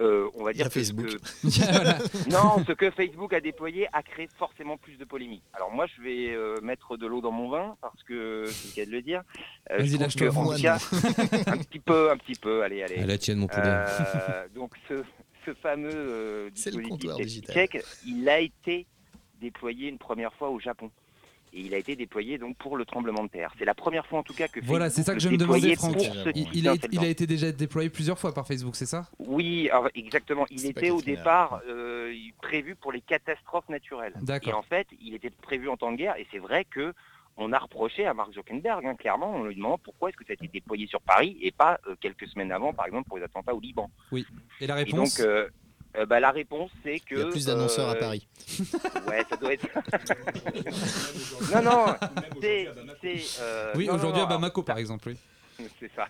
euh, 0.00 0.28
on 0.34 0.44
va 0.44 0.52
Il 0.52 0.58
y 0.58 0.62
a 0.62 0.64
dire 0.64 0.72
que- 0.72 0.78
Facebook. 0.78 1.06
que 1.42 2.30
non, 2.30 2.64
ce 2.66 2.72
que 2.72 2.90
Facebook 2.90 3.32
a 3.32 3.40
déployé 3.40 3.88
a 3.92 4.02
créé 4.02 4.28
forcément 4.38 4.76
plus 4.76 4.96
de 4.96 5.04
polémiques. 5.04 5.42
Alors 5.52 5.70
moi, 5.72 5.86
je 5.86 6.02
vais 6.02 6.30
euh, 6.30 6.56
mettre 6.62 6.96
de 6.96 7.06
l'eau 7.06 7.20
dans 7.20 7.32
mon 7.32 7.48
vin 7.48 7.76
parce 7.80 8.02
que 8.04 8.44
c'est 8.46 8.68
le 8.68 8.74
cas 8.84 8.90
de 8.90 8.96
le 8.96 9.02
dire. 9.02 9.22
Euh, 9.70 9.78
Vas-y, 9.78 9.98
lâche-toi, 9.98 10.28
un 10.28 11.58
petit 11.58 11.78
peu, 11.80 12.10
un 12.10 12.16
petit 12.16 12.34
peu. 12.40 12.62
Allez, 12.62 12.82
allez. 12.82 12.98
À 12.98 13.06
la 13.06 13.18
tienne, 13.18 13.38
mon 13.38 13.46
poulet. 13.46 13.62
Euh, 13.66 14.46
donc 14.54 14.72
ce, 14.88 15.02
ce 15.46 15.54
fameux 15.54 15.90
euh, 15.92 16.44
le 16.46 16.50
dispositif 16.50 16.88
comptoir 16.90 17.16
tech 17.16 17.26
digital. 17.26 17.54
check, 17.54 17.84
il 18.06 18.28
a 18.28 18.40
été 18.40 18.86
déployé 19.40 19.88
une 19.88 19.98
première 19.98 20.32
fois 20.34 20.50
au 20.50 20.58
Japon. 20.60 20.90
Et 21.52 21.60
il 21.60 21.74
a 21.74 21.78
été 21.78 21.96
déployé 21.96 22.38
donc 22.38 22.56
pour 22.56 22.76
le 22.76 22.84
tremblement 22.84 23.24
de 23.24 23.28
terre. 23.28 23.52
C'est 23.58 23.64
la 23.64 23.74
première 23.74 24.06
fois 24.06 24.18
en 24.18 24.22
tout 24.22 24.34
cas 24.34 24.48
que 24.48 24.60
Voilà, 24.62 24.86
Facebook 24.86 24.96
c'est 24.96 25.02
ça 25.04 25.14
que 25.14 25.20
je 25.20 25.28
me 25.28 25.36
demandais, 25.36 25.74
Franck. 25.76 25.96
Il, 26.34 26.68
a, 26.68 26.74
d'incident. 26.74 26.88
il 26.92 27.04
a 27.04 27.08
été 27.08 27.26
déjà 27.26 27.52
déployé 27.52 27.90
plusieurs 27.90 28.18
fois 28.18 28.32
par 28.32 28.46
Facebook, 28.46 28.76
c'est 28.76 28.86
ça? 28.86 29.08
Oui, 29.18 29.68
alors, 29.70 29.88
exactement. 29.94 30.46
Il 30.50 30.66
était 30.66 30.90
au 30.90 31.00
départ 31.00 31.60
euh, 31.68 32.12
prévu 32.42 32.74
pour 32.74 32.92
les 32.92 33.00
catastrophes 33.00 33.68
naturelles. 33.68 34.14
Et 34.42 34.52
en 34.52 34.62
fait, 34.62 34.86
il 35.00 35.14
était 35.14 35.30
prévu 35.30 35.68
en 35.68 35.76
temps 35.76 35.92
de 35.92 35.96
guerre. 35.96 36.16
Et 36.16 36.26
c'est 36.30 36.38
vrai 36.38 36.64
que 36.64 36.94
on 37.38 37.52
a 37.52 37.58
reproché 37.58 38.04
à 38.04 38.14
Mark 38.14 38.32
Zuckerberg, 38.32 38.84
hein, 38.84 38.96
clairement, 38.96 39.32
en 39.36 39.44
lui 39.44 39.54
demandant 39.54 39.78
pourquoi 39.78 40.08
est-ce 40.08 40.16
que 40.16 40.24
ça 40.24 40.32
a 40.32 40.34
été 40.34 40.48
déployé 40.48 40.88
sur 40.88 41.00
Paris 41.00 41.38
et 41.40 41.52
pas 41.52 41.78
euh, 41.86 41.94
quelques 42.00 42.26
semaines 42.26 42.50
avant, 42.50 42.72
par 42.72 42.86
exemple, 42.86 43.08
pour 43.08 43.16
les 43.18 43.24
attentats 43.24 43.54
au 43.54 43.60
Liban. 43.60 43.88
Et 44.60 44.66
la 44.66 44.80
Et 44.80 44.84
réponse? 44.84 45.18
donc, 45.18 45.26
euh, 45.26 45.48
euh, 45.98 46.06
bah, 46.06 46.20
la 46.20 46.30
réponse, 46.30 46.70
c'est 46.82 47.00
que... 47.00 47.14
Il 47.14 47.18
y 47.18 47.22
a 47.22 47.26
plus 47.26 47.46
d'annonceurs 47.46 47.88
à 47.88 47.94
euh, 47.94 47.98
Paris. 47.98 48.26
Ouais, 49.08 49.24
ça 49.28 49.36
doit 49.36 49.52
être... 49.52 49.66
non, 51.54 51.62
non, 51.62 51.86
c'est... 52.40 52.68
c'est, 53.00 53.42
euh, 53.42 53.72
Oui, 53.74 53.88
aujourd'hui 53.88 54.20
non, 54.20 54.26
à 54.26 54.30
Bamako 54.30 54.60
alors, 54.60 54.64
par 54.64 54.78
exemple. 54.78 55.08
Oui. 55.08 55.66
c'est 55.80 55.90
ça. 55.94 56.06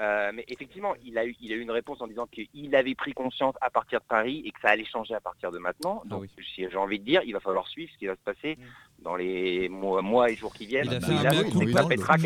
Euh, 0.00 0.30
mais 0.32 0.44
effectivement, 0.46 0.94
il 1.04 1.18
a, 1.18 1.26
eu, 1.26 1.34
il 1.40 1.52
a 1.52 1.56
eu 1.56 1.60
une 1.60 1.70
réponse 1.70 2.00
en 2.00 2.06
disant 2.06 2.26
qu'il 2.26 2.76
avait 2.76 2.94
pris 2.94 3.12
conscience 3.12 3.54
à 3.60 3.70
partir 3.70 4.00
de 4.00 4.04
Paris 4.04 4.42
et 4.44 4.52
que 4.52 4.60
ça 4.60 4.68
allait 4.68 4.84
changer 4.84 5.14
à 5.14 5.20
partir 5.20 5.50
de 5.50 5.58
maintenant. 5.58 6.02
Ah 6.04 6.08
Donc, 6.08 6.22
oui. 6.22 6.44
j'ai 6.56 6.70
j'ai 6.70 6.76
envie 6.76 7.00
de 7.00 7.04
dire, 7.04 7.22
il 7.24 7.32
va 7.32 7.40
falloir 7.40 7.66
suivre 7.66 7.90
ce 7.92 7.98
qui 7.98 8.06
va 8.06 8.14
se 8.14 8.20
passer 8.20 8.56
dans 9.00 9.16
les 9.16 9.68
mois, 9.68 10.00
mois 10.00 10.30
et 10.30 10.36
jours 10.36 10.54
qui 10.54 10.66
viennent. 10.66 10.86
Il 10.86 10.94
a 10.94 11.00
fait 11.00 11.12
Et 11.12 11.26
un 11.26 11.42
mea 11.42 11.50
culpa, 11.50 11.82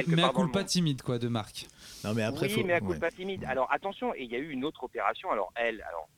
mea 0.07 0.33
culpa 0.33 0.65
timide 0.65 1.01
quoi 1.03 1.19
de 1.19 1.29
Marc. 1.29 1.67
Non, 2.05 2.13
mais 2.15 2.23
après, 2.23 2.47
oui, 2.49 2.61
faut. 2.61 2.67
mais 2.67 2.75
à 2.75 2.83
ouais. 2.83 3.11
timide. 3.13 3.45
Alors 3.49 3.73
attention, 3.73 4.15
et 4.15 4.25
il 4.25 4.31
y 4.31 4.37
a 4.37 4.39
eu 4.39 4.51
une 4.51 4.65
autre 4.65 4.85
opération. 4.85 5.31
Alors 5.31 5.53
elle, 5.57 5.83
alors 5.89 6.09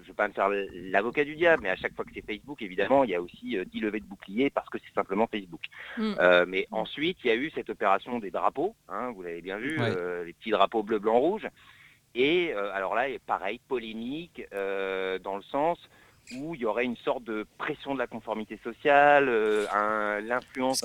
je, 0.00 0.04
ne 0.04 0.06
vais 0.08 0.14
pas 0.14 0.28
me 0.28 0.32
faire 0.32 0.48
l'avocat 0.48 1.24
du 1.24 1.36
diable, 1.36 1.62
mais 1.62 1.70
à 1.70 1.76
chaque 1.76 1.94
fois 1.94 2.04
que 2.04 2.10
c'est 2.14 2.24
Facebook, 2.24 2.60
évidemment, 2.62 3.04
il 3.04 3.10
y 3.10 3.14
a 3.14 3.20
aussi 3.22 3.56
euh, 3.56 3.64
10 3.64 3.80
levées 3.80 4.00
de 4.00 4.04
boucliers 4.06 4.50
parce 4.50 4.68
que 4.68 4.78
c'est 4.78 4.94
simplement 4.94 5.26
Facebook. 5.26 5.62
Mm. 5.98 6.14
Euh, 6.18 6.44
mais 6.48 6.66
ensuite, 6.70 7.18
il 7.24 7.28
y 7.28 7.30
a 7.30 7.36
eu 7.36 7.50
cette 7.50 7.70
opération 7.70 8.18
des 8.18 8.30
drapeaux, 8.30 8.74
hein, 8.88 9.12
vous 9.14 9.22
l'avez 9.22 9.40
bien 9.42 9.58
vu, 9.58 9.78
Ouais. 9.78 9.88
euh, 9.88 10.24
les 10.24 10.32
petits 10.32 10.50
drapeaux 10.50 10.82
bleu, 10.82 10.98
blanc, 10.98 11.18
rouge. 11.18 11.46
Et 12.14 12.52
euh, 12.52 12.72
alors 12.74 12.94
là, 12.94 13.06
pareil, 13.26 13.60
polémique, 13.68 14.42
euh, 14.52 15.18
dans 15.20 15.36
le 15.36 15.42
sens 15.42 15.78
où 16.36 16.54
il 16.54 16.60
y 16.60 16.64
aurait 16.66 16.84
une 16.84 16.96
sorte 16.96 17.24
de 17.24 17.46
pression 17.58 17.94
de 17.94 17.98
la 17.98 18.06
conformité 18.06 18.58
sociale, 18.64 19.28
euh, 19.28 19.66
un- 19.72 20.20
l'influence 20.20 20.80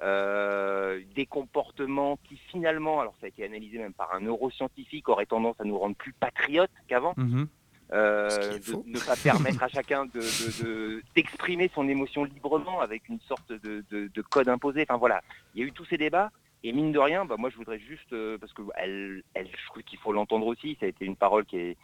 euh, 0.00 1.00
des 1.16 1.26
comportements 1.26 2.18
qui 2.28 2.36
finalement, 2.36 3.00
alors 3.00 3.14
ça 3.20 3.26
a 3.26 3.28
été 3.28 3.44
analysé 3.44 3.78
même 3.78 3.92
par 3.92 4.14
un 4.14 4.20
neuroscientifique, 4.20 5.08
auraient 5.08 5.26
tendance 5.26 5.56
à 5.58 5.64
nous 5.64 5.76
rendre 5.76 5.96
plus 5.96 6.12
patriotes 6.12 6.70
qu'avant. 6.86 7.14
Mhm. 7.16 7.48
Euh, 7.92 8.58
de 8.58 8.82
ne 8.90 8.98
pas 8.98 9.16
permettre 9.16 9.62
à 9.62 9.68
chacun 9.68 10.04
de- 10.06 10.10
de- 10.20 10.62
de- 10.64 11.02
d'exprimer 11.14 11.70
son 11.74 11.88
émotion 11.88 12.24
librement 12.24 12.80
avec 12.80 13.08
une 13.08 13.18
sorte 13.20 13.50
de, 13.50 13.82
de- 13.90 14.08
de 14.08 14.22
code 14.22 14.48
imposé. 14.48 14.82
Enfin 14.82 14.98
voilà, 14.98 15.22
il 15.54 15.60
y 15.62 15.64
a 15.64 15.66
eu 15.66 15.72
tous 15.72 15.86
ces 15.86 15.96
débats. 15.96 16.30
Et 16.64 16.72
mine 16.72 16.90
de 16.92 16.98
rien, 16.98 17.24
bah, 17.24 17.36
moi 17.38 17.50
je 17.50 17.56
voudrais 17.56 17.78
juste, 17.78 18.12
euh, 18.12 18.36
parce 18.36 18.52
que 18.52 18.62
elle, 18.74 19.22
elle, 19.34 19.46
je 19.46 19.66
trouve 19.68 19.82
qu'il 19.84 19.98
faut 20.00 20.12
l'entendre 20.12 20.46
aussi, 20.46 20.76
ça 20.80 20.86
a 20.86 20.88
été 20.88 21.04
une 21.04 21.14
parole 21.16 21.44
qui 21.46 21.56
est- 21.56 21.76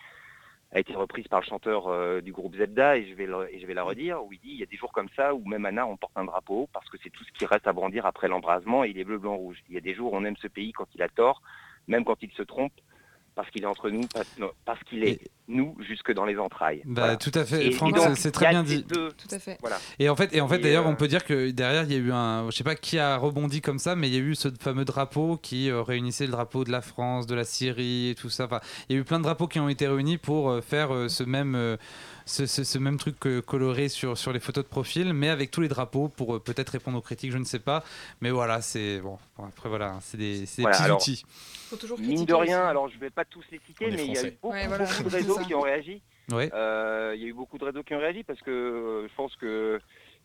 a 0.73 0.81
été 0.81 0.93
reprise 0.95 1.29
par 1.29 1.40
le 1.40 1.47
chanteur 1.47 1.87
euh, 1.87 2.21
du 2.21 2.33
groupe 2.33 2.57
Zelda, 2.57 2.97
et 2.99 3.09
je, 3.09 3.14
vais 3.14 3.27
le- 3.27 3.49
et 3.55 3.61
je 3.61 3.67
vais 3.67 3.75
la 3.75 3.85
redire, 3.85 4.23
où 4.25 4.33
il 4.33 4.40
dit, 4.40 4.51
il 4.51 4.57
y 4.59 4.62
a 4.64 4.67
des 4.67 4.77
jours 4.77 4.93
comme 4.93 5.09
ça 5.14 5.33
où 5.33 5.45
même 5.47 5.64
Anna, 5.64 5.87
on 5.87 5.97
porte 5.97 6.12
un 6.17 6.25
drapeau, 6.25 6.69
parce 6.73 6.90
que 6.90 6.97
c'est 7.03 7.11
tout 7.11 7.23
ce 7.23 7.31
qui 7.33 7.47
reste 7.47 7.69
à 7.69 7.73
brandir 7.73 8.05
après 8.05 8.27
l'embrasement, 8.27 8.83
et 8.85 8.90
il 8.90 8.99
est 8.99 9.05
bleu, 9.05 9.19
blanc, 9.19 9.37
rouge. 9.37 9.59
Il 9.69 9.75
y 9.77 9.79
a 9.79 9.81
des 9.81 9.95
jours 9.95 10.12
où 10.12 10.17
on 10.17 10.25
aime 10.25 10.37
ce 10.38 10.49
pays 10.49 10.73
quand 10.73 10.88
il 10.97 11.03
a 11.03 11.09
tort, 11.09 11.40
même 11.87 12.05
quand 12.05 12.21
il 12.23 12.33
se 12.33 12.43
trompe, 12.43 12.73
parce 13.35 13.51
qu'il 13.51 13.62
est 13.62 13.66
entre 13.66 13.90
nous, 13.90 14.03
parce, 14.12 14.27
non, 14.38 14.51
parce 14.64 14.83
qu'il 14.85 15.05
est 15.05 15.20
nous 15.47 15.77
jusque 15.87 16.11
dans 16.12 16.25
les 16.25 16.38
entrailles. 16.38 16.81
Bah, 16.87 17.03
Voilà. 17.03 17.16
tout 17.16 17.31
à 17.35 17.44
fait, 17.44 17.64
Et- 17.64 17.68
et 17.68 17.73
Franck, 17.73 17.94
donc, 17.94 18.16
c'est- 18.16 18.31
très 18.31 18.49
bien 18.49 18.62
dit. 18.62 18.83
deux- 18.85 19.11
Tout 19.12 19.29
à 19.35 19.38
fait. 19.38 19.59
voilà. 19.61 19.77
Et 19.99 20.09
en 20.09 20.16
fait, 20.16 20.35
et 20.35 20.40
en 20.40 20.49
fait 20.49 20.57
Et, 20.57 20.62
d'ailleurs, 20.62 20.87
euh, 20.87 20.90
on 20.90 20.97
peut 20.97 21.09
dire 21.09 21.25
que 21.25 21.51
derrière, 21.51 21.83
il 21.85 21.92
y 21.92 21.97
a 21.97 21.99
eu 21.99 22.12
un. 22.12 22.51
Je 22.51 22.57
sais 22.57 22.64
pas 22.64 22.75
qui 22.77 22.99
a 22.99 23.16
rebondi 23.18 23.61
comme 23.61 23.79
ça, 23.79 23.94
mais 23.97 24.09
il 24.09 24.14
y 24.14 24.16
a 24.16 24.20
eu 24.20 24.35
ce 24.35 24.49
fameux 24.59 24.85
drapeau 24.87 25.37
qui 25.37 25.68
euh, 25.70 25.83
réunissait 25.83 26.25
le 26.27 26.33
drapeau 26.33 26.64
de 26.64 26.70
la 26.73 26.81
France, 26.81 27.27
de 27.27 27.35
la 27.35 27.44
Syrie 27.44 28.09
et 28.11 28.14
tout 28.14 28.31
ça. 28.31 28.44
Enfin, 28.47 28.61
il 28.88 28.94
y 28.97 28.99
a 28.99 29.03
eu 29.03 29.05
plein 29.05 29.18
de 29.18 29.25
drapeaux 29.25 29.47
qui 29.49 29.61
ont 29.61 29.68
été 29.68 29.87
réunis 29.87 30.16
pour 30.16 30.49
euh, 30.51 30.61
faire 30.62 30.94
euh, 30.94 31.09
ce 31.09 31.25
même. 31.25 31.55
euh, 31.57 31.77
ce, 32.27 32.47
ce- 32.47 32.64
ce 32.64 32.79
même 32.79 32.97
truc 32.97 33.16
coloré 33.44 33.90
sur, 33.90 34.16
sur 34.16 34.33
les 34.33 34.40
photos 34.40 34.64
de 34.64 34.68
profil, 34.70 35.12
mais 35.12 35.29
avec 35.29 35.51
tous 35.51 35.61
les 35.61 35.68
drapeaux 35.68 36.09
pour 36.09 36.42
peut-être 36.42 36.70
répondre 36.70 36.97
aux 36.97 37.03
critiques, 37.03 37.33
je 37.33 37.37
ne 37.37 37.44
sais 37.44 37.59
pas. 37.59 37.85
Mais 38.23 38.31
voilà, 38.31 38.62
c'est 38.62 38.99
bon. 39.01 39.18
Après 39.47 39.68
voilà, 39.68 39.99
c'est 40.01 40.16
des, 40.16 40.47
c'est 40.47 40.57
des 40.57 40.62
Voilà, 40.62 40.77
petits 40.79 40.85
alors, 40.85 40.97
outils. 41.03 41.25
Faut 41.68 41.77
toujours 41.77 41.99
Mine 42.01 42.25
de 42.25 42.33
rien, 42.33 42.61
aussi. 42.61 42.70
alors 42.70 42.88
je 42.88 42.99
vais 42.99 43.11
pas 43.11 43.24
tous 43.25 43.45
les 43.51 43.61
citer, 43.67 43.91
mais 43.91 44.07
il 44.07 44.13
y 44.15 44.19
a 44.19 44.27
eu 44.27 44.31
beaucoup, 44.33 44.53
Ouais, 44.55 44.67
voilà, 44.67 44.85
beaucoup 44.85 45.03
de 45.05 45.09
réseaux 45.17 45.39
qui 45.41 45.55
ont 45.55 45.61
réagi. 45.61 46.03
Ouais. 46.33 46.51
Euh, 46.55 47.13
il 47.17 47.23
y 47.23 47.25
a 47.27 47.29
eu 47.29 47.33
beaucoup 47.35 47.59
de 47.59 47.65
réseaux 47.65 47.83
qui 47.83 47.95
ont 47.95 47.99
réagi 47.99 48.23
parce 48.25 48.41
que 48.41 48.51
euh, 48.51 49.09
je 49.09 49.15
pense 49.15 49.37
que 49.37 49.81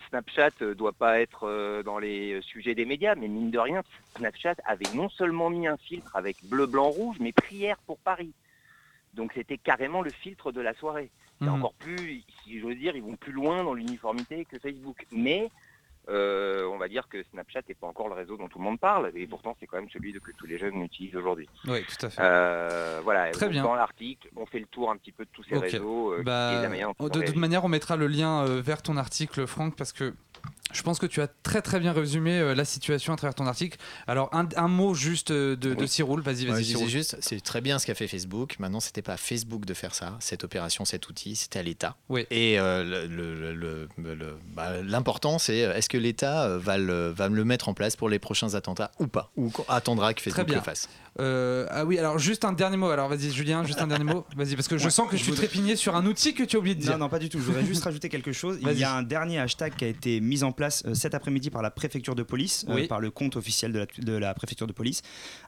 Snapchat 0.10 0.52
euh, 0.62 0.74
doit 0.74 0.94
pas 0.94 1.20
être 1.20 1.44
euh, 1.46 1.84
dans 1.84 2.00
les 2.00 2.34
euh, 2.36 2.42
sujets 2.42 2.74
des 2.76 2.86
médias, 2.86 3.16
mais 3.16 3.28
mine 3.28 3.52
de 3.52 3.60
rien, 3.60 3.82
Snapchat 4.18 4.56
avait 4.66 4.86
non 4.96 5.10
seulement 5.10 5.50
mis 5.50 5.68
un 5.68 5.76
filtre 5.78 6.16
avec 6.16 6.38
bleu, 6.46 6.68
blanc, 6.68 6.90
rouge, 6.90 7.18
mais 7.20 7.34
prière 7.34 7.78
pour 7.86 7.98
Paris. 8.00 8.32
Donc 9.14 9.34
c'était 9.34 9.58
carrément 9.58 10.02
le 10.02 10.12
filtre 10.12 10.52
de 10.52 10.62
la 10.62 10.74
soirée. 10.74 11.10
C'est 11.40 11.46
Mhm. 11.48 11.54
encore 11.56 11.74
plus, 11.74 12.24
si 12.44 12.60
j'ose 12.60 12.76
dire, 12.78 12.96
ils 12.96 13.04
vont 13.04 13.16
plus 13.16 13.32
loin 13.34 13.64
dans 13.64 13.74
l'uniformité 13.74 14.46
que 14.46 14.60
Facebook. 14.60 15.06
Mais 15.12 15.50
euh, 16.10 16.65
on 16.74 16.78
va 16.78 16.88
dire 16.88 17.08
que 17.08 17.24
Snapchat 17.32 17.62
n'est 17.67 17.76
pas 17.76 17.88
encore 17.88 18.08
le 18.10 18.15
réseau 18.15 18.36
dont 18.38 18.48
tout 18.48 18.58
le 18.60 18.63
monde 18.63 18.80
parle, 18.80 19.12
et 19.15 19.28
pourtant 19.28 19.56
c'est 19.60 19.67
quand 19.67 19.78
même 19.78 19.89
celui 19.89 20.13
que 20.13 20.32
tous 20.38 20.45
les 20.48 20.58
jeunes 20.58 20.82
utilisent 20.82 21.15
aujourd'hui. 21.15 21.48
Oui, 21.67 21.84
tout 21.86 22.06
à 22.06 22.10
fait. 22.10 22.22
Euh, 22.22 23.00
voilà, 23.04 23.32
Très 23.32 23.50
bien. 23.50 23.63
dans 23.63 23.76
l'article, 23.76 24.30
on 24.36 24.45
fait 24.45 24.60
le 24.60 24.65
tour 24.65 24.89
un 24.91 24.98
petit 24.98 25.12
peu 25.12 25.26
de 25.26 25.30
tous 25.32 25.43
ces 25.43 25.56
Ok. 25.56 25.63
réseaux. 25.63 26.13
euh, 26.13 26.24
Bah, 26.24 26.52
de 26.56 27.22
toute 27.22 27.36
manière, 27.38 27.63
on 27.65 27.69
mettra 27.69 27.95
le 27.95 28.08
lien 28.08 28.45
vers 28.62 28.82
ton 28.82 28.98
article, 28.98 29.45
Franck, 29.48 29.76
parce 29.76 29.93
que 29.93 30.13
je 30.71 30.82
pense 30.84 30.99
que 30.99 31.05
tu 31.05 31.21
as 31.21 31.27
très 31.27 31.62
très 31.62 31.79
bien 31.79 31.93
résumé 31.93 32.38
euh, 32.39 32.53
la 32.55 32.65
situation 32.65 33.13
à 33.13 33.15
travers 33.15 33.34
ton 33.36 33.47
article. 33.47 33.77
Alors, 34.08 34.29
un, 34.34 34.47
un 34.55 34.67
mot 34.67 34.93
juste 34.93 35.32
euh, 35.32 35.55
de, 35.55 35.73
de 35.73 35.86
Oui. 35.88 36.21
Vas-y, 36.23 36.45
Ouais, 36.45 36.51
vas-y, 36.51 36.63
je 36.63 36.69
Cyroul. 36.69 36.88
juste, 36.89 37.17
c'est 37.21 37.41
très 37.41 37.62
bien 37.62 37.79
ce 37.79 37.86
qu'a 37.86 37.95
fait 37.95 38.08
Facebook. 38.08 38.55
Maintenant, 38.60 38.79
c'était 38.79 39.01
pas 39.01 39.13
à 39.13 39.17
Facebook 39.17 39.65
de 39.65 39.73
faire 39.73 39.95
ça, 39.95 40.15
cette 40.19 40.43
opération, 40.43 40.86
cet 40.86 41.10
outil, 41.10 41.36
c'était 41.36 41.60
à 41.60 41.63
l'État. 41.63 41.95
Oui. 42.10 42.25
Et 42.32 42.60
euh, 42.60 43.88
bah, 44.55 44.82
l'important, 44.84 45.39
c'est 45.39 45.58
est-ce 45.58 45.89
que 45.89 45.97
l'État 45.97 46.58
va 46.58 46.77
le, 46.77 47.10
va 47.10 47.27
le 47.29 47.43
mettre 47.45 47.69
en 47.69 47.73
place 47.73 47.95
pour 47.95 48.10
les 48.10 48.19
prochains 48.19 48.53
attentats 48.55 48.91
ou 48.99 49.08
pas? 49.08 49.32
Ou 49.38 49.51
attendra 49.67 50.13
que 50.13 50.21
Facebook 50.21 50.49
le 50.49 50.62
fasse? 50.62 50.89
Euh, 51.19 51.65
ah 51.69 51.86
oui, 51.86 51.99
alors 51.99 52.17
juste 52.17 52.45
un 52.45 52.53
dernier 52.53 52.77
mot. 52.77 52.89
Alors, 52.89 53.10
vas-y, 53.10 53.32
Julien, 53.32 53.63
juste 53.65 53.82
un 53.82 53.88
dernier 53.88 54.05
mot. 54.05 54.25
Vas-y, 54.36 54.55
parce 54.55 54.67
que 54.67 54.77
je 54.77 54.86
Ouais, 54.86 54.89
sens 54.89 55.08
que 55.08 55.13
je 55.13 55.17
je 55.17 55.23
suis 55.23 55.32
voudrais- 55.34 55.47
trépigné 55.47 55.75
sur 55.75 55.95
un 55.95 56.05
outil 56.05 56.34
que 56.34 56.43
tu 56.43 56.55
as 56.55 56.60
oublié 56.60 56.75
de 56.75 56.82
dire. 56.82 56.93
Non, 56.93 56.99
non, 56.99 57.10
pas 57.10 57.19
du 57.19 57.29
tout. 57.29 57.39
Je 57.39 57.43
voudrais 57.43 57.65
juste 57.65 57.84
rajouter 57.84 58.10
quelque 58.10 58.32
chose. 58.32 58.58
Il 58.62 58.71
y 58.79 58.84
a 58.84 58.95
un 58.95 59.03
dernier 59.03 59.39
hashtag 59.39 59.75
qui 59.75 59.86
a 59.86 59.88
été 59.89 60.19
mis 60.21 60.43
en 60.43 60.51
place 60.51 60.84
euh, 60.86 60.93
cet 60.93 61.13
après-midi 61.13 61.49
par 61.49 61.62
la 61.62 61.71
préfecture 61.71 62.15
de 62.15 62.23
police, 62.23 62.65
euh, 62.69 62.88
par 62.88 62.99
le 63.01 63.12
compte 63.12 63.36
officiel 63.36 63.71
de 63.73 63.79
la, 63.79 63.86
de 63.99 64.13
la 64.13 64.34
préfecture 64.34 64.67
de 64.67 64.73
police. 64.73 65.01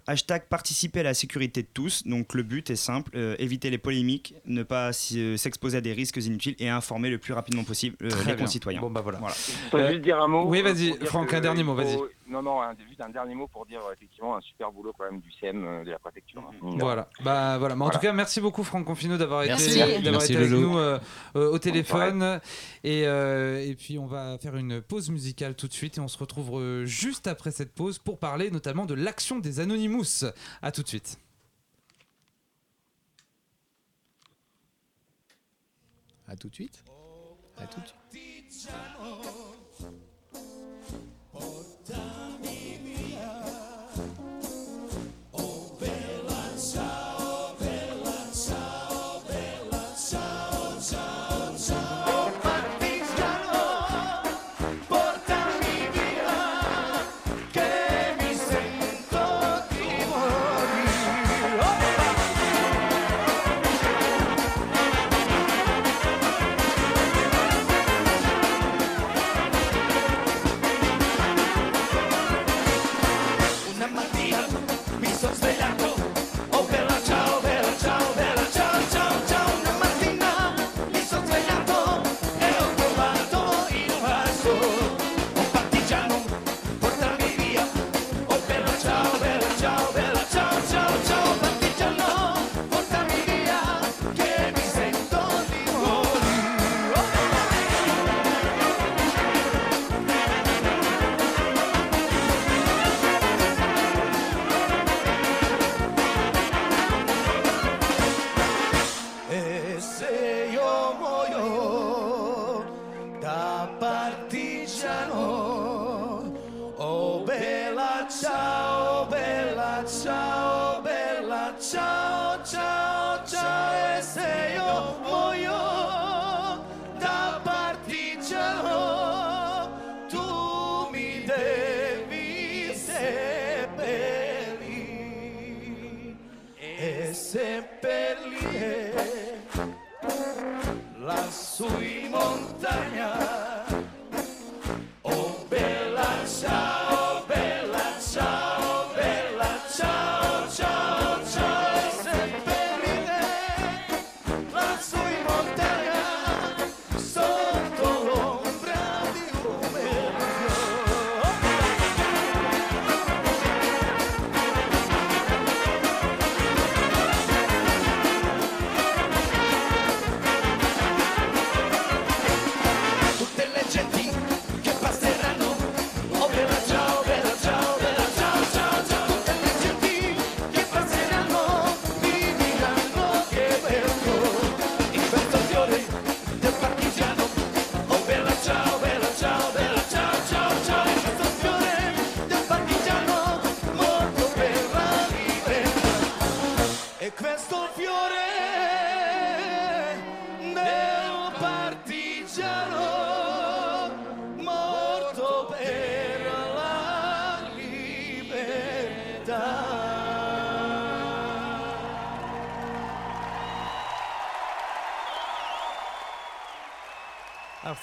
Hashtag 0.07 0.43
participer 0.49 0.99
à 1.01 1.03
la 1.03 1.13
sécurité 1.13 1.61
de 1.61 1.67
tous. 1.73 2.03
Donc 2.05 2.33
le 2.33 2.43
but 2.43 2.69
est 2.69 2.75
simple 2.75 3.11
euh, 3.15 3.35
éviter 3.39 3.69
les 3.69 3.77
polémiques, 3.77 4.35
ne 4.45 4.63
pas 4.63 4.91
s'exposer 4.93 5.77
à 5.77 5.81
des 5.81 5.93
risques 5.93 6.17
inutiles 6.17 6.55
et 6.59 6.69
informer 6.69 7.09
le 7.09 7.17
plus 7.17 7.33
rapidement 7.33 7.63
possible 7.63 7.95
euh, 8.03 8.09
les 8.19 8.25
bien. 8.25 8.35
concitoyens. 8.35 8.81
Bon, 8.81 8.89
bah 8.89 9.01
voilà. 9.01 9.19
Voilà. 9.19 9.35
Je 9.35 9.69
peux 9.71 9.79
Euh, 9.79 9.91
juste 9.91 10.01
dire 10.01 10.21
un 10.21 10.27
mot. 10.27 10.43
oui, 10.47 10.61
vas-y, 10.61 10.93
Franck, 11.05 11.33
un 11.33 11.39
dernier 11.41 11.63
mot, 11.63 11.75
vas-y. 11.75 11.97
Non, 12.31 12.41
non, 12.41 12.61
un- 12.61 12.75
juste 12.87 13.01
un 13.01 13.09
dernier 13.09 13.35
mot 13.35 13.47
pour 13.47 13.65
dire 13.65 13.81
effectivement 13.91 14.37
un 14.37 14.41
super 14.41 14.71
boulot 14.71 14.93
quand 14.97 15.03
même 15.03 15.19
du 15.19 15.29
CM 15.33 15.65
euh, 15.65 15.83
de 15.83 15.91
la 15.91 15.99
préfecture. 15.99 16.41
hein. 16.41 16.55
Voilà. 16.79 17.09
Bah 17.23 17.57
voilà. 17.57 17.75
Mais 17.75 17.81
en 17.81 17.85
Voilà. 17.85 17.99
tout 17.99 18.01
cas, 18.05 18.13
merci 18.13 18.39
beaucoup 18.39 18.63
Franck 18.63 18.85
Confino 18.85 19.17
d'avoir 19.17 19.43
été, 19.43 19.51
d'avoir 20.01 20.23
été 20.23 20.37
avec 20.37 20.49
nous 20.51 20.77
euh, 20.77 20.97
euh, 21.35 21.51
au 21.51 21.59
téléphone. 21.59 22.39
Et, 22.85 23.05
euh, 23.05 23.61
et 23.61 23.75
puis 23.75 23.99
on 23.99 24.05
va 24.07 24.37
faire 24.37 24.55
une 24.55 24.81
pause 24.81 25.09
musicale 25.09 25.55
tout 25.55 25.67
de 25.67 25.73
suite 25.73 25.97
et 25.97 26.01
on 26.01 26.07
se 26.07 26.17
retrouve 26.17 26.83
juste 26.85 27.27
après 27.27 27.51
cette 27.51 27.73
pause 27.73 27.99
pour 27.99 28.17
parler 28.17 28.49
notamment 28.49 28.85
de 28.85 28.93
l'action 28.93 29.39
des 29.39 29.59
Anonymous. 29.59 30.23
À 30.61 30.71
tout 30.71 30.83
de 30.83 30.87
suite. 30.87 31.19
À 36.29 36.35
tout 36.37 36.47
de 36.47 36.55
suite 36.55 36.83
À 37.57 37.67
tout 37.67 37.81
de 37.81 37.87
suite. 37.87 38.71
time. 41.91 42.40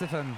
Stéphane, 0.08 0.34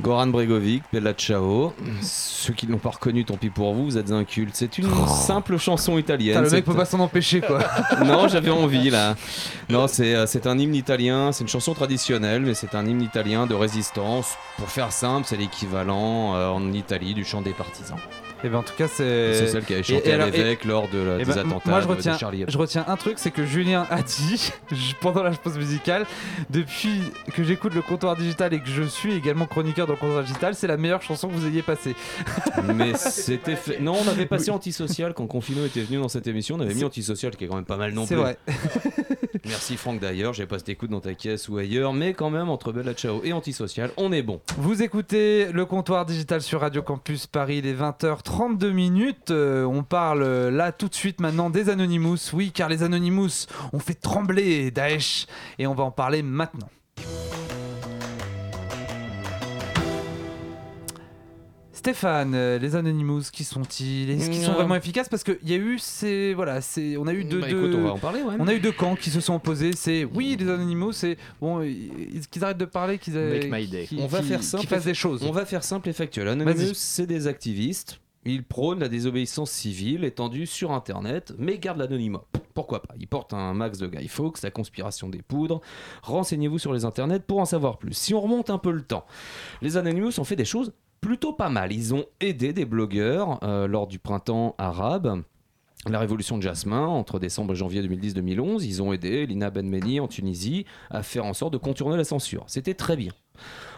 Goran 0.00 0.28
Bregovic, 0.28 0.84
Bella 0.92 1.14
Ciao. 1.14 1.72
Ceux 2.00 2.52
qui 2.52 2.66
ne 2.68 2.72
l'ont 2.72 2.78
pas 2.78 2.90
reconnu, 2.90 3.24
tant 3.24 3.36
pis 3.36 3.50
pour 3.50 3.74
vous, 3.74 3.86
vous 3.86 3.98
êtes 3.98 4.12
incultes. 4.12 4.54
C'est 4.54 4.78
une 4.78 4.88
simple 5.08 5.58
chanson 5.58 5.98
italienne. 5.98 6.40
Le 6.40 6.50
mec 6.50 6.64
peut 6.64 6.74
pas 6.74 6.84
s'en 6.84 7.00
empêcher 7.00 7.40
quoi. 7.40 7.58
non, 8.04 8.28
j'avais 8.28 8.50
envie 8.50 8.90
là. 8.90 9.16
Non, 9.68 9.88
c'est 9.88 10.14
euh, 10.14 10.26
c'est 10.26 10.46
un 10.46 10.56
hymne 10.58 10.76
italien, 10.76 11.32
c'est 11.32 11.42
une 11.42 11.48
chanson 11.48 11.74
traditionnelle, 11.74 12.42
mais 12.42 12.54
c'est 12.54 12.76
un 12.76 12.86
hymne 12.86 13.02
italien 13.02 13.46
de 13.46 13.54
résistance. 13.54 14.36
Pour 14.58 14.68
faire 14.68 14.92
simple, 14.92 15.26
c'est 15.26 15.36
l'équivalent 15.36 16.36
euh, 16.36 16.48
en 16.48 16.72
Italie 16.72 17.14
du 17.14 17.24
chant 17.24 17.42
des 17.42 17.52
partisans. 17.52 17.98
Et 18.44 18.48
ben 18.50 18.58
en 18.58 18.62
tout 18.62 18.74
cas 18.76 18.88
c'est. 18.88 19.34
C'est 19.34 19.46
celle 19.48 19.64
qui 19.64 19.72
avait 19.72 19.82
chanté 19.82 20.08
et 20.08 20.12
à 20.12 20.14
alors- 20.16 20.28
et- 20.28 20.32
l'évêque 20.32 20.64
lors 20.66 20.86
de, 20.88 20.98
la- 20.98 21.14
Eh 21.14 21.24
des 21.24 21.32
ben, 21.32 21.38
attentats 21.38 21.70
moi 21.70 21.80
je 21.80 21.86
de- 21.86 21.92
de 21.92 21.96
retiens, 21.96 22.18
Charlie 22.18 22.44
je 22.46 22.58
retiens 22.58 22.84
un 22.86 22.96
truc, 22.96 23.14
c'est 23.18 23.30
que 23.30 23.44
Julien 23.46 23.86
a 23.90 24.02
dit 24.02 24.52
pendant 25.00 25.22
la 25.22 25.30
pause 25.30 25.56
musicale, 25.56 26.04
depuis 26.50 27.00
que 27.34 27.42
j'écoute 27.42 27.74
le 27.74 27.80
comptoir 27.82 28.16
digital 28.16 28.52
et 28.52 28.60
que 28.60 28.68
je 28.68 28.82
suis 28.82 29.14
également 29.14 29.46
chroniqueur 29.46 29.86
dans 29.86 29.94
le 29.94 29.98
comptoir 29.98 30.22
digital, 30.22 30.54
c'est 30.54 30.66
la 30.66 30.76
meilleure 30.76 31.00
chanson 31.02 31.28
que 31.28 31.32
vous 31.34 31.46
ayez 31.46 31.62
passée. 31.62 31.94
Mais 32.74 32.92
c'était 32.96 33.56
fait. 33.56 33.80
Non, 33.80 33.96
on 34.04 34.08
avait 34.08 34.26
passé 34.26 34.50
antisocial 34.50 35.14
quand 35.14 35.26
Confino 35.26 35.64
était 35.64 35.80
venu 35.82 35.98
dans 36.00 36.08
cette 36.08 36.26
émission. 36.26 36.56
On 36.56 36.60
avait 36.60 36.74
mis 36.74 36.80
C'est- 36.80 36.84
antisocial 36.86 37.34
qui 37.36 37.44
est 37.44 37.48
quand 37.48 37.56
même 37.56 37.64
pas 37.64 37.76
mal 37.78 37.92
non 37.94 38.04
C'est 38.06 38.14
plus. 38.14 38.22
vrai. 38.22 38.36
Merci 39.46 39.76
Franck 39.76 40.00
d'ailleurs. 40.00 40.32
J'ai 40.32 40.46
pas 40.46 40.58
cette 40.58 40.68
écoute 40.70 40.90
dans 40.90 41.00
ta 41.00 41.14
caisse 41.14 41.48
ou 41.48 41.58
ailleurs, 41.58 41.92
mais 41.92 42.14
quand 42.14 42.30
même 42.30 42.48
entre 42.48 42.72
Bella 42.72 42.94
Ciao 42.94 43.20
et 43.24 43.32
antisocial, 43.32 43.90
on 43.96 44.12
est 44.12 44.22
bon. 44.22 44.40
Vous 44.58 44.82
écoutez 44.82 45.52
le 45.52 45.66
comptoir 45.66 46.06
digital 46.06 46.40
sur 46.40 46.60
Radio 46.60 46.82
Campus 46.82 47.26
Paris, 47.26 47.60
les 47.60 47.72
20h32 48.34 48.70
minutes. 48.72 49.30
Euh, 49.30 49.64
on 49.64 49.82
parle 49.82 50.22
euh, 50.22 50.50
là 50.50 50.72
tout 50.72 50.88
de 50.88 50.94
suite 50.94 51.20
maintenant 51.20 51.50
des 51.50 51.70
Anonymous. 51.70 52.18
Oui, 52.32 52.50
car 52.52 52.68
les 52.68 52.82
Anonymous 52.82 53.46
ont 53.72 53.78
fait 53.78 53.94
trembler 53.94 54.70
Daesh 54.70 55.26
et 55.58 55.66
on 55.66 55.74
va 55.74 55.84
en 55.84 55.90
parler 55.90 56.22
maintenant. 56.22 56.68
Stéphane, 61.72 62.34
euh, 62.34 62.58
les 62.58 62.76
Anonymous, 62.76 63.24
qui 63.32 63.42
sont-ils? 63.44 64.08
Est-ce 64.08 64.30
qu'ils 64.30 64.42
sont 64.42 64.52
vraiment 64.52 64.76
efficaces? 64.76 65.08
Parce 65.08 65.22
qu'il 65.24 65.36
y 65.44 65.52
a 65.52 65.56
eu, 65.56 65.78
ces, 65.78 66.32
voilà, 66.32 66.60
c'est, 66.62 66.96
on 66.96 67.06
a 67.06 67.12
eu 67.12 67.24
deux, 67.24 67.40
Bah, 67.40 67.48
deux- 67.50 67.58
écoute, 67.66 67.74
on 67.78 67.82
va 67.84 67.92
en 67.92 67.98
parler, 67.98 68.22
ouais. 68.22 68.36
on 68.38 68.46
a 68.48 68.54
eu 68.54 68.60
deux 68.60 68.72
camps 68.72 68.94
qui 68.94 69.10
se 69.10 69.20
sont 69.20 69.34
opposés. 69.34 69.72
C'est 69.76 70.04
oui, 70.04 70.36
les 70.38 70.48
Anonymous, 70.48 70.92
c'est 70.92 71.18
bon, 71.42 71.60
ils- 71.62 72.26
qu'ils 72.30 72.42
arrêtent 72.44 72.58
de 72.58 72.64
parler, 72.64 72.96
qu'ils 72.98 73.14
Make 73.14 73.50
my 73.50 73.66
day. 73.66 73.84
qu'ils- 73.86 74.00
On 74.00 74.06
va 74.06 74.20
qu'ils- 74.20 74.28
faire 74.28 74.42
simple. 74.42 74.60
qu'ils 74.60 74.68
fassent 74.70 74.84
des 74.84 74.94
choses. 74.94 75.24
On 75.28 75.32
va 75.32 75.44
faire 75.44 75.64
simple 75.64 75.88
et 75.88 75.92
factuel. 75.92 76.28
Anonymous, 76.28 76.56
Vas-y. 76.58 76.74
c'est 76.74 77.06
des 77.06 77.26
activistes. 77.26 78.00
Ils 78.24 78.44
prônent 78.44 78.80
la 78.80 78.88
désobéissance 78.88 79.50
civile 79.50 80.04
étendue 80.04 80.46
sur 80.46 80.72
Internet, 80.72 81.34
mais 81.38 81.58
gardent 81.58 81.78
l'anonymat. 81.78 82.24
Pourquoi 82.54 82.82
pas? 82.82 82.94
Ils 82.98 83.08
portent 83.08 83.34
un 83.34 83.52
max 83.52 83.78
de 83.78 83.88
Guy 83.88 84.08
Fawkes, 84.08 84.42
la 84.42 84.50
conspiration 84.50 85.08
des 85.08 85.22
poudres. 85.22 85.60
Renseignez-vous 86.02 86.58
sur 86.58 86.72
les 86.72 86.84
internets 86.84 87.20
pour 87.20 87.40
en 87.40 87.44
savoir 87.44 87.78
plus. 87.78 87.92
Si 87.92 88.14
on 88.14 88.20
remonte 88.20 88.48
un 88.48 88.58
peu 88.58 88.70
le 88.70 88.82
temps, 88.82 89.04
les 89.60 89.76
Anonymous 89.76 90.20
ont 90.20 90.24
fait 90.24 90.36
des 90.36 90.44
choses 90.44 90.72
plutôt 91.00 91.32
pas 91.32 91.50
mal. 91.50 91.72
Ils 91.72 91.94
ont 91.94 92.06
aidé 92.20 92.52
des 92.52 92.64
blogueurs 92.64 93.40
euh, 93.42 93.66
lors 93.66 93.86
du 93.86 93.98
printemps 93.98 94.54
arabe. 94.56 95.22
La 95.86 95.98
révolution 95.98 96.38
de 96.38 96.42
Jasmin, 96.42 96.86
entre 96.86 97.18
décembre 97.18 97.52
et 97.52 97.56
janvier 97.56 97.82
2010-2011, 97.82 98.64
ils 98.64 98.82
ont 98.82 98.92
aidé 98.94 99.26
Lina 99.26 99.50
Benmeni 99.50 100.00
en 100.00 100.08
Tunisie 100.08 100.64
à 100.88 101.02
faire 101.02 101.26
en 101.26 101.34
sorte 101.34 101.52
de 101.52 101.58
contourner 101.58 101.98
la 101.98 102.04
censure. 102.04 102.44
C'était 102.46 102.72
très 102.72 102.96
bien. 102.96 103.12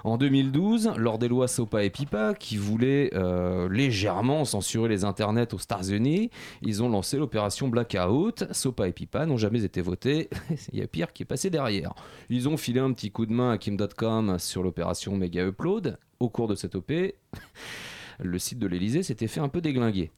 En 0.07 0.19
2012, 0.19 0.93
lors 0.99 1.19
des 1.19 1.27
lois 1.27 1.49
SOPA 1.49 1.83
et 1.83 1.91
PIPA, 1.91 2.35
qui 2.35 2.57
voulaient 2.57 3.11
euh, 3.15 3.69
légèrement 3.69 4.45
censurer 4.45 4.89
les 4.89 5.03
internets 5.03 5.53
aux 5.53 5.59
États-Unis, 5.59 6.31
ils 6.63 6.81
ont 6.81 6.89
lancé 6.89 7.17
l'opération 7.17 7.67
Blackout. 7.67 8.45
SOPA 8.53 8.87
et 8.87 8.93
PIPA 8.93 9.27
n'ont 9.27 9.37
jamais 9.37 9.65
été 9.65 9.81
votés. 9.81 10.31
Il 10.73 10.79
y 10.79 10.83
a 10.83 10.87
pire 10.87 11.13
qui 11.13 11.25
est 11.25 11.27
passé 11.27 11.51
derrière. 11.51 11.93
Ils 12.31 12.49
ont 12.49 12.57
filé 12.57 12.79
un 12.79 12.93
petit 12.93 13.11
coup 13.11 13.27
de 13.27 13.33
main 13.33 13.51
à 13.51 13.59
Kim.com 13.59 14.39
sur 14.39 14.63
l'opération 14.63 15.17
Mega 15.17 15.45
Upload. 15.45 15.99
Au 16.21 16.29
cours 16.29 16.47
de 16.47 16.55
cette 16.55 16.77
OP, 16.77 16.93
le 18.21 18.39
site 18.39 18.59
de 18.59 18.67
l'Elysée 18.67 19.03
s'était 19.03 19.27
fait 19.27 19.41
un 19.41 19.49
peu 19.49 19.61
déglinguer. 19.61 20.11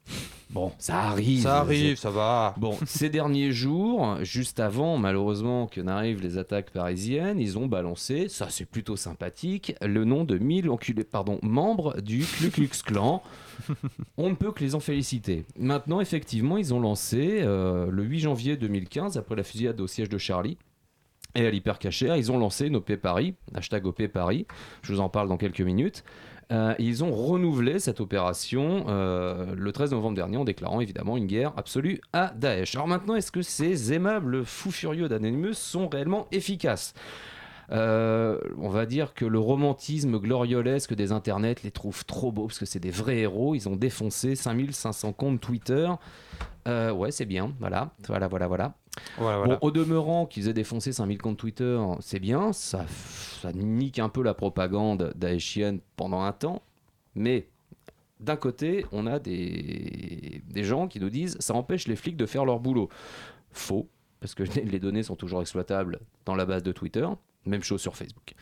Bon, 0.51 0.73
ça 0.79 1.01
arrive. 1.01 1.43
Ça 1.43 1.59
arrive, 1.59 1.97
ça 1.97 2.11
va. 2.11 2.55
Bon, 2.57 2.77
ces 2.87 3.11
derniers 3.11 3.53
jours, 3.53 4.17
juste 4.23 4.61
avant, 4.61 4.97
malheureusement, 4.97 5.67
que 5.67 5.81
n'arrivent 5.81 6.23
les 6.23 6.39
attaques 6.39 6.71
parisiennes, 6.71 7.39
ils 7.39 7.59
ont 7.59 7.67
balancé, 7.67 8.29
ça 8.29 8.49
c'est 8.49 8.65
plutôt 8.65 8.97
sympathique, 8.97 9.75
le 9.83 10.05
nom 10.05 10.25
de 10.25 10.39
1000 10.39 10.71
enculés, 10.71 11.05
pardon, 11.05 11.39
membres 11.43 12.01
du 12.01 12.25
Ku 12.25 12.51
Klux 12.51 12.71
Klan. 12.85 13.23
On 14.17 14.31
ne 14.31 14.35
peut 14.35 14.53
que 14.53 14.65
les 14.65 14.75
en 14.75 14.81
féliciter. 14.81 15.45
Maintenant, 15.59 16.01
effectivement, 16.01 16.57
ils 16.57 16.73
ont 16.73 16.81
lancé, 16.81 17.41
euh, 17.43 17.91
le 17.91 18.03
8 18.05 18.21
janvier 18.21 18.57
2015, 18.57 19.19
après 19.19 19.37
la 19.37 19.43
fusillade 19.43 19.81
au 19.81 19.87
siège 19.87 20.09
de 20.09 20.19
Charlie, 20.19 20.57
et 21.39 21.47
à 21.47 21.51
l'hypercacher, 21.51 22.13
ils 22.17 22.33
ont 22.33 22.39
lancé 22.39 22.69
OP 22.69 22.97
Paris, 22.97 23.35
hashtag 23.55 23.87
OP 23.87 24.07
Paris, 24.09 24.47
je 24.83 24.93
vous 24.93 25.01
en 25.01 25.09
parle 25.09 25.29
dans 25.29 25.37
quelques 25.37 25.61
minutes. 25.61 26.05
Euh, 26.51 26.75
ils 26.79 27.05
ont 27.05 27.13
renouvelé 27.13 27.79
cette 27.79 28.01
opération 28.01 28.87
euh, 28.89 29.55
le 29.55 29.71
13 29.71 29.93
novembre 29.93 30.17
dernier 30.17 30.39
en 30.39 30.45
déclarant 30.45 30.81
évidemment 30.81 31.19
une 31.19 31.27
guerre 31.27 31.53
absolue 31.57 32.01
à 32.13 32.33
Daesh. 32.35 32.75
Alors 32.75 32.89
maintenant, 32.89 33.15
est-ce 33.15 33.31
que 33.31 33.43
ces 33.43 33.93
aimables 33.93 34.45
fous 34.47 34.71
furieux 34.71 35.09
d'Anonymous 35.09 35.55
sont 35.55 35.89
réellement 35.89 36.27
efficaces? 36.33 36.95
Euh, 37.71 38.41
on 38.57 38.71
va 38.71 38.87
dire 38.87 39.13
que 39.13 39.27
le 39.27 39.39
romantisme 39.39 40.19
gloriolesque 40.19 40.95
des 40.95 41.13
internets 41.13 41.57
les 41.65 41.71
trouve 41.71 42.07
trop 42.07 42.33
beaux 42.33 42.47
parce 42.47 42.59
que 42.59 42.65
c'est 42.67 42.81
des 42.81 42.91
vrais 42.91 43.19
héros. 43.19 43.55
Ils 43.55 43.69
ont 43.69 43.77
défoncé 43.77 44.35
5500 44.35 45.13
comptes 45.13 45.41
Twitter. 45.41 45.89
Ouais, 46.67 47.11
c'est 47.11 47.25
bien. 47.25 47.55
Voilà, 47.61 47.91
voilà, 48.09 48.29
voilà, 48.29 48.47
voilà. 48.47 48.75
Voilà, 49.19 49.39
Bon, 49.39 49.45
voilà. 49.45 49.59
au 49.63 49.71
demeurant 49.71 50.27
qu'ils 50.27 50.49
aient 50.49 50.53
défoncé 50.55 50.93
5000 50.93 51.19
comptes 51.21 51.39
Twitter, 51.39 51.79
c'est 52.01 52.21
bien, 52.21 52.53
ça, 52.53 52.85
ça 52.89 53.53
nique 53.53 53.99
un 53.99 54.09
peu 54.09 54.23
la 54.23 54.35
propagande 54.35 55.13
daeshienne 55.17 55.81
pendant 55.97 56.23
un 56.23 56.33
temps, 56.33 56.63
mais 57.15 57.49
d'un 58.21 58.37
côté, 58.37 58.85
on 58.93 59.07
a 59.07 59.19
des, 59.19 60.43
des 60.49 60.65
gens 60.65 60.89
qui 60.89 61.01
nous 61.01 61.11
disent 61.11 61.37
ça 61.41 61.55
empêche 61.55 61.87
les 61.87 61.97
flics 61.97 62.17
de 62.17 62.27
faire 62.27 62.45
leur 62.45 62.59
boulot. 62.61 62.89
Faux, 63.53 63.89
parce 64.21 64.35
que 64.35 64.43
les 64.65 64.79
données 64.79 65.03
sont 65.03 65.17
toujours 65.17 65.41
exploitables 65.41 66.01
dans 66.25 66.35
la 66.35 66.45
base 66.47 66.63
de 66.63 66.73
Twitter. 66.73 67.07
Même 67.47 67.63
chose 67.63 67.81
sur 67.81 67.97
Facebook. 67.97 68.35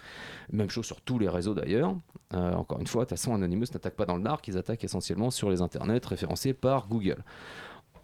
Même 0.50 0.70
chose 0.70 0.84
sur 0.86 1.00
tous 1.02 1.18
les 1.18 1.28
réseaux 1.28 1.54
d'ailleurs. 1.54 1.94
Euh, 2.34 2.54
encore 2.54 2.80
une 2.80 2.86
fois, 2.88 3.04
de 3.04 3.08
toute 3.10 3.18
façon, 3.18 3.34
Anonymous 3.34 3.66
n'attaque 3.72 3.94
pas 3.94 4.06
dans 4.06 4.16
le 4.16 4.22
dark, 4.22 4.48
ils 4.48 4.56
attaquent 4.58 4.82
essentiellement 4.82 5.30
sur 5.30 5.48
les 5.50 5.60
internets 5.60 6.04
référencés 6.04 6.54
par 6.54 6.88
Google. 6.88 7.22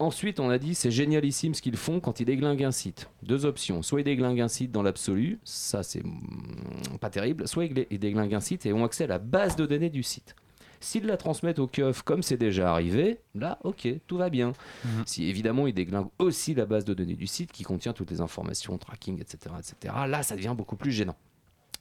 Ensuite, 0.03 0.41
on 0.41 0.49
a 0.49 0.57
dit 0.57 0.75
c'est 0.75 0.91
génialissime 0.91 1.53
ce 1.53 1.61
qu'ils 1.61 1.77
font 1.77 2.01
quand 2.01 2.19
ils 2.19 2.25
déglinguent 2.25 2.65
un 2.65 2.71
site. 2.71 3.09
Deux 3.21 3.45
options. 3.45 3.81
Soit 3.81 4.01
ils 4.01 4.03
déglinguent 4.03 4.41
un 4.41 4.49
site 4.49 4.69
dans 4.69 4.83
l'absolu, 4.83 5.39
ça 5.45 5.81
c'est 5.81 6.03
mm, 6.03 6.97
pas 6.99 7.09
terrible. 7.09 7.47
Soit 7.47 7.65
ils 7.65 7.99
déglinguent 7.99 8.33
un 8.33 8.41
site 8.41 8.65
et 8.65 8.73
ont 8.73 8.83
accès 8.83 9.05
à 9.05 9.07
la 9.07 9.17
base 9.17 9.55
de 9.55 9.65
données 9.65 9.89
du 9.89 10.03
site. 10.03 10.35
S'ils 10.81 11.05
la 11.05 11.15
transmettent 11.15 11.59
au 11.59 11.67
keuf 11.67 12.01
comme 12.01 12.21
c'est 12.21 12.35
déjà 12.35 12.73
arrivé, 12.73 13.19
là, 13.33 13.59
ok, 13.63 13.87
tout 14.05 14.17
va 14.17 14.29
bien. 14.29 14.51
Mhm. 14.83 15.03
Si 15.05 15.29
évidemment 15.29 15.67
ils 15.67 15.73
déglinguent 15.73 16.11
aussi 16.19 16.53
la 16.53 16.65
base 16.65 16.83
de 16.83 16.93
données 16.93 17.15
du 17.15 17.27
site 17.27 17.53
qui 17.53 17.63
contient 17.63 17.93
toutes 17.93 18.11
les 18.11 18.19
informations, 18.19 18.77
tracking, 18.77 19.21
etc., 19.21 19.55
etc., 19.57 19.95
là, 20.05 20.21
ça 20.21 20.35
devient 20.35 20.53
beaucoup 20.53 20.75
plus 20.75 20.91
gênant. 20.91 21.15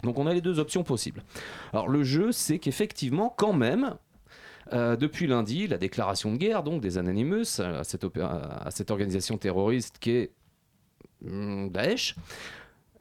Donc 0.05 0.21
on 0.21 0.29
a 0.29 0.33
les 0.33 0.41
deux 0.41 0.61
options 0.61 0.85
possibles. 0.85 1.25
Alors 1.73 1.89
le 1.89 2.05
jeu, 2.05 2.31
c'est 2.31 2.61
qu'effectivement, 2.61 3.35
quand 3.37 3.53
même, 3.53 3.97
euh, 4.73 4.97
depuis 4.97 5.27
lundi, 5.27 5.67
la 5.67 5.79
déclaration 5.79 6.33
de 6.33 6.37
guerre 6.37 6.63
donc 6.63 6.81
des 6.81 6.99
Anonymous 6.99 7.61
euh, 7.61 7.81
à 7.81 8.71
cette, 8.71 8.91
organisation 8.91 9.39
terroriste 9.39 9.99
qui 9.99 10.11
est 10.11 10.33
hum, 11.27 11.71
Daesh, 11.71 12.15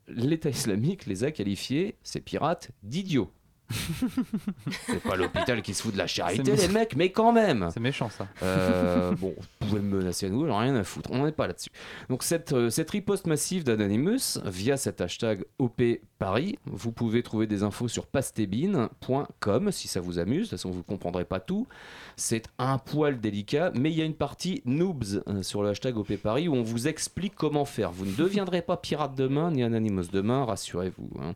l'État 0.07 0.49
islamique 0.49 1.05
les 1.05 1.23
a 1.23 1.31
qualifiés, 1.31 1.95
ces 2.03 2.19
pirates, 2.21 2.71
d'idiots. 2.83 3.31
c'est 4.87 5.01
pas 5.01 5.15
l'hôpital 5.15 5.61
qui 5.61 5.73
se 5.73 5.81
fout 5.83 5.93
de 5.93 5.97
la 5.97 6.07
charité, 6.07 6.55
les 6.55 6.67
mecs, 6.67 6.95
mais 6.95 7.11
quand 7.11 7.31
même. 7.31 7.69
C'est 7.73 7.79
méchant 7.79 8.09
ça. 8.09 8.27
Euh, 8.43 9.11
bon, 9.19 9.33
vous 9.37 9.67
pouvez 9.67 9.81
me 9.81 9.97
menacer 9.99 10.27
à 10.27 10.29
nous, 10.29 10.45
j'en 10.45 10.61
ai 10.61 10.65
rien 10.65 10.75
à 10.75 10.83
foutre. 10.83 11.09
On 11.11 11.25
n'est 11.25 11.31
pas 11.31 11.47
là-dessus. 11.47 11.69
Donc, 12.09 12.23
cette, 12.23 12.53
euh, 12.53 12.69
cette 12.69 12.89
riposte 12.89 13.27
massive 13.27 13.63
d'Anonymous, 13.63 14.39
via 14.45 14.77
cet 14.77 15.01
hashtag 15.01 15.43
OP 15.59 15.81
Paris, 16.19 16.59
vous 16.65 16.91
pouvez 16.91 17.23
trouver 17.23 17.47
des 17.47 17.63
infos 17.63 17.87
sur 17.87 18.05
pastebin.com 18.05 19.71
si 19.71 19.87
ça 19.87 19.99
vous 19.99 20.19
amuse. 20.19 20.37
De 20.37 20.41
toute 20.43 20.51
façon, 20.51 20.69
vous 20.71 20.79
ne 20.79 20.83
comprendrez 20.83 21.25
pas 21.25 21.39
tout. 21.39 21.67
C'est 22.15 22.43
un 22.59 22.77
poil 22.77 23.19
délicat, 23.19 23.71
mais 23.75 23.91
il 23.91 23.97
y 23.97 24.01
a 24.01 24.05
une 24.05 24.13
partie 24.15 24.61
noobs 24.65 25.23
euh, 25.27 25.41
sur 25.41 25.63
le 25.63 25.69
hashtag 25.69 25.97
OP 25.97 26.15
Paris 26.17 26.47
où 26.47 26.55
on 26.55 26.63
vous 26.63 26.87
explique 26.87 27.33
comment 27.35 27.65
faire. 27.65 27.91
Vous 27.91 28.05
ne 28.05 28.13
deviendrez 28.13 28.61
pas 28.61 28.77
pirate 28.77 29.15
demain 29.15 29.51
ni 29.51 29.63
Anonymous 29.63 30.07
demain, 30.11 30.45
rassurez-vous. 30.45 31.09
hein. 31.21 31.33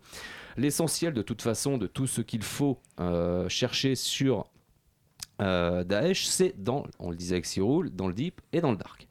L'essentiel, 0.57 1.13
de 1.13 1.21
toute 1.21 1.41
façon, 1.41 1.77
de 1.77 1.87
tout 1.87 2.07
ce 2.07 2.21
qu'il 2.21 2.43
faut 2.43 2.79
euh, 2.99 3.49
chercher 3.49 3.95
sur 3.95 4.45
euh, 5.41 5.83
Daesh, 5.83 6.27
c'est 6.27 6.61
dans, 6.61 6.85
on 6.99 7.09
le 7.09 7.17
disait 7.17 7.35
avec 7.35 7.45
Cyril, 7.45 7.89
dans 7.93 8.07
le 8.07 8.13
deep 8.13 8.39
et 8.53 8.61
dans 8.61 8.71
le 8.71 8.77
dark. 8.77 9.07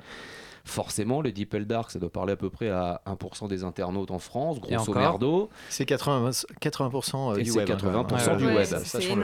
Forcément, 0.66 1.20
le 1.20 1.30
deep 1.30 1.54
dark, 1.56 1.90
ça 1.90 1.98
doit 1.98 2.10
parler 2.10 2.32
à 2.32 2.36
peu 2.36 2.48
près 2.48 2.70
à 2.70 3.02
1% 3.06 3.48
des 3.48 3.64
internautes 3.64 4.10
en 4.10 4.18
France, 4.18 4.60
grosso 4.60 4.92
merdo. 4.94 5.50
C'est 5.68 5.86
80%, 5.86 6.46
80% 6.60 7.38
Et 7.38 7.42
du 7.42 7.50
c'est 7.50 7.58
web. 7.58 7.70
hein, 7.70 7.76
80% 7.76 8.04
quand 8.06 8.26
même. 8.28 8.36
du 8.38 8.46
Ouais, 8.46 8.54
web. 8.56 8.64
Ça. 8.64 8.78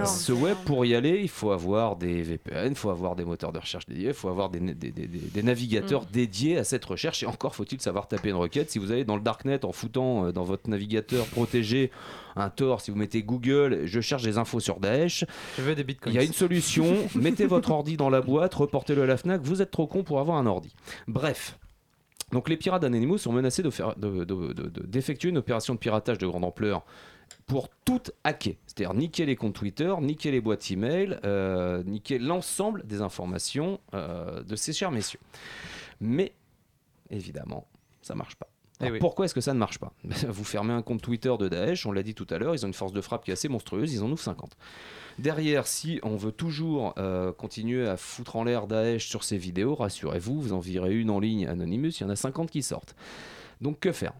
Ce 0.06 0.32
web, 0.32 0.56
pour 0.66 0.84
y 0.84 0.94
aller, 0.94 1.18
il 1.22 1.30
faut 1.30 1.50
avoir 1.50 1.96
des 1.96 2.22
VPN, 2.22 2.68
il 2.72 2.74
faut 2.74 2.90
avoir 2.90 3.16
des 3.16 3.24
moteurs 3.24 3.52
de 3.52 3.58
recherche 3.58 3.86
dédiés, 3.86 4.08
il 4.08 4.14
faut 4.14 4.28
avoir 4.28 4.50
des, 4.50 4.60
des- 4.60 4.74
des- 4.74 4.90
des- 4.90 5.06
des 5.06 5.42
navigateurs 5.42 6.04
dédiés 6.04 6.58
à 6.58 6.64
cette 6.64 6.84
recherche. 6.84 7.22
Et 7.22 7.26
encore 7.26 7.54
faut-il 7.54 7.80
savoir 7.80 8.06
taper 8.06 8.28
une 8.28 8.36
requête. 8.36 8.70
Si 8.70 8.78
vous 8.78 8.92
allez 8.92 9.04
dans 9.04 9.16
le 9.16 9.22
darknet 9.22 9.64
en 9.64 9.72
foutant 9.72 10.26
euh, 10.26 10.32
dans 10.32 10.44
votre 10.44 10.68
navigateur 10.68 11.24
protégé 11.26 11.90
un 12.36 12.50
Tor, 12.50 12.80
si 12.80 12.90
vous 12.90 12.96
mettez 12.96 13.22
Google, 13.22 13.82
je 13.86 14.00
cherche 14.00 14.22
des 14.22 14.38
infos 14.38 14.60
sur 14.60 14.80
Daesh, 14.80 15.24
Je 15.56 15.62
veux 15.62 15.74
des 15.74 15.84
il 16.06 16.12
y 16.12 16.18
a 16.18 16.22
une 16.22 16.32
solution, 16.32 16.96
mettez 17.14 17.46
votre 17.46 17.70
ordi 17.70 17.96
dans 17.96 18.10
la 18.10 18.20
boîte, 18.20 18.54
reportez-le 18.54 19.02
à 19.02 19.06
la 19.06 19.16
FNAC, 19.16 19.40
vous 19.42 19.62
êtes 19.62 19.70
trop 19.70 19.86
con 19.86 20.02
pour 20.02 20.20
avoir 20.20 20.36
un 20.38 20.46
ordi. 20.46 20.74
Bref. 21.08 21.58
Donc 22.32 22.48
les 22.48 22.56
pirates 22.56 22.82
d'Anonymous 22.82 23.18
sont 23.18 23.32
menacés 23.32 23.62
de- 23.62 23.70
de- 23.96 24.24
de- 24.24 24.86
d'effectuer 24.86 25.30
une 25.30 25.38
opération 25.38 25.74
de 25.74 25.78
piratage 25.80 26.18
de 26.18 26.26
grande 26.28 26.44
ampleur 26.44 26.84
pour 27.46 27.68
tout 27.84 28.00
hacker. 28.22 28.54
C'est-à-dire 28.66 28.94
niquer 28.94 29.26
les 29.26 29.34
comptes 29.34 29.54
Twitter, 29.54 29.92
niquer 30.00 30.30
les 30.30 30.40
boîtes 30.40 30.70
email, 30.70 31.18
euh, 31.24 31.82
niquer 31.82 32.20
l'ensemble 32.20 32.86
des 32.86 33.00
informations 33.02 33.80
euh, 33.94 34.42
de 34.44 34.54
ces 34.54 34.72
chers 34.72 34.92
messieurs. 34.92 35.18
Mais, 36.00 36.32
évidemment, 37.10 37.66
ça 38.00 38.14
marche 38.14 38.36
pas. 38.36 38.48
Eh 38.80 38.84
Alors, 38.84 38.94
oui. 38.94 38.98
Pourquoi 38.98 39.26
est-ce 39.26 39.34
que 39.34 39.40
ça 39.40 39.54
ne 39.54 39.58
marche 39.58 39.78
pas? 39.78 39.92
Vous 40.28 40.44
fermez 40.44 40.72
un 40.72 40.82
compte 40.82 41.02
Twitter 41.02 41.32
de 41.38 41.48
Daesh, 41.48 41.86
on 41.86 41.92
l'a 41.92 42.02
dit 42.02 42.14
tout 42.14 42.26
à 42.30 42.38
l'heure, 42.38 42.54
ils 42.54 42.64
ont 42.64 42.68
une 42.68 42.74
force 42.74 42.92
de 42.92 43.00
frappe 43.00 43.24
qui 43.24 43.30
est 43.30 43.34
assez 43.34 43.48
monstrueuse, 43.48 43.92
ils 43.92 44.02
en 44.02 44.10
ouvrent 44.10 44.22
50. 44.22 44.56
Derrière, 45.18 45.66
si 45.66 46.00
on 46.02 46.16
veut 46.16 46.32
toujours 46.32 46.94
euh, 46.98 47.32
continuer 47.32 47.86
à 47.86 47.96
foutre 47.96 48.36
en 48.36 48.44
l'air 48.44 48.66
Daesh 48.66 49.06
sur 49.06 49.24
ces 49.24 49.36
vidéos, 49.36 49.74
rassurez-vous, 49.74 50.40
vous 50.40 50.52
en 50.52 50.60
virez 50.60 50.94
une 50.94 51.10
en 51.10 51.20
ligne 51.20 51.46
Anonymous, 51.46 51.90
il 51.98 52.00
y 52.00 52.04
en 52.04 52.10
a 52.10 52.16
50 52.16 52.50
qui 52.50 52.62
sortent. 52.62 52.94
Donc 53.60 53.80
que 53.80 53.92
faire? 53.92 54.14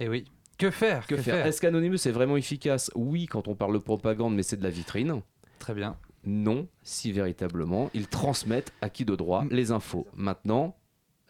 Eh 0.00 0.08
oui. 0.08 0.24
Que 0.56 0.70
faire? 0.70 1.06
Que 1.06 1.16
faire? 1.16 1.44
Est-ce 1.46 1.60
qu'Anonymous 1.60 2.06
est 2.06 2.12
vraiment 2.12 2.36
efficace? 2.36 2.90
Oui, 2.94 3.26
quand 3.26 3.48
on 3.48 3.54
parle 3.54 3.74
de 3.74 3.78
propagande, 3.78 4.34
mais 4.34 4.42
c'est 4.42 4.56
de 4.56 4.62
la 4.62 4.70
vitrine. 4.70 5.20
Très 5.58 5.74
bien. 5.74 5.96
Non, 6.24 6.68
si 6.82 7.12
véritablement 7.12 7.90
ils 7.92 8.08
transmettent 8.08 8.72
à 8.80 8.88
qui 8.88 9.04
de 9.04 9.14
droit 9.14 9.44
les 9.50 9.72
infos. 9.72 10.06
Maintenant, 10.14 10.76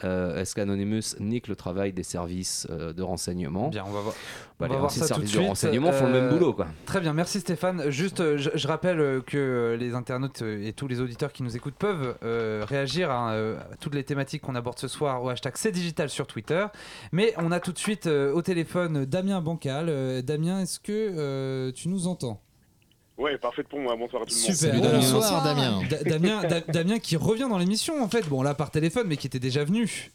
euh, 0.03 0.40
est-ce 0.40 0.55
qu'Anonymous 0.57 1.14
nique 1.20 1.47
le 1.47 1.55
travail 1.55 1.92
des 1.92 2.03
services 2.03 2.66
euh, 2.70 2.92
de 2.92 3.03
renseignement? 3.03 3.68
Bien, 3.68 3.84
on 3.86 3.92
va 3.92 4.01
voir. 4.01 4.14
Bah, 4.59 4.66
on 4.66 4.68
Les 4.68 4.74
va 4.74 4.78
voir 4.80 4.90
ça 4.90 5.01
tout 5.14 5.20
de 5.20 5.26
services 5.26 5.32
de 5.34 5.38
renseignement 5.40 5.92
font 5.92 6.07
le 6.07 6.12
même 6.12 6.24
Euh, 6.24 6.30
boulot, 6.30 6.53
quoi. 6.53 6.66
Très 6.86 7.01
bien, 7.01 7.12
merci 7.12 7.40
Stéphane. 7.40 7.90
Juste, 7.90 8.36
je, 8.36 8.51
je 8.55 8.68
rappelle 8.68 9.22
que 9.26 9.76
les 9.78 9.95
internautes 9.95 10.42
et 10.42 10.72
tous 10.72 10.88
les 10.88 11.01
auditeurs 11.01 11.32
qui 11.32 11.42
nous 11.42 11.57
écoutent 11.57 11.74
peuvent 11.74 12.16
réagir 12.22 13.11
à, 13.11 13.32
à 13.32 13.76
toutes 13.80 13.95
les 13.95 14.05
thématiques 14.05 14.42
qu'on 14.42 14.55
aborde 14.55 14.78
ce 14.78 14.88
soir 14.88 15.22
au 15.22 15.28
hashtag 15.28 15.53
C'est 15.57 15.72
Digital 15.72 16.09
sur 16.09 16.26
Twitter. 16.26 16.66
Mais 17.12 17.32
on 17.38 17.51
a 17.53 17.61
tout 17.61 17.72
de 17.72 17.78
suite 17.78 18.07
au 18.07 18.42
téléphone 18.42 19.05
Damien 19.05 19.40
Bancal. 19.40 20.22
Damien, 20.22 20.61
est-ce 20.61 20.80
que 20.80 21.70
tu 21.70 21.88
nous 21.88 22.07
entends? 22.07 22.40
Ouais, 23.16 23.38
parfait 23.38 23.62
pour 23.62 23.78
moi. 23.80 23.94
Bonsoir 23.96 24.22
à 24.22 24.26
tout 24.26 24.34
le 24.34 24.42
monde. 24.46 24.56
Super. 24.56 24.74
Bonsoir. 24.80 25.20
Bonsoir, 25.20 25.44
Damien. 25.44 25.82
Da- 25.88 26.02
Damien, 26.02 26.42
Da- 26.42 26.60
Damien 26.60 26.98
qui 26.98 27.16
revient 27.16 27.46
dans 27.48 27.58
l'émission 27.58 28.02
en 28.02 28.08
fait. 28.08 28.28
Bon 28.28 28.42
là 28.42 28.54
par 28.54 28.70
téléphone, 28.70 29.06
mais 29.06 29.16
qui 29.16 29.26
était 29.28 29.38
déjà 29.38 29.64
venu. 29.64 30.10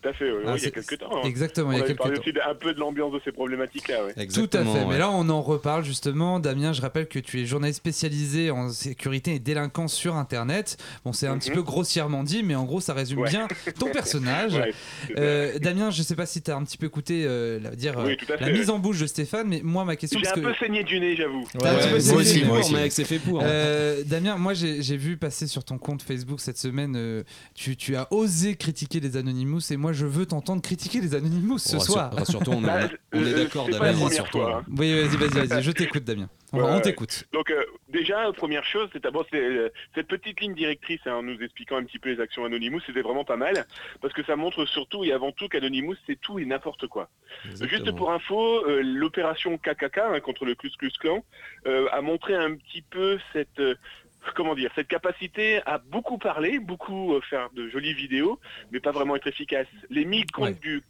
Tout 0.00 0.08
à 0.08 0.12
fait, 0.12 0.30
ouais, 0.30 0.42
Ah, 0.46 0.54
il 0.56 0.62
y 0.62 0.66
a 0.66 0.70
quelques 0.70 0.98
temps. 0.98 1.10
hein. 1.16 1.20
Exactement, 1.24 1.72
il 1.72 1.76
y 1.76 1.78
On 1.78 1.80
a 1.80 1.84
avait 1.84 1.88
quelques 1.94 1.98
parlé 1.98 2.14
temps. 2.16 2.20
aussi 2.22 2.32
d'un 2.32 2.54
peu 2.54 2.74
de 2.74 2.80
l'ambiance 2.80 3.12
de 3.12 3.20
ces 3.24 3.32
problématiques-là. 3.32 4.04
Ouais. 4.04 4.26
Tout 4.26 4.48
à 4.52 4.64
fait, 4.64 4.84
mais 4.88 4.98
là 4.98 5.10
on 5.10 5.28
en 5.28 5.42
reparle 5.42 5.84
justement. 5.84 6.38
Damien, 6.40 6.72
je 6.72 6.82
rappelle 6.82 7.06
que 7.08 7.18
tu 7.18 7.40
es 7.40 7.46
journaliste 7.46 7.78
spécialisé 7.78 8.50
en 8.50 8.68
sécurité 8.70 9.34
et 9.34 9.38
délinquance 9.38 9.94
sur 9.94 10.16
Internet. 10.16 10.76
Bon, 11.04 11.12
c'est 11.12 11.26
un 11.26 11.38
petit 11.38 11.50
peu 11.50 11.62
grossièrement 11.62 12.22
dit, 12.24 12.42
mais 12.42 12.54
en 12.54 12.64
gros 12.64 12.80
ça 12.80 12.92
résume 12.94 13.18
Mhm. 13.18 13.24
Ouais. 13.24 13.30
bien 13.30 13.48
ton 13.78 13.90
personnage. 13.90 14.60
Euh, 15.18 15.58
Damien, 15.58 15.90
je 15.90 16.02
sais 16.02 16.14
pas 16.16 16.26
si 16.26 16.42
tu 16.42 16.50
as 16.50 16.56
un 16.56 16.64
petit 16.64 16.76
peu 16.76 16.86
écouté 16.86 17.24
euh, 17.26 17.58
la, 17.60 17.70
dire, 17.70 17.94
Oui, 18.04 18.16
euh, 18.30 18.36
la 18.40 18.50
mise 18.50 18.70
en 18.70 18.78
bouche 18.78 18.98
de 19.00 19.06
Stéphane, 19.06 19.46
mais 19.48 19.60
moi 19.62 19.84
ma 19.84 19.96
question... 19.96 20.18
J'ai 20.22 20.28
un 20.28 20.34
peu 20.34 20.52
saigné 20.60 20.82
du 20.84 20.98
nez, 21.00 21.16
j'avoue. 21.16 21.46
Un 21.62 21.72
moi 21.72 21.80
saigné 22.00 22.16
aussi, 22.16 22.38
du 22.40 22.44
moi 22.44 22.58
nez. 22.58 22.64
aussi. 22.64 22.74
mec, 22.74 22.92
c'est 22.92 23.04
fait 23.04 23.18
pour. 23.18 23.40
Euh, 23.42 24.02
Damien, 24.04 24.36
moi 24.36 24.52
j'ai 24.54 24.96
vu 24.96 25.16
passer 25.16 25.46
sur 25.46 25.64
ton 25.64 25.78
compte 25.78 26.02
Facebook 26.02 26.40
cette 26.40 26.58
semaine, 26.58 27.24
tu, 27.54 27.76
tu 27.76 27.96
as 27.96 28.12
osé 28.12 28.56
critiquer 28.56 29.00
les 29.00 29.16
Anonymous 29.16 29.60
et 29.70 29.76
moi 29.76 29.85
je 29.92 30.06
veux 30.06 30.26
t'entendre 30.26 30.62
critiquer 30.62 31.00
les 31.00 31.14
Anonymous 31.14 31.58
ce 31.58 31.76
Rassure- 31.76 31.92
soir. 31.92 32.12
Rassure-toi, 32.14 32.54
on, 32.56 32.62
est- 32.62 32.66
Bah, 32.66 32.88
on 33.12 33.20
est 33.24 33.32
euh, 33.34 33.44
d'accord, 33.44 33.68
Damien, 33.68 34.04
rassure-toi. 34.04 34.56
hein. 34.58 34.64
Oui, 34.76 34.92
vas-y, 34.92 35.16
vas-y, 35.16 35.46
vas-y, 35.46 35.62
je 35.62 35.70
t'écoute 35.70 36.04
Damien. 36.04 36.28
On, 36.52 36.62
Ouais, 36.62 36.80
t'écoute. 36.80 37.24
Donc 37.32 37.50
euh, 37.50 37.62
déjà, 37.88 38.30
première 38.32 38.64
chose, 38.64 38.88
c'est 38.92 39.02
d'abord 39.02 39.26
euh, 39.34 39.68
cette 39.94 40.06
petite 40.06 40.40
ligne 40.40 40.54
directrice, 40.54 41.00
hein, 41.06 41.14
en 41.14 41.22
nous 41.22 41.36
expliquant 41.42 41.76
un 41.76 41.84
petit 41.84 41.98
peu 41.98 42.10
les 42.12 42.20
actions 42.20 42.44
Anonymous, 42.44 42.80
c'était 42.86 43.02
vraiment 43.02 43.24
pas 43.24 43.36
mal, 43.36 43.66
parce 44.00 44.14
que 44.14 44.22
ça 44.24 44.36
montre 44.36 44.64
surtout 44.64 45.04
et 45.04 45.12
avant 45.12 45.32
tout 45.32 45.48
qu'Anonymous, 45.48 45.96
c'est 46.06 46.18
tout 46.20 46.38
et 46.38 46.44
n'importe 46.46 46.86
quoi. 46.86 47.08
Juste 47.60 47.90
pour 47.96 48.12
info, 48.12 48.64
euh, 48.66 48.80
l'opération 48.82 49.58
KKK 49.58 49.98
hein, 49.98 50.20
contre 50.20 50.44
le 50.44 50.54
Klux 50.54 50.70
Klux 50.78 50.92
Klan 51.00 51.24
euh, 51.66 51.88
a 51.92 52.00
montré 52.00 52.34
un 52.34 52.54
petit 52.54 52.82
peu 52.82 53.18
cette 53.32 53.58
euh, 53.58 53.74
comment 54.34 54.54
dire 54.54 54.70
cette 54.74 54.88
capacité 54.88 55.60
à 55.66 55.78
beaucoup 55.78 56.18
parler, 56.18 56.58
beaucoup 56.58 57.14
euh, 57.14 57.20
faire 57.28 57.48
de 57.54 57.68
jolies 57.68 57.94
vidéos, 57.94 58.38
mais 58.72 58.80
pas 58.80 58.92
vraiment 58.92 59.16
être 59.16 59.26
efficace. 59.26 59.66
Les 59.90 60.04
1000 60.04 60.26
comptes 60.32 60.46
Ouais. 60.46 60.54
du 60.54 60.82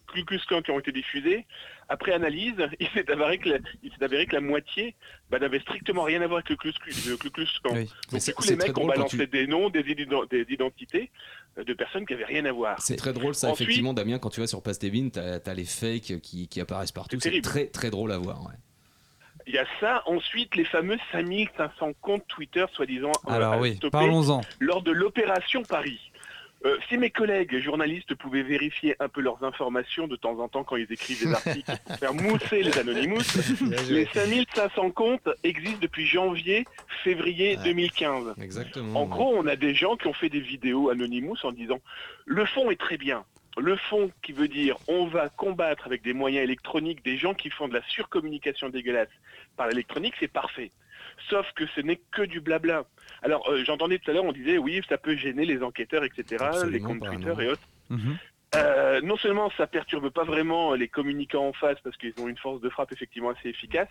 Klan 0.46 0.62
qui 0.62 0.70
ont 0.70 0.78
été 0.78 0.92
diffusés, 0.92 1.44
après 1.88 2.12
analyse, 2.12 2.54
il 2.80 2.88
s'est 2.88 3.10
avéré 3.10 3.38
que 3.38 3.48
la, 3.50 3.58
il 3.82 3.90
s'est 3.92 4.02
avéré 4.04 4.26
que 4.26 4.34
la 4.34 4.40
moitié 4.40 4.94
bah, 5.30 5.38
n'avait 5.38 5.60
strictement 5.60 6.02
rien 6.04 6.22
à 6.22 6.26
voir 6.26 6.38
avec 6.38 6.50
le 6.50 6.56
Klan. 7.62 7.74
Oui. 7.74 7.90
Donc, 8.10 8.20
c'est- 8.20 8.30
du 8.30 8.34
coup, 8.34 8.42
c'est 8.42 8.50
les 8.52 8.56
mecs 8.56 8.78
ont 8.78 8.86
balancé 8.86 9.16
tu- 9.18 9.26
des 9.26 9.46
noms, 9.46 9.68
des, 9.70 9.82
des 9.82 10.46
identités 10.52 11.10
euh, 11.58 11.64
de 11.64 11.74
personnes 11.74 12.06
qui 12.06 12.14
avaient 12.14 12.24
rien 12.24 12.44
à 12.44 12.52
voir. 12.52 12.80
C'est 12.80 12.96
très 12.96 13.12
drôle 13.12 13.34
ça, 13.34 13.50
Ensuite- 13.50 13.66
effectivement, 13.68 13.94
Damien, 13.94 14.18
quand 14.18 14.30
tu 14.30 14.40
vas 14.40 14.46
sur 14.46 14.62
Pastebin, 14.62 15.08
t'as 15.10 15.38
as 15.44 15.54
les 15.54 15.64
fakes 15.64 16.20
qui, 16.20 16.48
qui 16.48 16.60
apparaissent 16.60 16.92
partout. 16.92 17.18
C'est 17.20 17.40
très 17.40 17.66
très 17.66 17.90
drôle 17.90 18.12
à 18.12 18.18
voir. 18.18 18.42
ouais. 18.46 18.54
Il 19.46 19.54
y 19.54 19.58
a 19.58 19.64
ça. 19.80 20.02
Ensuite, 20.06 20.56
les 20.56 20.64
fameux 20.64 20.96
5500 21.12 21.92
comptes 22.00 22.26
Twitter, 22.28 22.64
soi-disant, 22.72 23.12
euh, 23.28 23.32
Alors 23.32 23.60
oui, 23.60 23.78
parlons-en. 23.92 24.40
lors 24.60 24.82
de 24.82 24.90
l'opération 24.92 25.62
Paris. 25.62 26.00
Euh, 26.64 26.78
si 26.88 26.96
mes 26.96 27.10
collègues 27.10 27.60
journalistes 27.60 28.14
pouvaient 28.14 28.42
vérifier 28.42 28.96
un 28.98 29.08
peu 29.08 29.20
leurs 29.20 29.44
informations 29.44 30.08
de 30.08 30.16
temps 30.16 30.40
en 30.40 30.48
temps 30.48 30.64
quand 30.64 30.76
ils 30.76 30.90
écrivent 30.90 31.24
des 31.28 31.32
articles 31.34 31.70
pour 31.86 31.96
faire 31.96 32.14
mousser 32.14 32.62
les 32.62 32.76
Anonymous, 32.78 33.20
les 33.90 34.06
5500 34.06 34.90
comptes 34.90 35.28
existent 35.44 35.78
depuis 35.82 36.06
janvier, 36.06 36.64
février 37.04 37.56
Ouais. 37.58 37.62
2015. 37.64 38.34
Exactement. 38.40 39.00
En 39.02 39.04
gros, 39.06 39.36
on 39.36 39.46
a 39.46 39.54
des 39.54 39.74
gens 39.74 39.96
qui 39.96 40.06
ont 40.08 40.14
fait 40.14 40.30
des 40.30 40.40
vidéos 40.40 40.88
Anonymous 40.88 41.36
en 41.44 41.52
disant 41.52 41.78
le 42.24 42.44
fond 42.46 42.70
est 42.70 42.80
très 42.80 42.96
bien. 42.96 43.24
Le 43.58 43.76
fond 43.76 44.10
qui 44.22 44.32
veut 44.32 44.48
dire 44.48 44.76
on 44.88 45.06
va 45.06 45.28
combattre 45.28 45.86
avec 45.86 46.02
des 46.02 46.12
moyens 46.12 46.44
électroniques 46.44 47.04
des 47.04 47.16
gens 47.16 47.34
qui 47.34 47.50
font 47.50 47.68
de 47.68 47.74
la 47.74 47.82
surcommunication 47.88 48.68
dégueulasse 48.68 49.08
par 49.56 49.68
l'électronique, 49.68 50.14
c'est 50.20 50.28
parfait. 50.28 50.70
Sauf 51.30 51.50
que 51.54 51.66
ce 51.74 51.80
n'est 51.80 52.00
que 52.12 52.22
du 52.22 52.40
blabla. 52.40 52.84
Alors 53.22 53.48
euh, 53.48 53.64
j'entendais 53.64 53.98
tout 53.98 54.10
à 54.10 54.14
l'heure, 54.14 54.24
on 54.24 54.32
disait 54.32 54.58
oui, 54.58 54.82
ça 54.88 54.98
peut 54.98 55.16
gêner 55.16 55.46
les 55.46 55.62
enquêteurs, 55.62 56.04
etc., 56.04 56.36
Absolument 56.40 56.70
les 56.70 56.80
comptes 56.80 57.00
pas, 57.00 57.08
Twitter 57.08 57.34
non. 57.34 57.40
et 57.40 57.48
autres. 57.48 57.68
Mhm. 57.88 58.18
Euh, 58.54 59.00
non 59.00 59.16
seulement 59.16 59.50
ça 59.56 59.66
perturbe 59.66 60.10
pas 60.10 60.24
vraiment 60.24 60.74
les 60.74 60.88
communicants 60.88 61.48
en 61.48 61.52
face 61.52 61.78
parce 61.82 61.96
qu'ils 61.96 62.14
ont 62.18 62.28
une 62.28 62.38
force 62.38 62.60
de 62.60 62.68
frappe 62.68 62.92
effectivement 62.92 63.30
assez 63.30 63.48
efficace, 63.48 63.88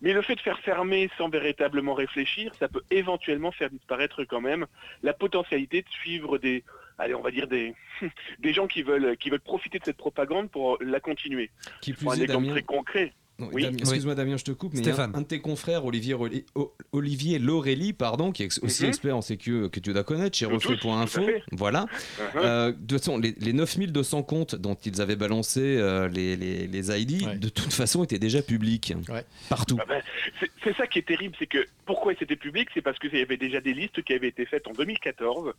mais 0.00 0.12
le 0.12 0.22
fait 0.22 0.36
de 0.36 0.40
faire 0.40 0.58
fermer 0.60 1.10
sans 1.18 1.28
véritablement 1.28 1.94
réfléchir, 1.94 2.52
ça 2.54 2.68
peut 2.68 2.82
éventuellement 2.90 3.52
faire 3.52 3.70
disparaître 3.70 4.24
quand 4.24 4.40
même 4.40 4.66
la 5.02 5.12
potentialité 5.12 5.82
de 5.82 5.88
suivre 5.88 6.38
des, 6.38 6.64
allez, 6.98 7.14
on 7.14 7.22
va 7.22 7.30
dire 7.30 7.46
des, 7.48 7.74
des 8.38 8.52
gens 8.52 8.66
qui 8.66 8.82
veulent, 8.82 9.16
qui 9.16 9.30
veulent 9.30 9.40
profiter 9.40 9.78
de 9.78 9.84
cette 9.84 9.96
propagande 9.96 10.50
pour 10.50 10.78
la 10.82 11.00
continuer. 11.00 11.50
Qui 11.80 11.92
un 11.92 11.94
plus 11.94 12.06
est, 12.20 12.22
exemple 12.22 12.42
Damien, 12.44 12.50
très 12.52 12.62
concret. 12.62 13.12
Oui. 13.40 13.64
Excuse-moi 13.64 14.14
Damien, 14.14 14.36
je 14.36 14.44
te 14.44 14.52
coupe, 14.52 14.74
mais 14.74 14.80
Stéphane. 14.82 15.10
un, 15.12 15.18
un 15.18 15.22
de 15.22 15.26
tes 15.26 15.40
confrères, 15.40 15.84
Olivier, 15.84 16.14
Olivier 16.92 17.40
Laurély, 17.40 17.92
pardon, 17.92 18.30
qui 18.30 18.42
est 18.42 18.46
ex- 18.46 18.60
aussi 18.62 18.84
Mhm. 18.84 18.88
expert 18.90 19.16
en 19.16 19.22
sécu 19.22 19.68
que 19.70 19.80
tu 19.80 19.92
dois 19.92 20.04
connaître 20.04 20.36
chez 20.36 20.46
fait. 20.46 21.42
Voilà. 21.50 21.86
Uh-huh. 21.86 22.36
Euh, 22.36 22.70
de 22.70 22.76
toute 22.78 22.92
façon, 23.00 23.18
les, 23.18 23.34
les 23.40 23.52
9200 23.52 24.22
comptes 24.22 24.54
dont 24.54 24.74
ils 24.76 25.00
avaient 25.00 25.16
balancé 25.16 25.60
euh, 25.78 26.06
les, 26.06 26.36
les, 26.36 26.68
les 26.68 27.00
ID, 27.02 27.40
de 27.40 27.48
toute 27.48 27.72
façon, 27.72 28.04
étaient 28.04 28.20
déjà 28.20 28.40
publics. 28.40 28.94
Partout. 29.48 29.78
Ah 29.80 29.84
ben, 29.88 30.00
c'est- 30.38 30.50
c'est 30.62 30.76
ça 30.76 30.86
qui 30.86 31.00
est 31.00 31.06
terrible, 31.06 31.34
c'est 31.36 31.48
que 31.48 31.66
pourquoi 31.86 32.12
c'était 32.16 32.36
public, 32.36 32.68
c'est 32.72 32.82
parce 32.82 33.00
qu'il 33.00 33.12
y 33.18 33.20
avait 33.20 33.36
déjà 33.36 33.60
des 33.60 33.74
listes 33.74 34.00
qui 34.04 34.12
avaient 34.12 34.28
été 34.28 34.46
faites 34.46 34.68
en 34.68 34.72
2014. 34.74 35.52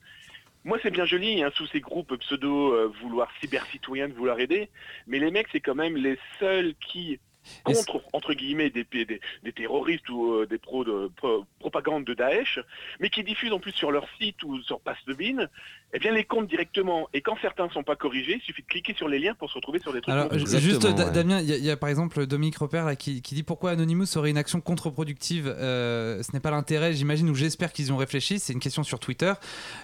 Moi, 0.66 0.80
c'est 0.82 0.89
bien 0.89 1.05
joli, 1.05 1.43
hein, 1.43 1.51
sous 1.53 1.68
ces 1.68 1.80
groupes 1.80 2.16
pseudo 2.18 2.74
euh, 2.74 2.91
vouloir 3.01 3.30
cyber-citoyens, 3.39 4.09
de 4.09 4.13
vouloir 4.13 4.39
aider, 4.39 4.70
mais 5.05 5.20
les 5.20 5.30
mecs, 5.30 5.47
c'est 5.51 5.59
quand 5.59 5.76
même 5.76 5.95
les 5.95 6.18
seuls 6.39 6.74
qui 6.82 7.20
contre, 7.63 8.01
entre 8.13 8.33
guillemets, 8.33 8.69
des, 8.69 8.83
des, 8.91 9.05
des 9.43 9.51
terroristes 9.53 10.07
ou 10.09 10.33
euh, 10.33 10.45
des 10.45 10.57
pros 10.57 10.83
de 10.83 11.09
pro- 11.15 11.45
propagande 11.59 12.03
de 12.05 12.13
Daesh, 12.13 12.59
mais 12.99 13.09
qui 13.09 13.23
diffusent 13.23 13.53
en 13.53 13.59
plus 13.59 13.71
sur 13.73 13.91
leur 13.91 14.07
site 14.19 14.41
ou 14.43 14.61
sur 14.63 14.79
Passe 14.79 14.97
de 15.07 15.13
Bin, 15.13 15.47
eh 15.93 15.99
bien 15.99 16.11
les 16.11 16.23
comptent 16.23 16.47
directement. 16.47 17.07
Et 17.13 17.21
quand 17.21 17.37
certains 17.41 17.67
ne 17.67 17.71
sont 17.71 17.83
pas 17.83 17.95
corrigés, 17.95 18.35
il 18.35 18.41
suffit 18.41 18.61
de 18.61 18.67
cliquer 18.67 18.93
sur 18.95 19.07
les 19.07 19.19
liens 19.19 19.33
pour 19.35 19.49
se 19.49 19.55
retrouver 19.55 19.79
sur 19.79 19.93
des 19.93 20.01
trucs. 20.01 20.13
Alors, 20.13 20.33
juste, 20.37 20.81
Da- 20.81 21.09
Damien, 21.09 21.39
il 21.41 21.49
y, 21.49 21.53
a- 21.53 21.57
il 21.57 21.63
y 21.65 21.71
a 21.71 21.77
par 21.77 21.89
exemple 21.89 22.25
Dominique 22.25 22.57
Repère 22.57 22.85
là, 22.85 22.95
qui, 22.95 23.21
qui 23.21 23.35
dit 23.35 23.43
pourquoi 23.43 23.71
Anonymous 23.71 24.17
aurait 24.17 24.29
une 24.29 24.37
action 24.37 24.61
contre-productive. 24.61 25.47
Euh, 25.47 26.21
ce 26.23 26.31
n'est 26.33 26.39
pas 26.39 26.51
l'intérêt, 26.51 26.93
j'imagine, 26.93 27.29
ou 27.29 27.35
j'espère 27.35 27.71
qu'ils 27.73 27.87
y 27.87 27.91
ont 27.91 27.97
réfléchi. 27.97 28.39
C'est 28.39 28.53
une 28.53 28.59
question 28.59 28.83
sur 28.83 28.99
Twitter, 28.99 29.33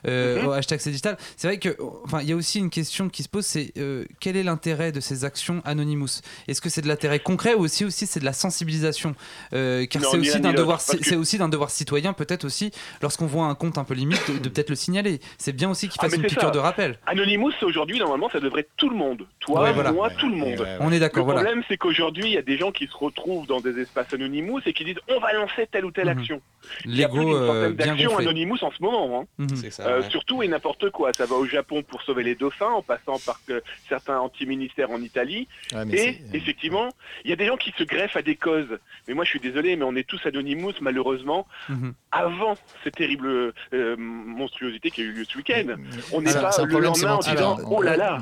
euh, 0.07 0.41
Mhm. 0.41 0.47
au 0.47 0.51
hashtag 0.51 0.79
c'est 0.79 0.89
digital. 0.91 1.17
C'est 1.37 1.47
vrai 1.47 1.57
que, 1.59 1.75
enfin, 2.03 2.21
il 2.21 2.29
y 2.29 2.31
a 2.31 2.35
aussi 2.35 2.59
une 2.59 2.69
question 2.69 3.09
qui 3.09 3.23
se 3.23 3.29
pose 3.29 3.45
c'est 3.45 3.73
euh, 3.77 4.05
quel 4.19 4.35
est 4.37 4.43
l'intérêt 4.43 4.91
de 4.91 4.99
ces 4.99 5.25
actions 5.25 5.61
Anonymous? 5.65 6.21
Est-ce 6.47 6.61
que 6.61 6.69
c'est 6.69 6.81
de 6.81 6.87
l'intérêt 6.87 7.19
concret 7.19 7.50
aussi, 7.55 7.85
aussi 7.85 8.05
c'est 8.07 8.19
de 8.19 8.25
la 8.25 8.33
sensibilisation 8.33 9.15
Euh, 9.53 9.85
Car 9.85 10.03
c'est 10.05 10.17
aussi 10.17 10.39
d'un 10.39 10.53
devoir, 10.53 10.81
c'est 10.81 10.97
que- 10.99 11.15
aussi 11.15 11.37
d'un 11.37 11.49
devoir 11.49 11.69
citoyen, 11.69 12.13
peut-être 12.13 12.45
aussi, 12.45 12.71
lorsqu'on 13.01 13.25
voit 13.27 13.45
un 13.45 13.55
compte 13.55 13.77
un 13.77 13.83
peu 13.83 13.93
limite, 13.93 14.21
de, 14.31 14.37
de 14.39 14.49
peut-être 14.49 14.69
le 14.69 14.75
signaler. 14.75 15.19
C'est 15.37 15.51
bien 15.53 15.69
aussi 15.69 15.89
qu'il 15.89 15.99
Ah, 15.99 16.03
fasse 16.03 16.11
mais 16.11 16.17
une 16.23 16.29
piqûre 16.29 16.41
ça. 16.43 16.51
de 16.51 16.59
rappel. 16.59 16.97
Anonymous, 17.05 17.51
aujourd'hui, 17.63 17.99
normalement, 17.99 18.29
ça 18.29 18.39
devrait 18.39 18.61
être 18.61 18.71
tout 18.77 18.89
le 18.89 18.95
monde. 18.95 19.25
Toi, 19.39 19.63
Ouais, 19.63 19.73
voilà. 19.73 19.91
moi, 19.91 20.07
Ouais, 20.07 20.15
tout 20.17 20.29
le 20.29 20.35
monde. 20.35 20.67
On 20.79 20.91
est 20.91 20.99
d'accord, 20.99 21.21
Le 21.25 21.33
voilà. 21.33 21.41
problème, 21.41 21.63
c'est 21.67 21.77
qu'aujourd'hui, 21.77 22.25
il 22.25 22.31
y 22.33 22.37
a 22.37 22.41
des 22.41 22.57
gens 22.57 22.71
qui 22.71 22.87
se 22.87 22.95
retrouvent 22.95 23.45
dans 23.47 23.59
des 23.61 23.79
espaces 23.79 24.13
Anonymous 24.13 24.61
et 24.65 24.73
qui 24.73 24.83
disent 24.85 24.99
on 25.09 25.19
va 25.19 25.33
lancer 25.33 25.67
telle 25.71 25.85
ou 25.85 25.91
telle 25.91 26.05
Mhm. 26.09 26.17
action. 26.17 26.41
Il 26.85 26.95
y 26.95 27.03
a 27.03 27.09
plus 27.09 27.17
L'ego 27.19 27.33
d'une 27.33 27.43
euh, 27.49 27.71
d'actions. 27.71 28.17
Anonymous 28.17 28.57
en 28.63 28.71
ce 28.71 28.81
moment. 28.81 29.21
hein. 29.21 29.25
Mhm. 29.39 29.71
Ça, 29.71 29.87
Euh, 29.87 30.01
surtout 30.09 30.43
et 30.43 30.47
n'importe 30.47 30.89
quoi. 30.91 31.11
Ça 31.13 31.25
va 31.25 31.35
au 31.35 31.45
Japon 31.45 31.83
pour 31.83 32.01
sauver 32.03 32.23
les 32.23 32.35
dauphins, 32.35 32.69
en 32.69 32.81
passant 32.81 33.17
par 33.25 33.39
que 33.47 33.61
certains 33.89 34.19
anti-ministères 34.19 34.91
en 34.91 35.01
Italie. 35.01 35.47
Et 35.91 36.17
effectivement, 36.33 36.89
il 37.25 37.29
y 37.29 37.33
a 37.33 37.35
des 37.41 37.47
gens 37.47 37.57
qui 37.57 37.73
se 37.77 37.83
greffent 37.83 38.15
à 38.15 38.21
des 38.21 38.35
causes. 38.35 38.77
Mais 39.07 39.13
moi, 39.13 39.23
je 39.25 39.29
suis 39.31 39.39
désolé, 39.39 39.75
mais 39.75 39.83
on 39.83 39.95
est 39.95 40.07
tous 40.07 40.19
Anonymous, 40.25 40.73
malheureusement, 40.81 41.47
Mhm. 41.69 41.93
avant 42.11 42.55
cette 42.83 42.95
terrible 42.95 43.53
euh, 43.73 43.95
monstruosité 43.97 44.91
qui 44.91 45.01
a 45.01 45.03
eu 45.03 45.11
lieu 45.11 45.25
ce 45.29 45.37
week-end. 45.37 45.65
On 46.11 46.21
n'est 46.21 46.33
pas 46.33 46.51
c'est 46.51 46.61
un 46.61 46.65
le 46.65 46.69
problème 46.71 46.91
lendemain 46.93 47.15
en 47.15 47.19
disant 47.19 47.31
Alors, 47.57 47.71
oh 47.71 47.81
là 47.81 47.97
là. 47.97 48.17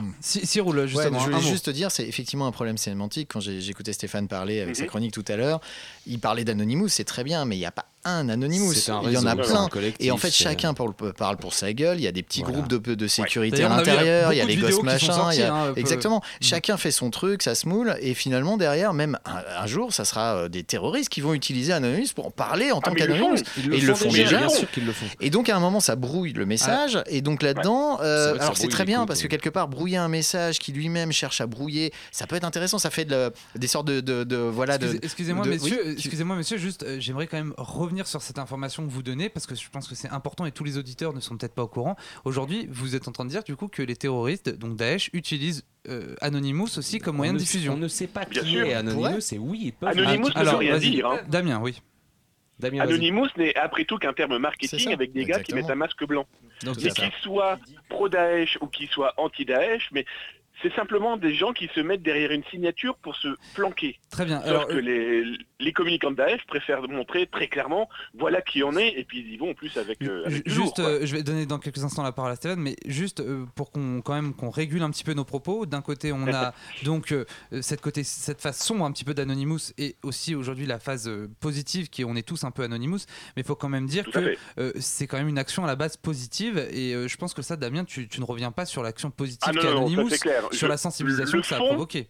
Roule 0.60 0.80
Ouais, 0.80 0.88
justement. 0.88 1.20
je 1.20 1.24
voulais 1.26 1.36
mot. 1.38 1.42
juste 1.42 1.66
te 1.66 1.72
dire, 1.72 1.92
c'est 1.92 2.08
effectivement 2.08 2.48
un 2.48 2.52
problème 2.52 2.78
sémantique. 2.78 3.30
Quand 3.32 3.40
j'ai- 3.40 3.62
j'écoutais 3.62 3.94
Stéphane 3.94 4.28
parler 4.28 4.62
avec 4.62 4.76
sa 4.76 4.84
Mhm. 4.84 4.90
chronique 4.90 5.14
tout 5.14 5.26
à 5.28 5.36
l'heure, 5.36 5.60
il 6.08 6.20
parlait 6.20 6.44
d'Anonymous, 6.44 6.88
c'est 6.90 7.04
très 7.04 7.24
bien, 7.24 7.46
mais 7.46 7.56
il 7.56 7.60
n'y 7.60 7.66
a 7.66 7.72
pas 7.72 7.86
un 8.06 8.30
Anonymous. 8.30 8.74
Un 8.90 9.02
il 9.06 9.12
y 9.12 9.18
en 9.18 9.26
a 9.26 9.36
plein. 9.36 9.68
Et 10.00 10.12
en 10.12 10.18
fait, 10.18 10.32
chacun 10.32 10.74
parle, 10.74 10.94
parle 11.18 11.38
pour 11.38 11.54
sa 11.54 11.74
gueule. 11.74 11.98
Il 12.00 12.04
y 12.04 12.08
a 12.08 12.12
des 12.12 12.24
petits 12.24 12.42
Voilà. 12.42 12.58
groupes 12.60 12.68
de, 12.70 12.96
de 12.96 13.08
sécurité 13.08 13.64
à 13.64 13.70
l'intérieur. 13.70 14.34
Il 14.34 14.38
y 14.38 14.42
a 14.42 14.46
les 14.46 14.56
gosses 14.56 14.70
vidéos 14.72 14.84
qui 14.98 15.06
sont 15.06 15.12
machin. 15.18 15.32
il 15.34 15.40
y 15.40 15.44
a- 15.44 15.48
sorties, 15.48 15.68
hein, 15.70 15.72
peu. 15.74 15.80
Exactement. 15.80 16.22
Chacun 16.42 16.78
fait 16.78 16.92
son 16.92 17.10
truc, 17.10 17.44
ça 17.44 17.56
se 17.56 17.68
moule. 17.68 17.96
Et 18.02 18.14
finalement, 18.14 18.58
derrière, 18.58 18.94
même 18.94 19.18
un, 19.26 19.64
un 19.64 19.68
jour, 19.68 19.94
ça 19.94 20.06
sera 20.06 20.36
euh, 20.36 20.50
des 20.50 20.64
terroristes 20.64 21.10
qui 21.10 21.22
vont 21.22 21.34
utiliser 21.34 21.74
Anonymous 21.74 22.08
pour 22.16 22.28
en 22.28 22.32
parler 22.32 22.72
en 22.72 22.82
tant 22.82 22.92
ils 22.92 23.00
le 23.00 23.08
qu'Anonymous. 23.08 23.36
Et 23.38 23.78
ils 23.78 23.86
le 23.86 23.96
font 23.96 24.10
déjà. 24.12 24.38
Bien 24.40 24.50
sûr 24.50 24.72
qu'ils 24.72 24.86
le 24.86 24.94
font. 24.94 25.06
Et 25.20 25.30
donc 25.30 25.50
à 25.50 25.56
un 25.56 25.60
moment 25.60 25.80
ça 25.80 25.96
brouille 25.96 26.34
le 26.34 26.46
message 26.46 26.98
et 27.08 27.22
donc 27.22 27.44
là-dedans 27.44 28.00
euh, 28.02 28.36
alors 28.40 28.58
c'est 28.58 28.68
très 28.68 28.86
bien 28.86 29.06
parce 29.06 29.22
que 29.22 29.28
quelque 29.28 29.50
part 29.50 29.68
brouiller 29.68 29.98
un 29.98 30.08
message 30.08 30.60
qui 30.60 30.72
lui-même 30.72 31.12
cherche 31.12 31.42
à 31.42 31.48
brouiller 31.48 31.92
ça 32.12 32.28
peut 32.28 32.36
être 32.36 32.44
intéressant 32.44 32.80
ça 32.80 32.90
fait 32.90 33.08
des 33.56 33.68
sortes 33.68 33.88
de, 33.88 34.36
voilà 34.38 34.78
Excusez-moi, 35.02 35.46
messieurs, 35.46 35.92
excusez-moi, 35.98 36.36
monsieur, 36.36 36.58
juste, 36.58 36.84
euh, 36.84 36.98
j'aimerais 37.00 37.28
quand 37.28 37.38
même 37.38 37.54
revenir 37.58 37.99
sur 38.08 38.22
cette 38.22 38.40
information 38.40 38.86
que 38.86 38.92
vous 38.92 39.04
donnez 39.04 39.30
parce 39.30 39.46
que 39.48 39.56
je 39.56 39.70
pense 39.70 39.88
que 39.88 39.96
c'est 39.96 40.10
important 40.10 40.46
et 40.46 40.52
tous 40.52 40.64
les 40.64 40.78
auditeurs 40.78 41.14
ne 41.14 41.20
sont 41.20 41.38
peut-être 41.38 41.54
pas 41.56 41.64
au 41.64 41.68
courant. 41.68 41.96
Aujourd'hui, 42.26 42.68
vous 42.72 42.96
êtes 42.96 43.08
en 43.08 43.12
train 43.12 43.26
de 43.26 43.30
dire 43.30 43.44
du 43.44 43.56
coup 43.56 43.68
que 43.68 43.82
les 43.82 43.96
terroristes, 43.96 44.50
donc 44.50 44.76
Daesh, 44.76 45.10
utilisent 45.14 45.66
euh, 45.88 46.16
Anonymous 46.22 46.78
aussi 46.78 47.00
comme 47.00 47.16
moyen 47.18 47.34
de 47.34 47.38
diffusion. 47.40 47.74
On 47.74 47.78
ne 47.78 47.88
sait 47.88 48.08
pas 48.08 48.26
Bien 48.26 48.44
qui 48.44 48.50
sûr. 48.52 48.66
est 48.68 48.74
Anonymous, 48.74 49.34
et 49.34 49.38
oui, 49.38 49.60
ils 49.66 49.74
peuvent. 49.74 49.90
Anonymous 49.90 50.30
Ah, 50.36 50.40
ne 50.40 50.44
veut 50.44 50.50
Alors, 50.50 50.60
rien 50.60 50.74
vas-y. 50.74 50.92
dire. 50.92 51.08
hein. 51.08 51.20
Damien, 51.28 51.60
oui. 51.62 51.82
Damien. 52.60 52.82
Anonymous 52.82 53.28
n'est 53.38 53.56
après 53.56 53.86
tout 53.86 53.98
qu'un 53.98 54.12
terme 54.12 54.34
C'est 54.34 54.40
marketing 54.40 54.92
avec 54.94 55.14
des 55.14 55.24
gars 55.26 55.42
qui 55.42 55.54
mettent 55.54 55.70
un 55.70 55.76
masque 55.76 56.06
blanc. 56.06 56.26
Donc, 56.64 56.76
Mais 56.84 56.90
qu'ils 56.90 57.12
soient 57.22 57.58
pro-Daesh 57.88 58.58
ou 58.62 58.68
qu'ils 58.68 58.90
soient 58.90 59.14
anti-Daesh, 59.16 59.90
mais 59.94 60.06
c'est 60.62 60.74
simplement 60.76 61.18
des 61.18 61.34
gens 61.34 61.54
qui 61.54 61.70
se 61.74 61.80
mettent 61.80 62.02
derrière 62.02 62.32
une 62.32 62.44
signature 62.46 62.96
pour 62.98 63.16
se 63.16 63.30
planquer. 63.56 64.00
très 64.10 64.26
bien. 64.26 64.40
Alors, 64.40 64.68
que 64.68 64.74
euh, 64.74 64.82
les, 64.82 65.24
les 65.60 65.74
communicants 65.74 66.12
de 66.12 66.16
Daesh 66.16 66.46
préfèrent 66.48 66.82
montrer 66.88 67.28
très 67.28 67.48
clairement 67.48 67.90
voilà 68.18 68.42
qui 68.42 68.64
on 68.64 68.76
est, 68.76 68.90
et 68.98 69.04
puis 69.04 69.20
ils 69.20 69.34
y 69.34 69.38
vont 69.38 69.52
en 69.52 69.54
plus 69.54 69.78
avec, 69.78 70.02
euh, 70.02 70.26
avec 70.26 70.48
Juste, 70.50 70.80
lourd, 70.80 70.88
euh, 70.88 71.00
je 71.04 71.16
vais 71.16 71.24
donner 71.24 71.46
dans 71.46 71.60
quelques 71.60 71.84
instants 71.84 72.04
la 72.04 72.12
parole 72.12 72.32
à 72.32 72.36
Stéphane, 72.36 72.60
mais 72.60 72.76
juste 72.86 73.24
pour 73.56 73.72
qu'on 73.72 74.02
quand 74.02 74.14
même 74.14 74.34
qu'on 74.34 74.50
régule 74.50 74.84
un 74.84 74.90
petit 74.90 75.04
peu 75.04 75.14
nos 75.14 75.26
propos. 75.26 75.66
D'un 75.66 75.82
côté, 75.82 76.12
on 76.12 76.28
a 76.28 76.54
donc 76.84 77.14
cette 77.62 77.82
côté 77.82 78.04
cette 78.04 78.42
phase 78.42 78.58
sombre 78.58 78.86
un 78.86 78.92
petit 78.92 79.06
peu 79.06 79.14
d'Anonymous 79.14 79.74
et 79.78 79.96
aussi 80.04 80.36
aujourd'hui 80.36 80.66
la 80.66 80.80
phase 80.80 81.10
positive 81.40 81.90
qui 81.90 82.02
est 82.02 82.06
on 82.06 82.16
est 82.16 82.28
tous 82.28 82.44
un 82.44 82.52
peu 82.52 82.64
Anonymous, 82.64 83.06
mais 83.36 83.44
il 83.44 83.46
faut 83.46 83.56
quand 83.56 83.70
même 83.70 83.88
dire 83.88 84.06
Tout 84.06 84.12
que 84.12 84.36
c'est 84.80 85.08
quand 85.08 85.18
même 85.18 85.30
une 85.30 85.38
action 85.38 85.64
à 85.64 85.68
la 85.68 85.76
base 85.76 85.98
positive 85.98 86.58
et 86.72 87.08
je 87.08 87.18
pense 87.18 87.34
que 87.34 87.42
ça, 87.42 87.56
Damien, 87.56 87.86
tu, 87.86 88.08
tu 88.08 88.20
ne 88.20 88.26
reviens 88.26 88.52
pas 88.52 88.66
sur 88.66 88.84
l'action 88.84 89.12
positive 89.12 89.48
Ah 89.48 89.54
non, 89.54 89.64
non, 89.64 89.70
non, 89.70 89.76
ça, 89.76 89.84
Anonymous, 89.84 90.10
c'est 90.10 90.20
clair. 90.20 90.49
Sur 90.52 90.68
Je- 90.68 90.72
la 90.72 90.78
sensibilisation 90.78 91.38
le 91.38 91.42
que 91.42 91.48
ça 91.48 91.56
a 91.56 91.60
fond, 91.60 91.68
provoqué. 91.68 92.08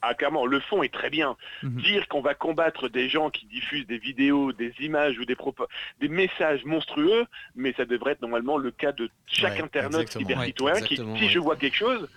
Ah, 0.00 0.14
clairement, 0.14 0.46
le 0.46 0.60
fond 0.60 0.84
est 0.84 0.92
très 0.94 1.10
bien. 1.10 1.36
Mhm. 1.64 1.80
Dire 1.82 2.06
qu'on 2.06 2.20
va 2.20 2.34
combattre 2.34 2.88
des 2.88 3.08
gens 3.08 3.30
qui 3.30 3.46
diffusent 3.46 3.86
des 3.88 3.98
vidéos, 3.98 4.52
des 4.52 4.72
images 4.78 5.18
ou 5.18 5.24
des, 5.24 5.34
propos, 5.34 5.66
des 6.00 6.08
messages 6.08 6.64
monstrueux, 6.64 7.26
mais 7.56 7.72
ça 7.76 7.84
devrait 7.84 8.12
être 8.12 8.22
normalement 8.22 8.58
le 8.58 8.70
cas 8.70 8.92
de 8.92 9.10
chaque 9.26 9.56
Ouais, 9.56 9.62
internaute 9.64 10.08
cyber-citoyen 10.12 10.76
Ouais, 10.76 10.82
qui, 10.86 10.96
si 10.96 11.02
ouais. 11.02 11.28
je 11.28 11.38
vois 11.40 11.56
quelque 11.56 11.74
chose, 11.76 12.08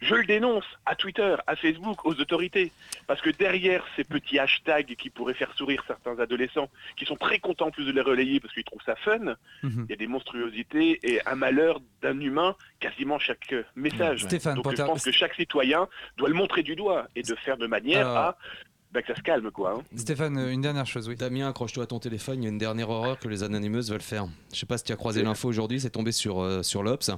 je 0.00 0.14
le 0.14 0.24
dénonce 0.24 0.64
à 0.84 0.94
Twitter, 0.94 1.34
à 1.46 1.56
Facebook, 1.56 2.04
aux 2.04 2.14
autorités. 2.20 2.70
Parce 3.06 3.20
que 3.20 3.30
derrière 3.30 3.84
ces 3.96 4.04
petits 4.04 4.38
hashtags 4.38 4.94
qui 4.96 5.10
pourraient 5.10 5.34
faire 5.34 5.52
sourire 5.54 5.82
certains 5.86 6.18
adolescents, 6.18 6.68
qui 6.96 7.04
sont 7.06 7.16
très 7.16 7.38
contents 7.38 7.66
en 7.66 7.70
plus 7.70 7.84
de 7.86 7.92
les 7.92 8.00
relayer 8.00 8.40
parce 8.40 8.52
qu'ils 8.52 8.64
trouvent 8.64 8.82
ça 8.84 8.96
fun, 8.96 9.36
Mhm. 9.62 9.86
il 9.88 9.90
y 9.90 9.92
a 9.92 9.96
des 9.96 10.06
monstruosités 10.06 11.00
et 11.02 11.26
un 11.26 11.34
malheur 11.34 11.80
d'un 12.02 12.18
humain 12.20 12.54
quasiment 12.80 13.18
chaque 13.18 13.54
message. 13.74 14.24
Stéphane, 14.24 14.56
Donc 14.56 14.70
je 14.76 14.82
pense 14.82 15.04
que 15.04 15.12
chaque 15.12 15.34
citoyen 15.34 15.88
doit 16.16 16.28
le 16.28 16.34
montrer 16.34 16.62
du 16.62 16.76
doigt 16.76 17.06
et 17.16 17.22
de 17.22 17.34
faire 17.34 17.56
de 17.56 17.66
manière 17.66 18.06
Alors- 18.08 18.16
à 18.18 18.36
bah, 18.92 19.02
que 19.02 19.08
ça 19.08 19.16
se 19.16 19.22
calme 19.22 19.50
quoi. 19.50 19.74
hein. 19.78 19.82
Stéphane, 19.96 20.38
euh, 20.38 20.50
une 20.52 20.60
dernière 20.62 20.86
chose, 20.86 21.08
oui. 21.08 21.16
Damien, 21.16 21.48
accroche-toi 21.48 21.84
à 21.84 21.86
ton 21.86 21.98
téléphone, 21.98 22.42
il 22.42 22.44
y 22.44 22.46
a 22.46 22.50
une 22.50 22.58
dernière 22.58 22.88
horreur 22.90 23.18
que 23.18 23.28
les 23.28 23.42
Anonymous 23.42 23.82
veulent 23.90 24.00
faire. 24.00 24.26
Je 24.52 24.58
sais 24.58 24.66
pas 24.66 24.78
si 24.78 24.84
tu 24.84 24.92
as 24.92 24.96
croisé 24.96 25.22
l'info 25.22 25.48
aujourd'hui, 25.48 25.80
c'est 25.80 25.90
tombé 25.90 26.12
sur, 26.12 26.40
euh, 26.40 26.62
sur 26.62 26.82
l'Obs. 26.82 27.10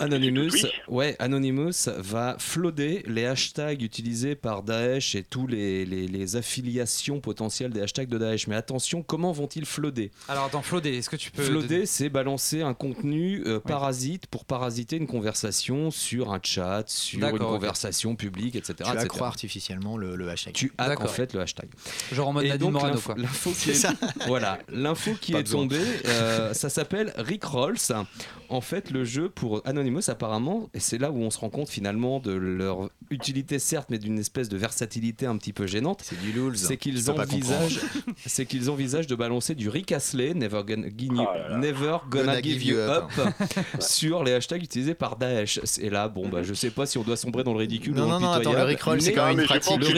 Anonymous, 0.00 0.50
Oui. 0.52 0.64
ouais, 0.88 1.16
Anonymous 1.18 1.88
va 1.98 2.36
floader 2.38 3.02
les 3.06 3.26
hashtags 3.26 3.82
utilisés 3.82 4.34
par 4.36 4.62
Daesh 4.62 5.14
et 5.14 5.24
tous 5.24 5.46
les, 5.46 5.84
les, 5.84 6.06
les 6.06 6.36
affiliations 6.36 7.20
potentielles 7.20 7.72
des 7.72 7.80
hashtags 7.82 8.08
de 8.08 8.18
Daesh. 8.18 8.46
Mais 8.46 8.54
attention, 8.56 9.02
comment 9.02 9.32
vont-ils 9.32 9.66
floader 9.66 10.10
Alors 10.28 10.44
attends, 10.44 10.62
Flodé, 10.62 10.94
est-ce 10.96 11.10
que 11.10 11.16
tu 11.16 11.30
peux 11.30 11.42
Floader, 11.42 11.86
c'est 11.86 12.08
balancer 12.10 12.62
un 12.62 12.74
contenu 12.74 13.42
euh, 13.46 13.58
parasite 13.60 14.26
pour 14.28 14.44
parasiter 14.44 14.96
une 14.96 15.06
conversation 15.06 15.90
sur 15.90 16.32
un 16.32 16.40
chat, 16.42 16.84
sur 16.86 17.18
une 17.18 17.20
D'accord, 17.24 17.48
ok. 17.52 17.56
conversation 17.56 18.14
publique, 18.14 18.54
etc. 18.56 18.74
tu 18.76 18.82
etc. 18.84 18.98
accrois 19.04 19.26
artificiellement 19.26 19.96
le, 19.96 20.14
le 20.16 20.28
hashtag 20.28 20.52
Tu 20.54 20.72
hackes 20.88 20.98
en 21.00 21.02
D'accord. 21.02 21.14
fait 21.14 21.32
le 21.34 21.40
hashtag. 21.40 21.68
genre 22.12 22.28
en 22.28 22.32
mode 22.32 22.46
Nadine 22.46 22.70
Morano 22.70 22.98
quoi 23.00 23.14
l'info 23.16 23.50
qui 23.54 23.56
C'est 23.56 23.70
est, 23.70 23.74
ça. 23.74 23.92
voilà, 24.26 24.58
l'info 24.72 25.12
qui 25.20 25.32
Pas 25.32 25.40
est 25.40 25.42
besoin. 25.42 25.60
tombée, 25.62 25.80
euh, 26.06 26.52
ça 26.54 26.68
s'appelle 26.68 27.12
Rick 27.16 27.44
Rolls. 27.44 27.76
En 28.50 28.62
fait, 28.62 28.90
le 28.90 29.04
jeu 29.04 29.28
pour 29.28 29.60
Anonymous 29.66 30.08
apparemment, 30.08 30.70
et 30.72 30.80
c'est 30.80 30.96
là 30.96 31.10
où 31.10 31.18
on 31.18 31.28
se 31.30 31.38
rend 31.38 31.50
compte 31.50 31.68
finalement 31.68 32.18
de 32.18 32.32
leur 32.32 32.88
utilité 33.10 33.58
certes, 33.58 33.88
mais 33.90 33.98
d'une 33.98 34.18
espèce 34.18 34.48
de 34.48 34.56
versatilité 34.56 35.26
un 35.26 35.36
petit 35.36 35.52
peu 35.52 35.66
gênante. 35.66 36.00
c'est 36.02 36.18
du 36.18 36.32
C'est 36.54 36.78
qu'ils 36.78 37.04
pas 37.04 37.12
envisagent, 37.24 37.80
c'est 38.26 38.46
qu'ils 38.46 38.70
envisagent 38.70 39.06
de 39.06 39.14
balancer 39.16 39.54
du 39.54 39.68
Rick 39.68 39.92
Astley, 39.92 40.32
Never 40.32 40.62
Gonna, 40.66 40.86
Give 40.96 41.12
You- 41.12 41.18
Oh 41.28 41.34
là 41.34 41.48
là. 41.50 41.56
Never 41.58 41.96
gonna, 42.10 42.40
give, 42.40 42.64
you 42.64 42.78
up, 42.78 43.04
sur 43.80 44.24
les 44.24 44.32
hashtags 44.32 44.62
utilisés 44.62 44.94
par 44.94 45.16
Daesh. 45.16 45.60
Et 45.80 45.90
là, 45.90 46.08
bon, 46.08 46.28
bah, 46.28 46.42
je 46.42 46.54
sais 46.54 46.70
pas 46.70 46.86
si 46.86 46.96
on 46.96 47.02
doit 47.02 47.16
sombrer 47.16 47.44
dans 47.44 47.52
le 47.52 47.58
ridicule 47.58 47.94
non 47.94 48.04
ou 48.04 48.08
non 48.08 48.20
non 48.20 48.30
attends 48.30 48.52
le 48.52 48.62
Rickroll 48.62 49.00
c'est 49.02 49.10
mais- 49.10 49.14
quand 49.16 49.24
Ah, 49.24 49.28
même 49.30 49.40
une 49.40 49.44
pratique 49.46 49.76
le- 49.76 49.86
de 49.86 49.92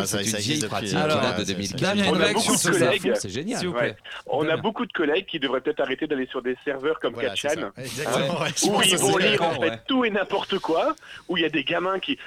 le 0.00 0.02
2004 0.02 0.02
Rickroll, 0.02 0.02
hein, 0.02 0.06
ça, 0.06 0.18
c'est 0.18 0.24
une 0.24 0.30
ça 0.30 0.38
vieille 0.38 0.50
existe 0.50 0.62
depuis 0.62 0.70
pratique 0.70 0.94
Alors, 0.96 1.20
qui 1.20 1.26
date 1.26 1.34
de 1.36 1.40
ouais, 1.40 1.46
2004. 1.46 1.80
Damien, 1.80 2.04
On 2.10 2.14
une 2.14 2.20
a 2.20 2.24
réaction 2.24 2.46
beaucoup 2.52 2.58
sur 2.60 2.70
de 2.70 2.74
ça. 2.78 2.84
collègues. 2.86 3.12
C'est 3.14 3.28
génial. 3.28 3.58
S'il 3.58 3.68
vous 3.68 3.74
Ouais. 3.74 3.80
plaît. 3.80 3.96
On 4.26 4.42
a 4.42 4.46
Damien. 4.48 4.62
beaucoup 4.62 4.86
de 4.86 4.92
collègues 4.92 5.26
qui 5.26 5.38
devraient 5.38 5.60
peut-être 5.60 5.80
arrêter 5.80 6.06
d'aller 6.06 6.26
sur 6.26 6.42
des 6.42 6.56
serveurs 6.64 6.98
comme 7.00 7.14
Voilà, 7.14 7.34
c'est 7.36 7.48
4chan. 7.48 7.60
ça. 7.76 7.82
Exactement, 7.82 8.40
ouais, 8.40 8.48
je 8.56 8.66
où 8.66 8.82
ils 8.82 8.96
vont 8.98 9.16
lire 9.18 9.42
en 9.42 9.60
fait 9.60 9.80
tout 9.86 10.04
et 10.04 10.10
n'importe 10.10 10.58
quoi, 10.58 10.94
où 11.28 11.36
il 11.36 11.42
y 11.42 11.46
a 11.46 11.50
des 11.50 11.64
gamins 11.64 11.98
qui... 11.98 12.18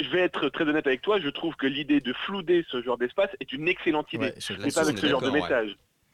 je 0.00 0.08
vais 0.08 0.20
être 0.20 0.48
très 0.48 0.64
honnête 0.64 0.86
avec 0.86 1.02
toi, 1.02 1.18
je 1.20 1.28
trouve 1.28 1.54
que 1.56 1.66
l'idée 1.66 2.00
de 2.00 2.12
flouder 2.26 2.64
ce 2.70 2.82
genre 2.82 2.96
d'espace 2.98 3.30
est 3.40 3.52
une 3.52 3.68
excellente 3.68 4.12
idée. 4.12 4.26
Ouais, 4.26 4.56
mais 4.58 4.70
pas 4.72 4.80
avec 4.80 4.98
ce 4.98 5.06
genre 5.06 5.20
de 5.20 5.28
ouais. 5.30 5.40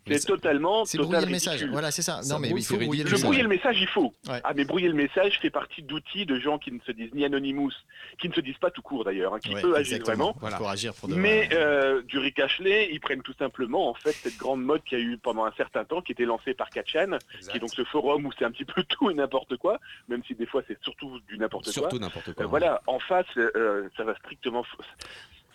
C'est 0.08 0.26
totalement, 0.26 0.84
C'est 0.84 0.98
total 0.98 1.10
brouiller 1.12 1.26
le 1.26 1.32
message. 1.32 1.64
Voilà, 1.64 1.90
c'est 1.90 2.02
ça. 2.02 2.22
Ça 2.22 2.34
Non, 2.34 2.40
mais 2.40 2.50
il 2.50 2.62
faut 2.64 2.76
brouiller 2.76 3.02
le 3.02 3.08
Je 3.08 3.14
message. 3.14 3.24
brouiller 3.24 3.42
le 3.42 3.48
message, 3.48 3.80
il 3.80 3.88
faut. 3.88 4.14
Ouais. 4.28 4.40
Ah, 4.44 4.52
mais 4.54 4.64
brouiller 4.64 4.88
le 4.88 4.94
message 4.94 5.38
fait 5.40 5.50
partie 5.50 5.82
d'outils 5.82 6.26
de 6.26 6.38
gens 6.38 6.58
qui 6.58 6.70
ne 6.70 6.78
se 6.86 6.92
disent 6.92 7.12
ni 7.12 7.24
Anonymous, 7.24 7.72
qui 8.20 8.28
ne 8.28 8.34
se 8.34 8.40
disent 8.40 8.58
pas 8.58 8.70
tout 8.70 8.82
court 8.82 9.04
d'ailleurs, 9.04 9.34
hein, 9.34 9.40
qui 9.40 9.52
Ouais, 9.54 9.60
peut 9.60 9.74
agir 9.74 9.98
vraiment. 10.02 10.36
Agir 10.68 10.94
pour 10.94 11.08
de 11.08 11.14
Mais 11.14 11.48
euh, 11.52 12.02
du 12.02 12.18
Rick 12.18 12.38
Ashley, 12.40 12.88
ils 12.92 13.00
prennent 13.00 13.22
tout 13.22 13.34
simplement 13.38 13.88
en 13.90 13.94
fait 13.94 14.12
cette 14.12 14.36
grande 14.36 14.62
mode 14.62 14.82
qu'il 14.84 14.98
y 14.98 15.00
a 15.00 15.04
eu 15.04 15.18
pendant 15.18 15.44
un 15.44 15.52
certain 15.56 15.84
temps, 15.84 16.00
qui 16.02 16.12
était 16.12 16.24
lancée 16.24 16.54
par 16.54 16.70
4chan, 16.70 17.18
qui 17.50 17.56
est 17.56 17.60
donc 17.60 17.70
ce 17.74 17.84
forum 17.84 18.26
où 18.26 18.30
c'est 18.38 18.44
un 18.44 18.50
petit 18.50 18.64
peu 18.64 18.82
tout 18.88 19.10
et 19.10 19.14
n'importe 19.14 19.56
quoi, 19.56 19.78
même 20.08 20.22
si 20.26 20.34
des 20.34 20.46
fois 20.46 20.62
c'est 20.68 20.78
surtout 20.82 21.18
du 21.28 21.38
n'importe 21.38 21.64
quoi. 21.64 21.72
Surtout 21.72 21.98
n'importe 21.98 22.32
quoi. 22.32 22.44
Euh, 22.44 22.48
voilà, 22.48 22.80
en 22.86 22.98
face, 23.00 23.26
euh, 23.36 23.88
ça 23.96 24.04
va 24.04 24.14
strictement. 24.16 24.64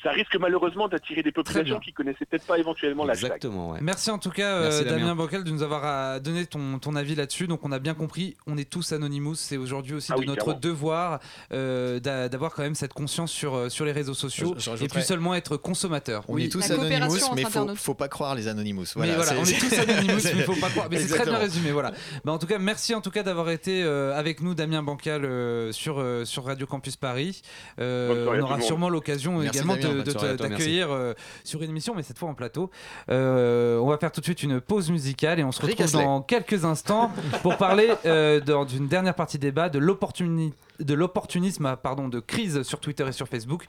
Ça 0.04 0.12
risque 0.12 0.36
malheureusement 0.38 0.88
d'attirer 0.88 1.22
des 1.22 1.32
populations 1.32 1.80
qui 1.80 1.94
connaissaient 1.94 2.26
peut-être 2.26 2.46
pas 2.48 2.58
éventuellement 2.58 3.06
l'hashtag. 3.06 3.26
Exactement, 3.34 3.72
ouais. 3.72 3.80
Merci 3.82 4.10
en 4.10 4.18
tout 4.18 4.32
cas, 4.32 4.62
Merci, 4.62 4.82
euh, 4.82 4.86
Damien. 4.86 5.00
Damien 5.02 5.16
Bancal, 5.16 5.44
de 5.44 5.52
nous 5.52 5.62
avoir 5.62 5.82
euh, 5.86 6.20
donné 6.20 6.46
ton, 6.48 6.80
ton 6.80 6.96
avis 6.96 7.14
là-dessus. 7.16 7.48
Donc, 7.48 7.60
on 7.64 7.72
a 7.72 7.78
bien 7.80 7.94
compris, 7.94 8.36
on 8.48 8.58
est 8.58 8.70
tous 8.70 8.92
Anonymous. 8.94 9.36
C'est 9.36 9.58
aujourd'hui 9.58 9.94
aussi 9.94 10.12
Ah 10.12 10.16
de 10.16 10.22
oui, 10.22 10.26
notre 10.28 10.44
clairement. 10.44 10.60
devoir 10.60 11.20
euh, 11.54 12.00
d'a- 12.00 12.30
d'avoir 12.30 12.54
quand 12.54 12.64
même 12.64 12.74
cette 12.76 12.94
conscience 12.94 13.32
sur, 13.32 13.72
sur 13.72 13.86
les 13.86 13.92
réseaux 13.92 14.14
sociaux 14.16 14.56
Je- 14.58 14.76
je 14.76 14.84
et 14.84 14.88
plus 14.88 15.02
seulement 15.04 15.36
être 15.36 15.56
consommateur. 15.58 16.24
On 16.28 16.34
Oui. 16.34 16.46
est 16.46 16.50
tous 16.50 16.68
La 16.70 16.76
Anonymous, 16.76 17.18
mais 17.36 17.44
faut, 17.44 17.76
faut 17.76 17.94
pas 17.94 18.08
croire 18.08 18.34
les 18.36 18.48
Anonymous. 18.48 18.86
mais 18.96 19.14
Voilà, 19.14 19.34
on 19.40 19.44
est 19.46 19.60
tous 19.60 19.74
Anonymous, 19.78 20.22
mais 20.24 20.32
il 20.36 20.44
faut 20.44 20.56
pas 20.56 20.70
croire. 20.70 20.88
Mais 20.90 20.98
c'est 21.00 21.14
très 21.16 21.26
bien 21.26 21.38
résumé, 21.38 21.72
voilà. 21.72 21.92
Bah, 22.26 22.32
en 22.32 22.40
tout 22.40 22.48
cas, 22.48 22.58
merci 22.58 22.96
en 22.96 23.02
tout 23.02 23.12
cas 23.12 23.24
d'avoir 23.24 23.50
été 23.52 23.84
euh, 23.84 24.18
avec 24.18 24.42
nous, 24.42 24.56
Damien 24.56 24.82
Bancal, 24.84 25.26
euh, 25.26 25.72
sur, 25.72 26.00
euh, 26.00 26.26
sur 26.26 26.46
Radio 26.46 26.66
Campus 26.66 26.96
Paris. 26.96 27.42
Euh, 27.80 28.26
on 28.28 28.40
aura 28.42 28.60
sûrement 28.62 28.90
l'occasion 28.90 29.42
également 29.42 29.76
Damien. 29.76 29.91
De- 30.04 30.12
d'accueillir 30.50 30.92
euh, 30.92 31.14
sur 31.44 31.62
une 31.62 31.70
émission, 31.70 31.94
mais 31.96 32.04
cette 32.04 32.18
fois 32.18 32.30
en 32.30 32.34
plateau. 32.34 32.70
Euh, 33.10 33.78
on 33.80 33.88
va 33.88 33.98
faire 33.98 34.12
tout 34.12 34.22
de 34.22 34.26
suite 34.26 34.44
une 34.44 34.60
pause 34.62 34.90
musicale 34.92 35.40
et 35.40 35.44
on 35.44 35.52
se 35.52 35.62
retrouve 35.62 35.86
dans 36.06 36.22
quelques 36.22 36.66
instants 36.66 37.12
pour 37.42 37.58
parler 37.58 37.90
euh, 38.06 38.40
dans 38.40 38.66
une 38.68 38.88
dernière 38.88 39.16
partie 39.16 39.38
débat 39.40 39.70
de 39.70 39.80
l'opportuni- 39.80 40.54
de 40.80 40.94
l'opportunisme 40.94 41.76
pardon 41.82 42.08
de 42.08 42.20
crise 42.20 42.64
sur 42.64 42.80
Twitter 42.80 43.06
et 43.08 43.12
sur 43.12 43.28
Facebook. 43.28 43.66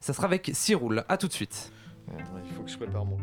Ça 0.00 0.12
sera 0.12 0.26
avec 0.26 0.50
Ciroul. 0.54 1.04
À 1.08 1.16
tout 1.16 1.28
de 1.28 1.32
suite. 1.32 1.70
Il 2.18 2.54
faut 2.54 2.62
que 2.62 2.70
je 2.70 2.76
prépare 2.76 3.04
mon. 3.04 3.18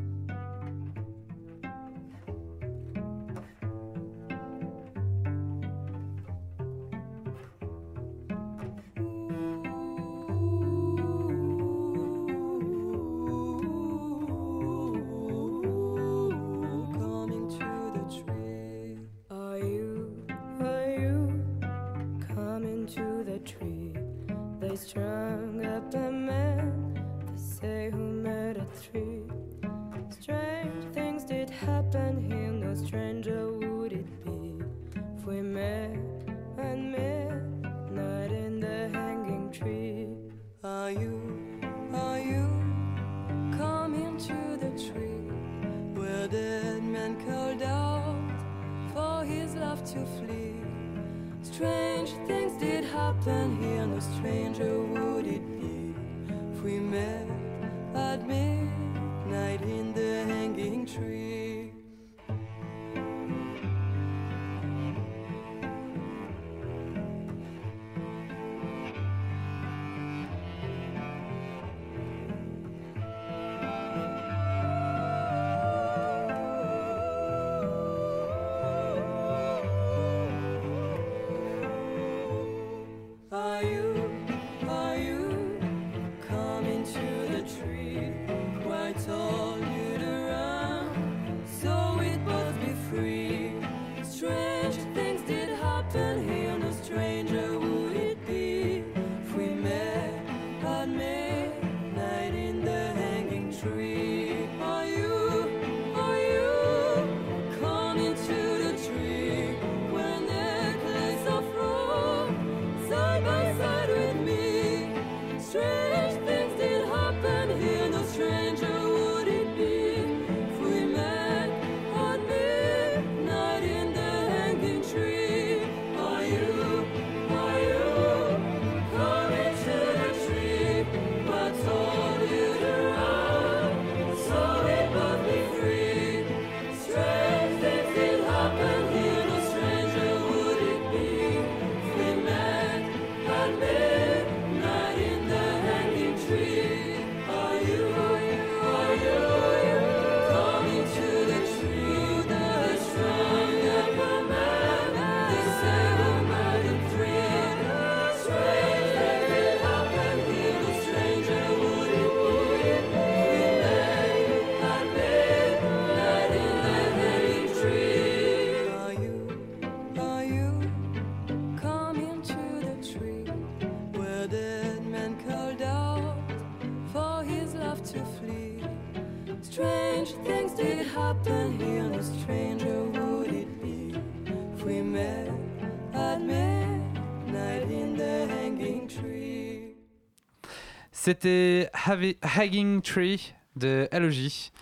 C'était 191.05 191.69
Hanging 191.73 192.81
Tree 192.81 193.33
de 193.57 193.89
LOJ. 193.91 194.53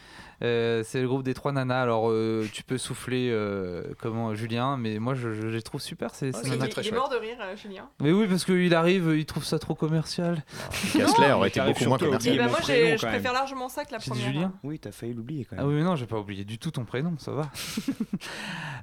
Euh, 0.44 0.84
c'est 0.86 1.02
le 1.02 1.08
groupe 1.08 1.24
des 1.24 1.34
trois 1.34 1.52
nanas. 1.52 1.82
Alors, 1.82 2.10
euh, 2.10 2.48
tu 2.52 2.64
peux 2.64 2.78
souffler 2.78 3.30
euh, 3.32 3.84
comment 4.00 4.34
Julien, 4.36 4.78
mais 4.78 5.00
moi 5.00 5.14
je, 5.14 5.34
je 5.34 5.48
les 5.48 5.62
trouve 5.62 5.82
super. 5.82 6.16
Ces, 6.16 6.32
ces 6.32 6.48
Il, 6.48 6.54
il 6.54 6.88
est 6.88 6.92
mort 6.92 7.10
de 7.10 7.16
rire, 7.16 7.38
euh, 7.42 7.56
Julien. 7.56 7.88
Mais 8.02 8.12
oui, 8.12 8.26
parce 8.28 8.46
qu'il 8.46 8.74
arrive, 8.74 9.14
il 9.16 9.26
trouve 9.26 9.44
ça 9.44 9.60
trop 9.60 9.76
commercial. 9.76 10.44
Kessler 10.94 11.32
aurait 11.34 11.50
été 11.50 11.62
beaucoup 11.62 11.86
moins 11.86 11.98
commercial. 11.98 12.38
Mon 12.38 12.50
moi, 12.50 12.58
prénom, 12.60 12.98
je 12.98 13.06
préfère 13.06 13.34
largement 13.34 13.70
ça 13.70 13.86
que 13.86 13.92
la 13.92 14.00
dit 14.00 14.10
première. 14.10 14.26
Julien 14.26 14.54
Oui, 14.64 14.80
t'as 14.80 14.92
failli 14.92 15.14
l'oublier 15.14 15.46
quand 15.46 15.56
même. 15.58 15.66
Ah 15.66 15.68
oui, 15.68 15.76
mais 15.76 15.84
non, 15.84 15.96
j'ai 15.96 16.06
pas 16.08 16.18
oublié 16.20 16.44
du 16.44 16.58
tout 16.58 16.72
ton 16.72 16.86
prénom, 16.86 17.16
ça 17.18 17.32
va. 17.32 17.50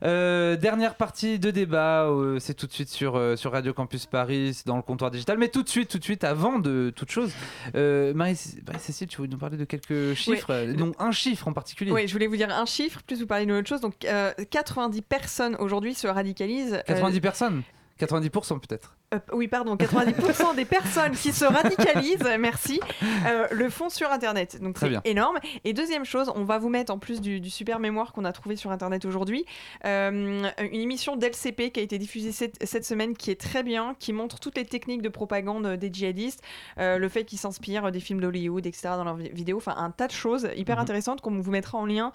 Euh, 0.04 0.56
dernière 0.56 0.94
partie 0.94 1.38
de 1.40 1.50
débat, 1.50 2.04
euh, 2.04 2.38
c'est 2.38 2.54
tout 2.54 2.66
de 2.68 2.72
suite 2.72 2.88
sur, 2.88 3.16
euh, 3.16 3.34
sur 3.34 3.50
Radio 3.50 3.72
Campus 3.72 4.06
Paris, 4.06 4.54
c'est 4.54 4.66
dans 4.66 4.76
le 4.76 4.82
comptoir 4.82 5.10
digital. 5.10 5.38
Mais 5.38 5.48
tout 5.48 5.64
de 5.64 5.68
suite, 5.68 5.90
tout 5.90 5.98
de 5.98 6.04
suite, 6.04 6.22
avant 6.22 6.60
de 6.60 6.92
toute 6.94 7.10
chose, 7.10 7.32
euh, 7.74 8.14
Marie- 8.14 8.38
Marie-Cécile, 8.66 9.08
tu 9.08 9.16
voulais 9.16 9.28
nous 9.28 9.38
parler 9.38 9.56
de 9.56 9.64
quelques 9.64 10.14
chiffres, 10.14 10.50
euh, 10.52 10.72
dont 10.72 10.92
un 11.00 11.10
chiffre 11.10 11.47
en 11.48 11.52
particulier. 11.52 11.90
Oui, 11.92 12.06
je 12.06 12.12
voulais 12.12 12.26
vous 12.26 12.36
dire 12.36 12.50
un 12.50 12.66
chiffre, 12.66 13.02
plus 13.02 13.20
vous 13.20 13.26
parler 13.26 13.46
d'une 13.46 13.56
autre 13.56 13.68
chose. 13.68 13.80
Donc, 13.80 14.04
euh, 14.04 14.32
90 14.50 15.02
personnes 15.02 15.56
aujourd'hui 15.58 15.94
se 15.94 16.06
radicalisent. 16.06 16.74
euh, 16.74 16.82
90 16.86 17.20
personnes? 17.20 17.62
90% 17.98 18.60
peut-être. 18.60 18.96
Euh, 19.14 19.18
oui, 19.32 19.48
pardon, 19.48 19.74
90% 19.76 20.54
des 20.56 20.64
personnes 20.64 21.12
qui 21.12 21.32
se 21.32 21.44
radicalisent, 21.44 22.28
merci, 22.38 22.80
euh, 23.26 23.46
le 23.50 23.70
font 23.70 23.88
sur 23.88 24.10
Internet. 24.10 24.60
Donc 24.60 24.76
c'est 24.78 24.92
énorme. 25.04 25.38
Et 25.64 25.72
deuxième 25.72 26.04
chose, 26.04 26.30
on 26.34 26.44
va 26.44 26.58
vous 26.58 26.68
mettre 26.68 26.92
en 26.92 26.98
plus 26.98 27.20
du, 27.20 27.40
du 27.40 27.48
super 27.50 27.78
mémoire 27.78 28.12
qu'on 28.12 28.24
a 28.24 28.32
trouvé 28.32 28.56
sur 28.56 28.70
Internet 28.70 29.04
aujourd'hui, 29.04 29.44
euh, 29.86 30.42
une 30.60 30.80
émission 30.80 31.16
d'LCP 31.16 31.70
qui 31.72 31.80
a 31.80 31.82
été 31.82 31.98
diffusée 31.98 32.32
cette, 32.32 32.56
cette 32.66 32.84
semaine 32.84 33.16
qui 33.16 33.30
est 33.30 33.40
très 33.40 33.62
bien, 33.62 33.94
qui 33.98 34.12
montre 34.12 34.40
toutes 34.40 34.56
les 34.56 34.64
techniques 34.64 35.02
de 35.02 35.08
propagande 35.08 35.66
des 35.76 35.90
djihadistes, 35.92 36.42
le 36.76 37.08
fait 37.08 37.24
qu'ils 37.24 37.38
s'inspirent 37.38 37.90
des 37.90 38.00
films 38.00 38.20
d'Hollywood, 38.20 38.66
etc. 38.66 38.88
dans 38.96 39.04
leurs 39.04 39.16
vi- 39.16 39.30
vidéos, 39.32 39.56
enfin 39.58 39.74
un 39.78 39.90
tas 39.90 40.06
de 40.06 40.12
choses 40.12 40.48
hyper 40.56 40.76
Mhm. 40.76 40.82
intéressantes 40.82 41.20
qu'on 41.22 41.40
vous 41.40 41.50
mettra 41.50 41.78
en 41.78 41.86
lien 41.86 42.12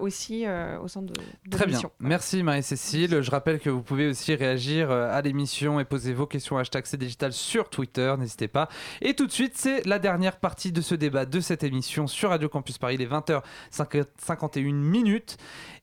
aussi 0.00 0.44
au 0.82 0.86
sein 0.88 1.02
de, 1.02 1.12
de 1.12 1.50
Très 1.50 1.66
bien. 1.66 1.80
Merci 2.00 2.42
Marie-Cécile. 2.42 3.22
Je 3.22 3.30
rappelle 3.30 3.58
que 3.58 3.70
vous 3.70 3.82
pouvez 3.82 4.08
aussi 4.08 4.34
réagir 4.34 4.90
à 4.90 5.20
l'émission 5.22 5.80
et 5.80 5.84
poser 5.84 6.12
vos 6.12 6.27
questions 6.28 6.56
hashtag 6.58 6.84
Digital 6.98 7.32
sur 7.32 7.68
Twitter. 7.70 8.14
N'hésitez 8.18 8.48
pas. 8.48 8.68
Et 9.02 9.14
tout 9.14 9.26
de 9.26 9.32
suite, 9.32 9.52
c'est 9.56 9.84
la 9.86 9.98
dernière 9.98 10.36
partie 10.38 10.72
de 10.72 10.80
ce 10.80 10.94
débat 10.94 11.26
de 11.26 11.40
cette 11.40 11.62
émission 11.64 12.06
sur 12.06 12.30
Radio 12.30 12.48
Campus 12.48 12.78
Paris, 12.78 12.96
les 12.96 13.06
20h51 13.06 14.72
minutes. 14.72 15.36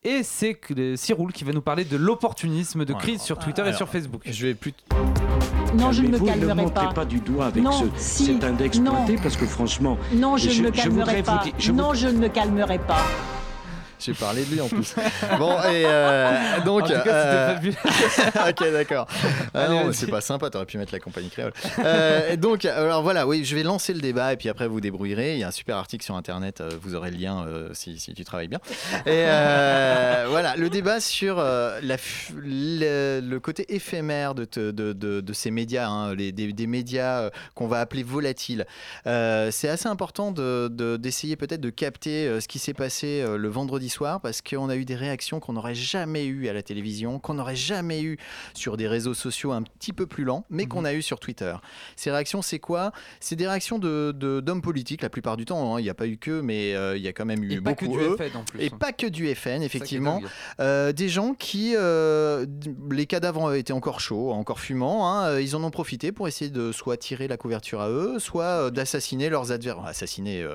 Et 0.03 0.23
c'est 0.23 0.53
que- 0.53 0.95
Cyroul 0.95 1.33
qui 1.33 1.43
va 1.43 1.51
nous 1.51 1.61
parler 1.61 1.83
de 1.83 1.97
l'opportunisme 1.97 2.85
de 2.85 2.93
Ouais. 2.93 2.99
crise 2.99 3.21
sur 3.21 3.39
Twitter 3.39 3.63
et 3.67 3.73
sur 3.73 3.89
Facebook. 3.89 4.21
Je 4.25 4.47
vais 4.47 4.53
plus. 4.53 4.73
Non, 5.75 5.91
je 5.91 6.03
ne 6.03 6.09
me 6.09 6.19
calmerai 6.19 6.47
ne 6.47 6.53
montrez 6.53 6.85
pas. 6.87 6.93
pas 6.93 7.05
du 7.05 7.19
doigt 7.19 7.47
avec 7.47 7.63
Non, 7.63 7.71
ce, 7.71 7.85
si, 7.97 8.25
cet 8.27 8.43
index 8.43 8.79
non. 8.79 8.91
pointé 8.91 9.15
parce 9.21 9.35
que 9.35 9.45
franchement, 9.45 9.97
Non, 10.13 10.37
je, 10.37 10.49
Je- 10.49 10.61
ne 10.61 10.69
me 10.69 10.73
je 10.73 10.81
calmerai 10.81 11.23
pas. 11.23 11.41
dire- 11.43 11.53
je 11.57 11.71
non, 11.71 11.93
je 11.93 12.07
ne 12.07 12.17
me 12.19 12.27
calmerai 12.29 12.79
pas. 12.79 13.03
J'ai 13.99 14.13
parlé 14.13 14.43
de 14.45 14.51
lui 14.51 14.61
en 14.61 14.67
plus. 14.67 14.93
bon, 15.39 15.53
et 15.63 15.83
euh, 15.85 16.61
donc. 16.65 16.83
En 16.83 16.87
tout 16.87 16.93
cas, 16.93 17.07
euh, 17.07 17.55
ok, 18.49 18.71
d'accord. 18.71 19.07
Ah 19.53 19.67
non, 19.69 19.91
c'est 19.93 20.07
pas 20.07 20.21
sympa, 20.21 20.49
t'aurais 20.49 20.65
pu 20.65 20.77
mettre 20.77 20.93
la 20.93 20.99
compagnie 20.99 21.29
créole. 21.29 21.53
Euh, 21.79 22.31
et 22.33 22.37
donc, 22.37 22.65
alors 22.65 23.03
voilà, 23.03 23.25
oui, 23.27 23.45
je 23.45 23.55
vais 23.55 23.63
lancer 23.63 23.93
le 23.93 24.01
débat 24.01 24.33
et 24.33 24.37
puis 24.37 24.49
après 24.49 24.67
vous 24.67 24.81
débrouillerez. 24.81 25.33
Il 25.33 25.39
y 25.39 25.43
a 25.43 25.47
un 25.47 25.51
super 25.51 25.77
article 25.77 26.03
sur 26.03 26.15
internet, 26.15 26.61
vous 26.81 26.95
aurez 26.95 27.11
le 27.11 27.17
lien 27.17 27.45
si, 27.73 27.97
si 27.99 28.13
tu 28.13 28.23
travailles 28.25 28.47
bien. 28.49 28.59
Et 29.05 29.23
voilà, 30.29 30.55
le 30.57 30.69
débat 30.69 30.99
sur 30.99 31.37
la 31.37 31.97
le, 32.35 33.19
le 33.21 33.39
côté 33.39 33.73
éphémère 33.73 34.35
de, 34.35 34.45
te- 34.45 34.71
de, 34.71 34.93
de- 34.93 35.21
de 35.21 35.33
ces 35.33 35.51
médias, 35.51 35.87
hein, 35.87 36.13
les, 36.15 36.31
des, 36.31 36.51
des 36.53 36.67
médias 36.67 37.29
qu'on 37.53 37.67
va 37.67 37.79
appeler 37.79 38.03
volatiles. 38.03 38.65
C'est 39.05 39.69
assez 39.69 39.87
important 39.87 40.31
de- 40.31 40.67
de- 40.71 40.97
d'essayer 40.97 41.35
peut-être 41.35 41.61
de 41.61 41.69
capter 41.69 42.39
ce 42.41 42.47
qui 42.47 42.59
s'est 42.59 42.73
passé 42.73 43.23
le 43.37 43.47
vendredi 43.49 43.84
soir 43.89 44.21
parce 44.21 44.41
qu'on 44.41 44.69
a 44.69 44.75
eu 44.75 44.85
des 44.85 44.95
réactions 44.95 45.39
qu'on 45.39 45.53
n'aurait 45.53 45.75
jamais 45.75 46.25
eues 46.25 46.47
à 46.47 46.53
la 46.53 46.63
télévision, 46.63 47.19
qu'on 47.19 47.35
n'aurait 47.35 47.55
jamais 47.55 48.01
eues 48.01 48.17
sur 48.53 48.77
des 48.77 48.87
réseaux 48.87 49.13
sociaux 49.13 49.51
un 49.51 49.61
petit 49.63 49.93
peu 49.93 50.05
plus 50.07 50.23
lents, 50.23 50.45
mais 50.49 50.65
qu'on 50.65 50.85
a 50.85 50.93
eues 50.93 51.01
sur 51.01 51.19
Twitter. 51.19 51.55
Ces 51.95 52.11
réactions, 52.11 52.41
c'est 52.41 52.59
quoi? 52.59 52.91
C'est 53.19 53.35
des 53.35 53.47
réactions 53.47 53.79
de- 53.79 54.11
de- 54.15 54.39
d'hommes 54.39 54.61
politiques 54.61 55.01
la 55.01 55.09
plupart 55.09 55.37
du 55.37 55.45
temps. 55.45 55.75
hein. 55.75 55.79
Il 55.79 55.83
n'y 55.83 55.89
a 55.89 55.93
pas 55.93 56.07
eu 56.07 56.17
que, 56.17 56.41
mais 56.41 56.73
euh, 56.75 56.97
il 56.97 57.03
y 57.03 57.07
a 57.07 57.13
quand 57.13 57.25
même 57.25 57.43
eu 57.43 57.53
Et 57.53 57.61
pas 57.61 57.71
beaucoup 57.71 57.87
que 57.87 58.15
du. 58.17 58.17
FN 58.29 58.37
en 58.37 58.43
plus. 58.43 58.61
Et 58.61 58.69
pas 58.69 58.91
que 58.93 59.07
du 59.07 59.33
FN, 59.35 59.61
effectivement. 59.61 60.21
Euh, 60.59 60.91
des 60.91 61.09
gens 61.09 61.33
qui, 61.33 61.73
euh, 61.75 62.45
les 62.91 63.05
cadavres 63.05 63.53
étaient 63.55 63.73
encore 63.73 63.99
chauds, 63.99 64.31
encore 64.31 64.59
fumants. 64.59 65.07
hein, 65.07 65.25
euh, 65.27 65.41
ils 65.41 65.55
en 65.55 65.63
ont 65.63 65.71
profité 65.71 66.11
pour 66.11 66.27
essayer 66.27 66.49
de 66.51 66.71
soit 66.71 66.97
tirer 66.97 67.27
la 67.27 67.37
couverture 67.37 67.81
à 67.81 67.89
eux, 67.89 68.19
soit 68.19 68.71
d'assassiner 68.71 69.29
leurs 69.29 69.51
adversaires. 69.51 69.85
Assassiner, 69.85 70.47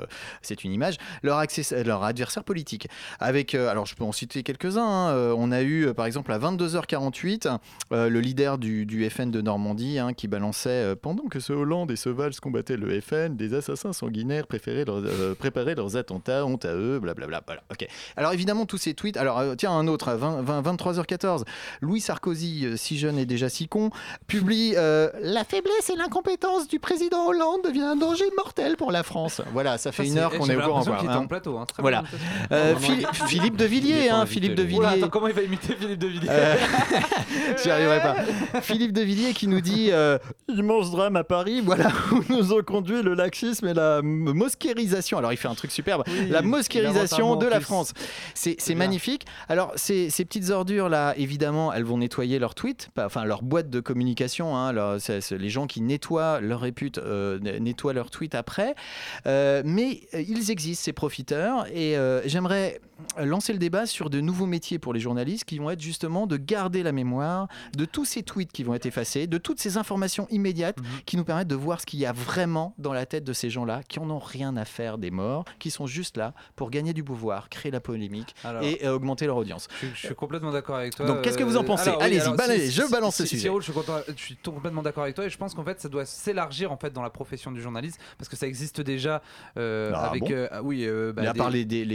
c'est 0.42 0.64
une 0.64 0.72
image. 0.72 0.96
Leur, 1.22 1.38
access- 1.38 1.72
leur 1.84 2.02
adversaire 2.04 2.44
politique. 2.44 2.88
Avec, 3.20 3.54
euh, 3.54 3.68
alors 3.68 3.84
je 3.86 3.94
peux 3.94 4.04
en 4.04 4.12
citer 4.12 4.42
quelques-uns. 4.42 4.82
hein, 4.82 5.10
euh, 5.10 5.34
on 5.36 5.52
a 5.52 5.60
eu, 5.60 5.86
euh, 5.86 5.94
par 5.94 6.06
exemple, 6.06 6.32
à 6.32 6.38
22h48, 6.38 7.48
euh, 7.92 8.08
le 8.08 8.20
leader 8.20 8.56
du, 8.58 8.86
du 8.86 9.08
FN 9.10 9.30
de 9.30 9.40
Normandie 9.42 9.98
hein, 9.98 10.12
qui 10.14 10.26
balançait 10.26 10.96
pendant 10.96 11.24
que 11.24 11.38
ce 11.40 11.52
Hollande 11.52 11.90
et 11.90 11.96
ce 11.96 12.08
Valls 12.08 12.34
combattaient 12.40 12.76
le 12.76 12.98
FN, 13.00 13.36
des 13.36 13.54
assassins 13.54 13.92
sanguinaires 13.92 14.46
préféraient 14.46 14.84
préparaient 15.38 15.74
leurs 15.74 15.96
attentats, 15.96 16.46
honte 16.46 16.64
à 16.64 16.74
eux, 16.74 16.98
blablabla. 16.98 17.42
Voilà, 17.46 17.62
ok. 17.70 17.86
Alors 18.16 18.32
évidemment, 18.32 18.64
tous 18.66 18.78
ces 18.78 18.94
tweets. 18.94 19.16
Alors 19.16 19.42
tiens, 19.56 19.72
un 19.72 19.86
autre, 19.86 20.08
à 20.08 20.16
20 20.16 20.42
20 20.42 20.62
23h14, 20.76 21.44
Louis 21.80 22.00
Sarkozy, 22.00 22.66
si 22.76 22.98
jeune 22.98 23.18
et 23.18 23.26
déjà 23.26 23.48
si 23.48 23.68
con, 23.68 23.90
publie 24.26 24.74
euh, 24.76 25.10
La 25.20 25.44
faiblesse 25.44 25.90
et 25.92 25.96
l'incompétence 25.96 26.68
du 26.68 26.78
président 26.78 27.26
Hollande 27.26 27.60
devient 27.64 27.82
un 27.82 27.96
danger 27.96 28.24
mortel 28.36 28.76
pour 28.76 28.92
la 28.92 29.02
France. 29.02 29.42
Voilà, 29.52 29.78
ça 29.78 29.92
fait 29.92 30.04
Ça, 30.04 30.08
une 30.12 30.18
heure 30.18 30.30
qu'on 30.30 30.46
est 30.48 30.56
au 30.56 30.60
courant. 30.60 30.82
était 30.82 31.06
hein. 31.06 31.26
Voilà. 31.78 32.04
Euh. 32.52 32.76
Phil- 32.76 33.06
Philippe 33.12 33.56
de 33.56 33.64
Villiers, 33.64 34.08
hein, 34.10 34.26
Philippe 34.26 34.54
de. 34.54 34.62
Villiers. 34.62 34.78
Oula, 34.78 34.88
attends, 34.90 35.08
comment 35.08 35.28
il 35.28 35.34
va 35.34 35.42
imiter 35.42 35.74
Philippe 35.78 35.98
de 35.98 36.06
Villiers 36.06 36.28
Euh, 36.30 36.54
J'y 37.62 37.70
arriverai 37.70 38.00
pas. 38.00 38.60
Philippe 38.60 38.92
de 38.92 39.02
Villiers 39.02 39.32
qui 39.32 39.46
nous 39.48 39.60
dit 39.60 39.88
euh, 39.92 40.18
immense 40.48 40.90
drame 40.90 41.16
à 41.16 41.24
Paris, 41.24 41.60
voilà 41.64 41.90
où 42.12 42.22
nous 42.28 42.52
ont 42.52 42.62
conduit 42.62 43.02
le 43.02 43.14
laxisme 43.14 43.66
et 43.68 43.74
la 43.74 44.00
mosquérisation. 44.02 45.18
Alors 45.18 45.32
il 45.32 45.36
fait 45.36 45.48
un 45.48 45.54
truc 45.54 45.70
superbe, 45.70 46.04
Oui, 46.06 46.28
la 46.28 46.42
mosquérisation 46.42 47.36
de 47.36 47.46
la. 47.46 47.60
France. 47.60 47.92
C'est 48.34 48.74
magnifique. 48.74 49.26
Alors 49.48 49.72
ces, 49.76 50.10
ces 50.10 50.24
petites 50.24 50.50
ordures 50.50 50.88
là, 50.88 51.14
évidemment, 51.16 51.72
elles 51.72 51.84
vont 51.84 51.98
nettoyer 51.98 52.38
leur 52.38 52.54
tweet, 52.54 52.88
pas- 52.94 53.06
enfin 53.06 53.24
leur 53.24 53.42
boîte 53.42 53.68
de 53.70 53.80
communication. 53.80 54.56
hein, 54.56 54.72
leur- 54.72 54.98
les 55.30 55.48
gens 55.50 55.66
qui 55.66 55.80
nettoient 55.82 56.40
leur 56.40 56.60
répute, 56.60 56.98
euh, 56.98 57.38
nettoient 57.40 57.92
leur 57.92 58.10
tweet 58.10 58.34
après. 58.34 58.74
Euh, 59.26 59.62
mais 59.64 60.00
euh, 60.14 60.22
ils 60.26 60.50
existent 60.50 60.84
ces 60.84 60.92
profiteurs 60.92 61.66
et 61.72 61.96
euh, 61.96 62.20
j'aimerais 62.26 62.80
lancer 63.18 63.52
le 63.52 63.58
débat 63.58 63.86
sur 63.86 64.10
de 64.10 64.20
nouveaux 64.20 64.46
métiers 64.46 64.78
pour 64.78 64.92
les 64.92 65.00
journalistes 65.00 65.44
qui 65.44 65.58
vont 65.58 65.70
être 65.70 65.80
justement 65.80 66.26
de 66.26 66.36
garder 66.36 66.82
la 66.82 66.92
mémoire 66.92 67.48
de 67.76 67.84
tous 67.84 68.04
ces 68.04 68.22
tweets 68.22 68.52
qui 68.52 68.62
vont 68.64 68.74
être 68.74 68.86
effacés, 68.86 69.26
de 69.26 69.38
toutes 69.38 69.60
ces 69.60 69.76
informations 69.76 70.26
immédiates 70.30 70.78
Mhm. 70.78 70.84
qui 71.06 71.16
nous 71.16 71.24
permettent 71.24 71.48
de 71.48 71.54
voir 71.54 71.80
ce 71.80 71.86
qu'il 71.86 71.98
y 72.00 72.06
a 72.06 72.12
vraiment 72.12 72.74
dans 72.78 72.92
la 72.92 73.06
tête 73.06 73.24
de 73.24 73.32
ces 73.32 73.50
gens-là 73.50 73.82
qui 73.88 73.98
en 73.98 74.08
ont 74.10 74.18
rien 74.18 74.56
à 74.56 74.64
faire 74.64 74.98
des 74.98 75.10
morts, 75.10 75.44
qui 75.58 75.70
sont 75.70 75.86
juste 75.86 76.16
là 76.16 76.34
pour 76.56 76.70
gagner 76.70 76.92
du 76.92 77.02
pouvoir, 77.04 77.48
créer 77.48 77.70
la 77.72 77.80
polémique 77.80 78.34
Alors, 78.44 78.62
et 78.62 78.80
euh, 78.84 78.94
augmenter 78.94 79.26
leur 79.26 79.36
audience. 79.36 79.68
Je, 79.82 79.86
je 79.94 80.06
suis 80.06 80.14
complètement 80.14 80.52
d'accord 80.52 80.76
avec 80.76 80.94
toi. 80.96 81.06
Donc, 81.06 81.22
qu'est-ce 81.22 81.38
que 81.38 81.44
vous 81.44 81.56
en 81.56 81.62
Euh, 81.62 81.66
pensez 81.66 81.90
oui, 81.90 81.96
Allez-y, 82.00 82.20
alors, 82.20 82.36
balayez, 82.36 82.66
si- 82.66 82.72
je 82.72 82.82
si- 82.82 82.90
balance 82.92 83.16
si- 83.16 83.22
ce 83.22 83.28
sujet. 83.28 83.42
Cyril, 83.42 83.58
je 83.60 83.64
suis, 83.64 83.72
content- 83.72 84.00
je 84.08 84.20
suis 84.22 84.36
complètement 84.36 84.82
d'accord 84.82 85.02
avec 85.04 85.14
toi 85.16 85.24
et 85.26 85.30
je 85.30 85.36
pense 85.38 85.54
qu'en 85.54 85.64
fait 85.64 85.80
ça 85.80 85.88
doit 85.88 86.04
s'élargir 86.06 86.72
en 86.72 86.76
fait 86.76 86.92
dans 86.92 87.02
la 87.02 87.10
profession 87.10 87.50
du 87.52 87.60
journalisme 87.60 87.98
parce 88.18 88.28
que 88.28 88.36
ça 88.36 88.46
existe 88.46 88.80
déjà 88.80 89.22
euh, 89.56 89.92
Ah 89.94 90.08
avec 90.10 90.22
bon 90.22 90.28
euh, 90.32 90.48
ah 90.50 90.62
oui 90.62 90.86
bah, 91.14 91.22
Mais 91.22 91.26
à 91.28 91.34
part 91.34 91.50
les 91.50 91.64
les 91.64 91.88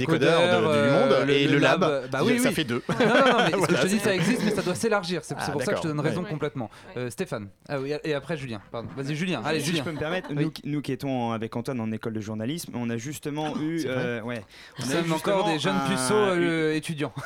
décodeurs, 0.00 0.40
de- 0.62 0.66
du 0.66 0.78
euh, 0.78 1.20
monde 1.20 1.30
et 1.30 1.46
le, 1.46 1.58
lab, 1.58 2.08
bah 2.10 2.20
oui, 2.24 2.38
ça 2.38 2.48
oui. 2.48 2.54
fait 2.54 2.64
deux. 2.64 2.82
Non, 2.88 3.06
non, 3.06 3.14
non, 3.14 3.38
mais 3.38 3.44
ce 3.50 3.50
que 3.50 3.56
Voilà, 3.56 3.76
je 3.78 3.82
te 3.82 3.86
dis, 3.88 3.98
ça 3.98 4.14
existe, 4.14 4.42
mais 4.44 4.50
ça 4.50 4.62
doit 4.62 4.74
s'élargir. 4.74 5.20
C'est 5.24 5.34
Ah, 5.38 5.50
pour 5.50 5.62
ça 5.62 5.72
que 5.72 5.78
je 5.78 5.82
te 5.82 5.88
donne 5.88 6.00
raison 6.00 6.22
Ouais. 6.22 6.28
complètement. 6.30 6.70
Euh, 6.96 7.10
Stéphane. 7.10 7.48
Ah 7.68 7.78
oui, 7.80 7.92
et 8.04 8.14
après 8.14 8.36
Julien. 8.36 8.60
Pardon. 8.70 8.88
Vas-y, 8.96 9.14
Julien. 9.16 9.42
Allez, 9.44 9.60
si 9.60 9.66
Julien. 9.66 9.78
je 9.80 9.84
peux 9.84 9.92
me 9.94 9.98
permettre, 9.98 10.32
nous, 10.32 10.50
qui- 10.50 10.62
nous 10.64 10.82
qui 10.82 10.92
étions 10.92 11.32
avec 11.32 11.54
Antoine 11.56 11.80
en 11.80 11.90
école 11.92 12.12
de 12.14 12.20
journalisme, 12.20 12.72
on 12.74 12.88
a 12.90 12.96
justement 12.96 13.56
eu. 13.60 13.80
c'est 13.80 13.88
vrai 13.88 13.96
euh, 13.98 14.22
ouais, 14.22 14.42
on 14.80 14.86
Nous 14.86 14.92
a 14.92 14.94
eu 14.94 15.02
sommes 15.02 15.12
encore 15.12 15.48
des 15.48 15.58
jeunes 15.58 15.76
un- 15.76 15.88
puceaux 15.90 16.14
euh, 16.14 16.74
étudiants. 16.74 17.12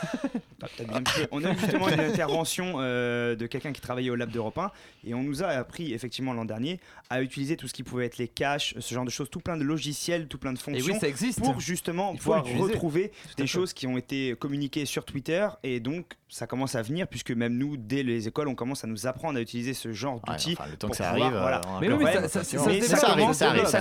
Ah. 0.65 1.01
On 1.33 1.43
a 1.45 1.51
eu 1.51 1.59
justement 1.59 1.89
une 1.89 1.99
intervention 1.99 2.75
euh, 2.79 3.35
de 3.35 3.49
quelqu'un 3.49 3.73
qui 3.73 3.81
travaillait 3.81 4.11
au 4.11 4.15
lab 4.15 4.31
d'Europe 4.31 4.59
1 4.59 4.71
et 5.05 5.13
on 5.13 5.25
nous 5.25 5.43
a 5.43 5.49
appris 5.49 5.93
effectivement 5.93 6.33
l'an 6.35 6.45
dernier 6.45 6.79
à 7.11 7.21
utiliser 7.21 7.57
tout 7.57 7.67
ce 7.67 7.73
qui 7.75 7.83
pouvait 7.83 8.07
être 8.07 8.19
les 8.19 8.29
caches, 8.29 8.75
ce 8.79 8.95
genre 8.95 9.05
de 9.05 9.11
choses, 9.11 9.29
tout 9.29 9.41
plein 9.41 9.57
de 9.57 9.65
logiciels, 9.65 10.29
tout 10.29 10.39
plein 10.39 10.53
de 10.53 10.59
Et 10.59 10.63
fonctions 10.63 10.95
oui, 10.95 11.01
ça 11.01 11.09
existe. 11.09 11.41
pour 11.41 11.59
justement 11.61 12.15
pouvoir. 12.15 12.45
Retrouver 12.63 13.13
des 13.37 13.47
choses 13.47 13.73
qui 13.73 13.87
ont 13.87 13.97
été 13.99 14.35
communiquées 14.39 14.85
sur 14.87 15.05
Twitter 15.05 15.47
et 15.63 15.81
donc 15.81 16.13
ça 16.29 16.47
commence 16.47 16.75
à 16.75 16.83
venir 16.83 17.07
puisque 17.09 17.31
même 17.31 17.57
nous 17.59 17.77
dès 17.77 18.03
les 18.03 18.29
écoles 18.29 18.49
on 18.49 18.55
commence 18.55 18.85
à 18.85 18.87
nous 18.87 19.07
apprendre 19.07 19.39
à 19.39 19.43
utiliser 19.43 19.75
ce 19.75 19.93
genre 19.93 20.15
Ouais, 20.17 20.21
d'outils 20.35 20.57
enfin, 20.59 20.71
le 20.71 20.77
temps 20.77 20.89
que 20.89 20.97
ça 20.97 21.11
pouvoir, 21.11 21.29
arrive. 21.29 21.41
voilà. 21.41 21.61
euh, 21.67 21.79
Mais 21.81 21.89
oui, 21.93 22.05
mais 22.05 22.13
ça- 22.29 22.45
ça- 22.45 22.59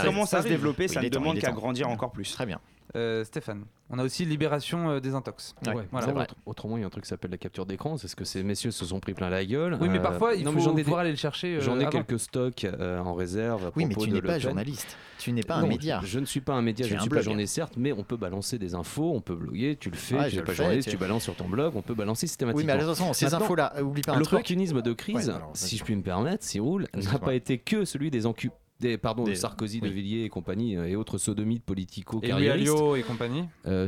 commence, 0.03 0.33
à 0.33 0.41
se 0.41 0.47
développer, 0.47 0.87
ça 0.87 1.01
ne 1.01 1.09
demande 1.09 1.39
qu'à 1.39 1.51
grandir 1.51 1.89
encore 1.89 2.11
plus. 2.11 2.31
Très 2.33 2.45
bien. 2.45 2.59
Euh, 2.95 3.23
Stéphane. 3.23 3.65
On 3.93 3.99
a 3.99 4.03
aussi 4.05 4.23
Libération 4.25 4.89
euh, 4.89 4.99
des 5.01 5.13
Intox. 5.15 5.53
Ouais, 5.67 5.73
Voilà. 5.91 6.27
Autrement, 6.45 6.77
il 6.77 6.81
y 6.81 6.83
a 6.83 6.87
un 6.87 6.89
truc 6.89 7.03
qui 7.03 7.09
s'appelle 7.09 7.31
la 7.31 7.37
capture 7.37 7.65
d'écran. 7.65 7.97
C'est 7.97 8.07
ce 8.07 8.15
que 8.15 8.23
ces 8.23 8.41
messieurs 8.41 8.71
se 8.71 8.85
sont 8.85 9.01
pris 9.01 9.13
plein 9.13 9.29
la 9.29 9.43
gueule. 9.45 9.77
Oui, 9.81 9.89
mais 9.89 9.99
Euh, 9.99 10.01
parfois, 10.01 10.33
il 10.33 10.45
non, 10.45 10.51
faut 10.51 10.57
mais 10.57 10.63
j'en 10.63 10.77
ai 10.77 10.83
pouvoir 10.83 11.01
des- 11.01 11.07
aller 11.07 11.11
le 11.11 11.17
chercher. 11.17 11.57
euh, 11.57 11.61
J'en 11.61 11.77
ai 11.77 11.81
avant. 11.85 11.91
quelques 11.91 12.19
stocks 12.19 12.63
euh, 12.63 12.99
en 12.99 13.13
réserve. 13.13 13.65
à 13.67 13.71
Oui, 13.75 13.85
mais 13.85 13.95
tu 13.95 14.09
n'es 14.09 14.21
pas 14.21 14.39
journaliste. 14.39 14.95
Tu 15.19 15.33
n'es 15.33 15.43
pas 15.43 15.55
un 15.55 15.67
média. 15.67 15.99
Je, 16.03 16.07
je 16.07 16.19
ne 16.19 16.25
suis 16.25 16.39
pas 16.41 16.53
un 16.53 16.61
média, 16.61 16.85
Tu 16.85 16.89
je 16.91 16.95
ne 16.95 16.99
un 16.99 17.01
suis 17.03 17.09
pas 17.09 17.21
journaliste, 17.21 17.53
certes, 17.53 17.73
mais 17.77 17.91
on 17.91 18.03
peut 18.03 18.15
balancer 18.17 18.57
des 18.57 18.73
infos, 18.75 19.11
on 19.13 19.21
peut 19.21 19.35
bloguer, 19.35 19.75
tu 19.79 19.89
le 19.89 19.97
fais, 19.97 20.15
Ouais, 20.17 20.25
tu 20.29 20.31
je 20.31 20.39
n'es 20.39 20.43
pas 20.45 20.53
journaliste, 20.53 20.89
tu- 20.89 20.97
balances 20.97 21.23
sur 21.23 21.35
ton 21.35 21.47
blog, 21.49 21.73
on 21.75 21.81
peut 21.81 21.93
balancer 21.93 22.27
systématiquement. 22.27 22.59
Oui, 22.73 22.77
mais 22.77 22.81
attention, 22.83 23.13
ces 23.13 23.33
infos-là, 23.33 23.73
oublie 23.83 24.01
pas 24.01 24.13
un 24.13 24.15
truc. 24.15 24.31
L'opportunisme 24.31 24.81
de 24.81 24.93
crise, 24.93 25.31
si 25.53 25.77
je 25.77 25.83
puis 25.83 25.95
me 25.95 26.01
permettre, 26.01 26.43
Cyril, 26.45 26.87
n'a 26.95 27.19
pas 27.19 27.35
été 27.35 27.57
que 27.59 27.83
celui 27.85 28.09
des 28.09 28.25
encu- 28.25 28.51
des, 28.81 28.97
pardon, 28.97 29.23
Des- 29.23 29.31
de 29.31 29.35
Sarkozy, 29.35 29.79
oui. 29.81 29.87
de 29.89 29.93
Villiers 29.93 30.23
et 30.25 30.29
compagnie 30.29 30.75
euh, 30.75 30.85
et 30.89 30.95
autres 30.97 31.17
sodomites 31.17 31.63
politico 31.63 32.19
Et 32.21 32.31
Louis 32.31 32.49
Alliot 32.49 32.95
et 32.97 33.03
compagnie. 33.03 33.45
Euh, 33.67 33.87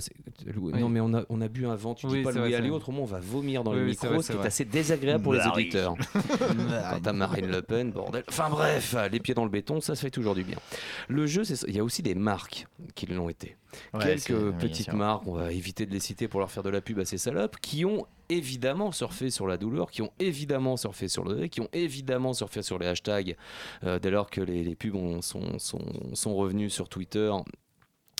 Non, 0.79 0.87
mais 0.89 1.01
on 1.01 1.13
a, 1.13 1.23
on 1.29 1.41
a 1.41 1.47
bu 1.49 1.65
un 1.65 1.75
vent, 1.75 1.93
tu 1.95 2.05
Oui, 2.07 2.19
dis 2.19 2.23
pas 2.23 2.31
Louis 2.31 2.39
vrai, 2.51 2.55
Alliot, 2.55 2.75
autrement 2.75 3.01
on 3.01 3.05
va 3.05 3.19
vomir 3.19 3.63
dans 3.63 3.73
le 3.73 3.85
micro, 3.85 4.07
vrai, 4.07 4.21
ce 4.21 4.31
qui 4.31 4.37
est 4.37 4.45
assez 4.45 4.65
désagréable 4.65 5.23
pour 5.23 5.33
les 5.33 5.39
Marie. 5.39 5.63
auditeurs. 5.63 5.95
Quant 6.13 7.01
à 7.05 7.13
Marine 7.13 7.47
Le 7.47 7.61
Pen, 7.61 7.91
bordel. 7.91 8.23
Enfin 8.29 8.49
bref, 8.49 8.95
les 9.11 9.19
pieds 9.19 9.33
dans 9.33 9.43
le 9.45 9.49
béton, 9.51 9.81
ça 9.81 9.95
se 9.95 10.01
fait 10.01 10.11
toujours 10.11 10.35
du 10.35 10.43
bien. 10.43 10.57
Le 11.07 11.25
jeu, 11.27 11.43
il 11.67 11.75
y 11.75 11.79
a 11.79 11.83
aussi 11.83 12.01
des 12.01 12.15
marques 12.15 12.67
qui 12.95 13.05
l'ont 13.07 13.29
été. 13.29 13.55
Ouais, 13.93 14.03
Quelques 14.03 14.51
petites 14.59 14.93
marques, 14.93 15.27
on 15.27 15.33
va 15.33 15.51
éviter 15.51 15.85
de 15.85 15.91
les 15.91 15.99
citer 15.99 16.27
pour 16.27 16.39
leur 16.39 16.51
faire 16.51 16.63
de 16.63 16.69
la 16.69 16.79
pub 16.81 16.99
à 16.99 17.05
ces 17.05 17.17
salopes, 17.17 17.57
qui 17.59 17.85
ont 17.85 18.05
évidemment 18.37 18.91
surfé 18.91 19.29
sur 19.29 19.47
la 19.47 19.57
douleur, 19.57 19.91
qui 19.91 20.01
ont 20.01 20.11
évidemment 20.19 20.77
surfé 20.77 21.07
sur 21.07 21.23
le 21.23 21.47
qui 21.47 21.61
ont 21.61 21.69
évidemment 21.73 22.33
surfé 22.33 22.61
sur 22.61 22.77
les 22.79 22.87
hashtags 22.87 23.35
euh, 23.83 23.99
dès 23.99 24.11
lors 24.11 24.29
que 24.29 24.41
les, 24.41 24.75
pubs 24.75 24.95
ont- 24.95 25.21
sont, 25.21 25.59
sont, 25.59 25.81
sont 26.13 26.35
revenus 26.35 26.73
sur 26.73 26.89
Twitter 26.89 27.31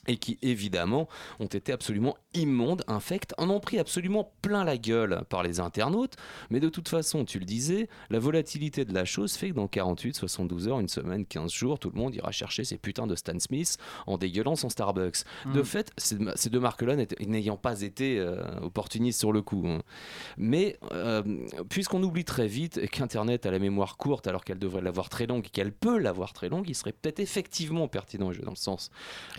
et 0.08 0.18
qui 0.18 0.38
évidemment 0.42 1.08
ont 1.40 1.46
été 1.48 1.72
absolument 1.72 2.16
immondes, 2.34 2.84
infects, 2.88 3.34
en 3.38 3.50
ont 3.50 3.60
pris 3.60 3.80
absolument 3.80 4.32
plein 4.42 4.64
la 4.64 4.78
gueule 4.78 5.24
par 5.30 5.44
les 5.44 5.60
internautes, 5.60 6.16
mais 6.50 6.60
de 6.60 6.70
toute 6.70 6.90
façon, 6.90 7.26
tu 7.26 7.40
le 7.40 7.46
disais, 7.46 7.88
la 8.10 8.20
volatilité 8.20 8.86
de 8.86 8.94
la 8.94 9.06
chose 9.06 9.34
fait 9.34 9.50
que 9.50 9.56
dans 9.56 9.68
48, 9.68 10.16
72 10.16 10.68
heures, 10.68 10.80
une 10.80 10.88
semaine, 10.90 11.26
15 11.26 11.52
jours, 11.52 11.80
tout 11.80 11.90
le 11.94 12.00
monde 12.00 12.16
ira 12.16 12.32
chercher 12.32 12.64
ses 12.64 12.78
putains 12.78 13.08
de 13.08 13.16
Stan 13.16 13.38
Smith 13.40 13.78
en 14.08 14.18
dégueulant 14.18 14.56
son 14.56 14.70
Starbucks. 14.70 15.24
De 15.46 15.62
Mm. 15.62 15.64
fait, 15.64 15.92
ces, 15.98 16.18
ces 16.36 16.50
deux 16.50 16.60
marques-là 16.60 16.96
n'ayant 17.26 17.58
pas 17.58 17.82
été 17.82 18.20
euh, 18.20 18.42
opportunistes 18.62 19.20
sur 19.20 19.32
le 19.32 19.42
coup, 19.42 19.64
hein. 19.68 19.82
mais 20.38 20.78
euh, 20.92 21.22
puisqu'on 21.70 22.02
oublie 22.04 22.26
très 22.26 22.48
vite 22.48 22.90
qu'Internet 22.90 23.46
a 23.46 23.52
la 23.52 23.60
mémoire 23.60 23.98
courte 23.98 24.28
alors 24.28 24.44
qu'elle 24.44 24.60
devrait 24.60 24.82
l'avoir 24.82 25.10
très 25.10 25.26
longue 25.28 25.46
et 25.46 25.50
qu'elle 25.50 25.72
peut 25.72 25.98
l'avoir 25.98 26.34
très 26.34 26.50
longue, 26.50 26.68
il 26.68 26.76
serait 26.76 26.92
peut-être 26.92 27.20
effectivement 27.20 27.88
pertinent, 27.88 28.32
je- 28.32 28.42
dans 28.42 28.52
le 28.52 28.56
sens 28.56 28.90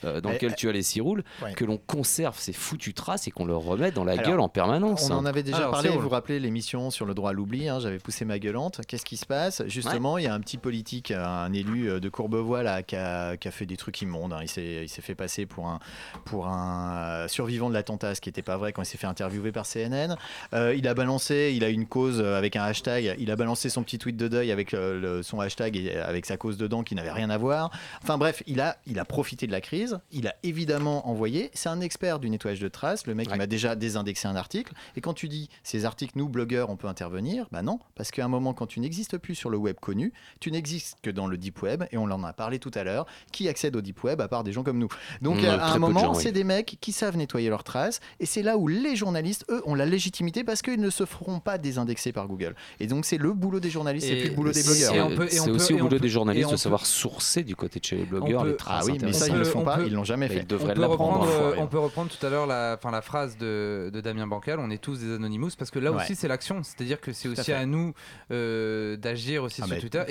euh, 0.05 0.21
dans 0.21 0.31
lequel 0.31 0.54
tu 0.55 0.69
as 0.69 0.73
les 0.73 0.83
ciroules, 0.83 1.25
ouais. 1.43 1.53
que 1.55 1.65
l'on 1.65 1.77
conserve 1.79 2.39
ces 2.39 2.53
foutues 2.53 2.95
traces 2.95 3.27
et 3.29 3.31
qu'on 3.31 3.45
leur 3.45 3.61
remette 3.61 3.95
dans 3.95 4.05
la 4.05 4.13
Alors, 4.13 4.25
gueule 4.27 4.41
en 4.41 4.49
permanence. 4.49 5.09
On 5.11 5.15
en 5.15 5.19
hein. 5.25 5.27
avait 5.27 5.43
déjà 5.43 5.59
Alors, 5.59 5.71
parlé, 5.73 5.89
vous 5.91 6.01
vous 6.01 6.09
rappelez 6.09 6.39
l'émission 6.41 6.91
sur 6.91 7.07
le 7.07 7.15
droit 7.15 7.31
à 7.31 7.33
l'oubli, 7.33 7.69
hein, 7.69 7.79
j'avais 7.81 7.99
poussé 7.99 8.25
ma 8.25 8.39
gueulante. 8.39 8.81
Qu'est-ce 8.87 9.05
qui 9.05 9.17
se 9.17 9.27
passe? 9.27 9.63
Justement, 9.67 10.19
il 10.19 10.25
y 10.25 10.27
a 10.27 10.35
un 10.35 10.41
petit 10.41 10.59
politique, 10.59 11.11
un 11.11 11.53
élu 11.53 11.89
euh, 11.91 12.01
de 12.01 12.09
Courbevoie 12.09 12.63
là, 12.63 12.83
qui, 12.83 12.97
a, 12.97 13.37
qui 13.37 13.49
a 13.49 13.51
fait 13.51 13.67
des 13.67 13.77
trucs 13.77 14.01
immondes. 14.03 14.33
hein. 14.33 14.41
Il 14.43 14.49
s'est 14.49 14.87
fait 15.03 15.15
passer 15.15 15.47
pour 15.47 15.69
un, 15.69 15.79
pour 16.25 16.47
un 16.49 16.97
euh, 16.97 17.29
survivant 17.29 17.69
de 17.69 17.75
l'attentat, 17.75 18.15
ce 18.15 18.21
qui 18.21 18.29
n'était 18.29 18.43
pas 18.43 18.57
vrai 18.57 18.73
quand 18.73 18.83
il 18.83 18.87
s'est 18.87 18.99
fait 18.99 19.07
interviewer 19.07 19.53
par 19.53 19.67
CNN. 19.67 20.17
Euh, 20.55 20.75
il 20.77 20.87
a 20.89 20.95
balancé, 20.95 21.53
il 21.57 21.65
a 21.65 21.69
une 21.69 21.87
cause 21.87 22.21
avec 22.21 22.57
un 22.57 22.63
hashtag, 22.65 23.15
il 23.19 23.31
a 23.31 23.37
balancé 23.37 23.69
son 23.69 23.83
petit 23.83 23.99
tweet 23.99 24.17
de 24.17 24.29
deuil 24.29 24.51
avec 24.53 24.73
le- 24.73 25.23
son 25.23 25.41
hashtag 25.41 25.77
et 25.77 25.97
avec 25.97 26.27
sa 26.27 26.37
cause 26.37 26.57
dedans 26.57 26.83
qui 26.83 26.95
n'avait 26.95 27.13
rien 27.13 27.31
à 27.31 27.39
voir. 27.39 27.71
Enfin 28.03 28.19
bref, 28.19 28.43
il 28.47 28.61
a, 28.61 28.77
il 28.87 28.99
a 28.99 29.05
profité 29.05 29.47
de 29.47 29.53
la 29.53 29.61
crise, 29.61 29.99
il 30.13 30.27
a 30.29 30.35
évidemment 30.45 31.09
envoyé. 31.09 31.51
C'est 31.55 31.69
un 31.69 31.81
expert 31.81 32.19
du 32.21 32.31
nettoyage 32.31 32.61
de 32.61 32.69
traces, 32.69 33.07
le 33.07 33.15
mec 33.15 33.29
Ouais. 33.29 33.35
il 33.35 33.39
m'a 33.39 33.47
déjà 33.47 33.75
désindexé 33.75 34.29
un 34.29 34.37
article. 34.37 34.73
Et 34.97 35.01
quand 35.01 35.15
tu 35.15 35.29
dis 35.29 35.49
ces 35.63 35.85
articles, 35.85 36.13
nous 36.17 36.29
blogueurs, 36.29 36.71
on 36.71 36.77
peut 36.77 36.87
intervenir, 36.89 37.47
bah 37.51 37.63
non, 37.63 37.79
parce 37.95 38.11
qu'à 38.11 38.25
un 38.25 38.29
moment, 38.29 38.53
quand 38.55 38.67
tu 38.67 38.81
n'existes 38.81 39.19
plus 39.19 39.35
sur 39.35 39.51
le 39.51 39.57
web 39.57 39.77
connu, 39.81 40.13
tu 40.41 40.51
n'existes 40.51 40.99
que 41.03 41.11
dans 41.11 41.27
le 41.27 41.37
deep 41.39 41.63
web, 41.63 41.85
et 41.91 41.97
on 41.97 42.05
en 42.05 42.23
a 42.25 42.33
parlé 42.33 42.59
tout 42.59 42.71
à 42.75 42.85
l'heure. 42.85 43.07
Qui 43.33 43.49
accède 43.49 43.75
au 43.77 43.81
deep 43.81 44.05
web 44.05 44.21
à 44.21 44.29
part 44.29 44.45
des 44.45 44.53
gens 44.53 44.63
comme 44.63 44.79
nous 44.79 44.89
Donc 45.23 45.37
Mmh, 45.37 45.41
très 45.41 45.49
à 45.49 45.67
un 45.67 45.75
de 45.75 45.79
moment, 45.79 46.13
oui. 46.15 46.23
c'est 46.23 46.33
des 46.33 46.45
mecs 46.45 46.77
qui 46.81 46.93
savent 46.93 47.17
nettoyer 47.17 47.49
leurs 47.49 47.65
traces, 47.65 48.01
et 48.21 48.27
c'est 48.27 48.43
là 48.43 48.57
où 48.59 48.69
les 48.69 48.97
journalistes, 48.97 49.45
eux, 49.51 49.63
ont 49.67 49.75
la 49.75 49.87
légitimité 49.87 50.45
parce 50.45 50.63
qu'ils 50.63 50.81
ne 50.81 50.91
se 50.91 51.05
feront 51.07 51.41
pas 51.41 51.59
désindexer 51.59 52.13
par 52.13 52.29
Google. 52.29 52.55
Et 52.81 52.87
donc 52.87 53.05
c'est 53.07 53.19
le 53.19 53.33
boulot 53.33 53.61
des 53.61 53.71
journalistes, 53.71 54.07
c'est 54.07 54.17
plus 54.17 54.29
le 54.31 54.35
boulot 54.35 54.53
des 54.53 54.63
blogueurs. 54.63 55.11
C'est 55.29 55.51
aussi 55.51 55.73
au 55.75 55.79
boulot 55.79 55.89
peut- 55.91 55.99
des 56.01 56.09
journalistes 56.09 56.49
de 56.49 56.53
peut- 56.53 56.57
savoir 56.59 56.87
sourcer 56.87 57.43
du 57.43 57.57
côté 57.57 57.81
de 57.81 57.85
chez 57.85 57.97
les 57.97 58.05
blogueurs 58.05 58.43
peut- 58.43 58.49
les 58.49 58.55
Ah 58.55 58.57
traces. 58.59 58.87
oui, 58.87 58.99
mais 59.03 59.13
ça, 59.13 59.27
ils 59.29 59.33
ne 59.35 59.39
le 59.39 59.45
font 59.45 59.61
on 59.61 59.65
pas, 59.65 59.77
peut- 59.79 59.87
ils 59.87 59.93
l'ont 59.93 60.05
jamais 60.05 60.29
Mais 60.29 60.34
fait. 60.35 60.41
ils 60.43 60.47
devraient 60.47 60.73
on 60.73 60.75
peut, 60.75 60.81
l'apprendre. 60.81 61.21
reprendre, 61.21 61.33
euh, 61.33 61.55
on 61.59 61.67
peut 61.67 61.79
reprendre 61.79 62.11
tout 62.11 62.25
à 62.27 62.31
l'heure 62.31 62.47
la, 62.47 62.75
enfin, 62.79 62.91
la 62.91 63.03
phrase 63.03 63.37
de, 63.39 63.91
de 63.93 64.01
Damien 64.01 64.27
Bancal, 64.27 64.59
on 64.61 64.71
est 64.71 64.79
tous 64.83 64.99
des 65.01 65.15
Anonymous, 65.15 65.51
parce 65.59 65.71
que 65.71 65.79
là 65.79 65.93
Ouais. 65.93 66.03
aussi 66.03 66.15
c'est 66.15 66.29
l'action, 66.29 66.63
c'est-à-dire 66.63 67.01
que 67.01 67.13
c'est 67.13 67.29
à 67.29 67.33
aussi 67.33 67.53
à, 67.53 67.67
nous 67.67 67.95
euh, 68.31 68.97
d'agir 68.97 69.43
aussi 69.43 69.61
Ah, 69.63 69.67
sur 69.67 69.79
Twitter. 69.79 70.03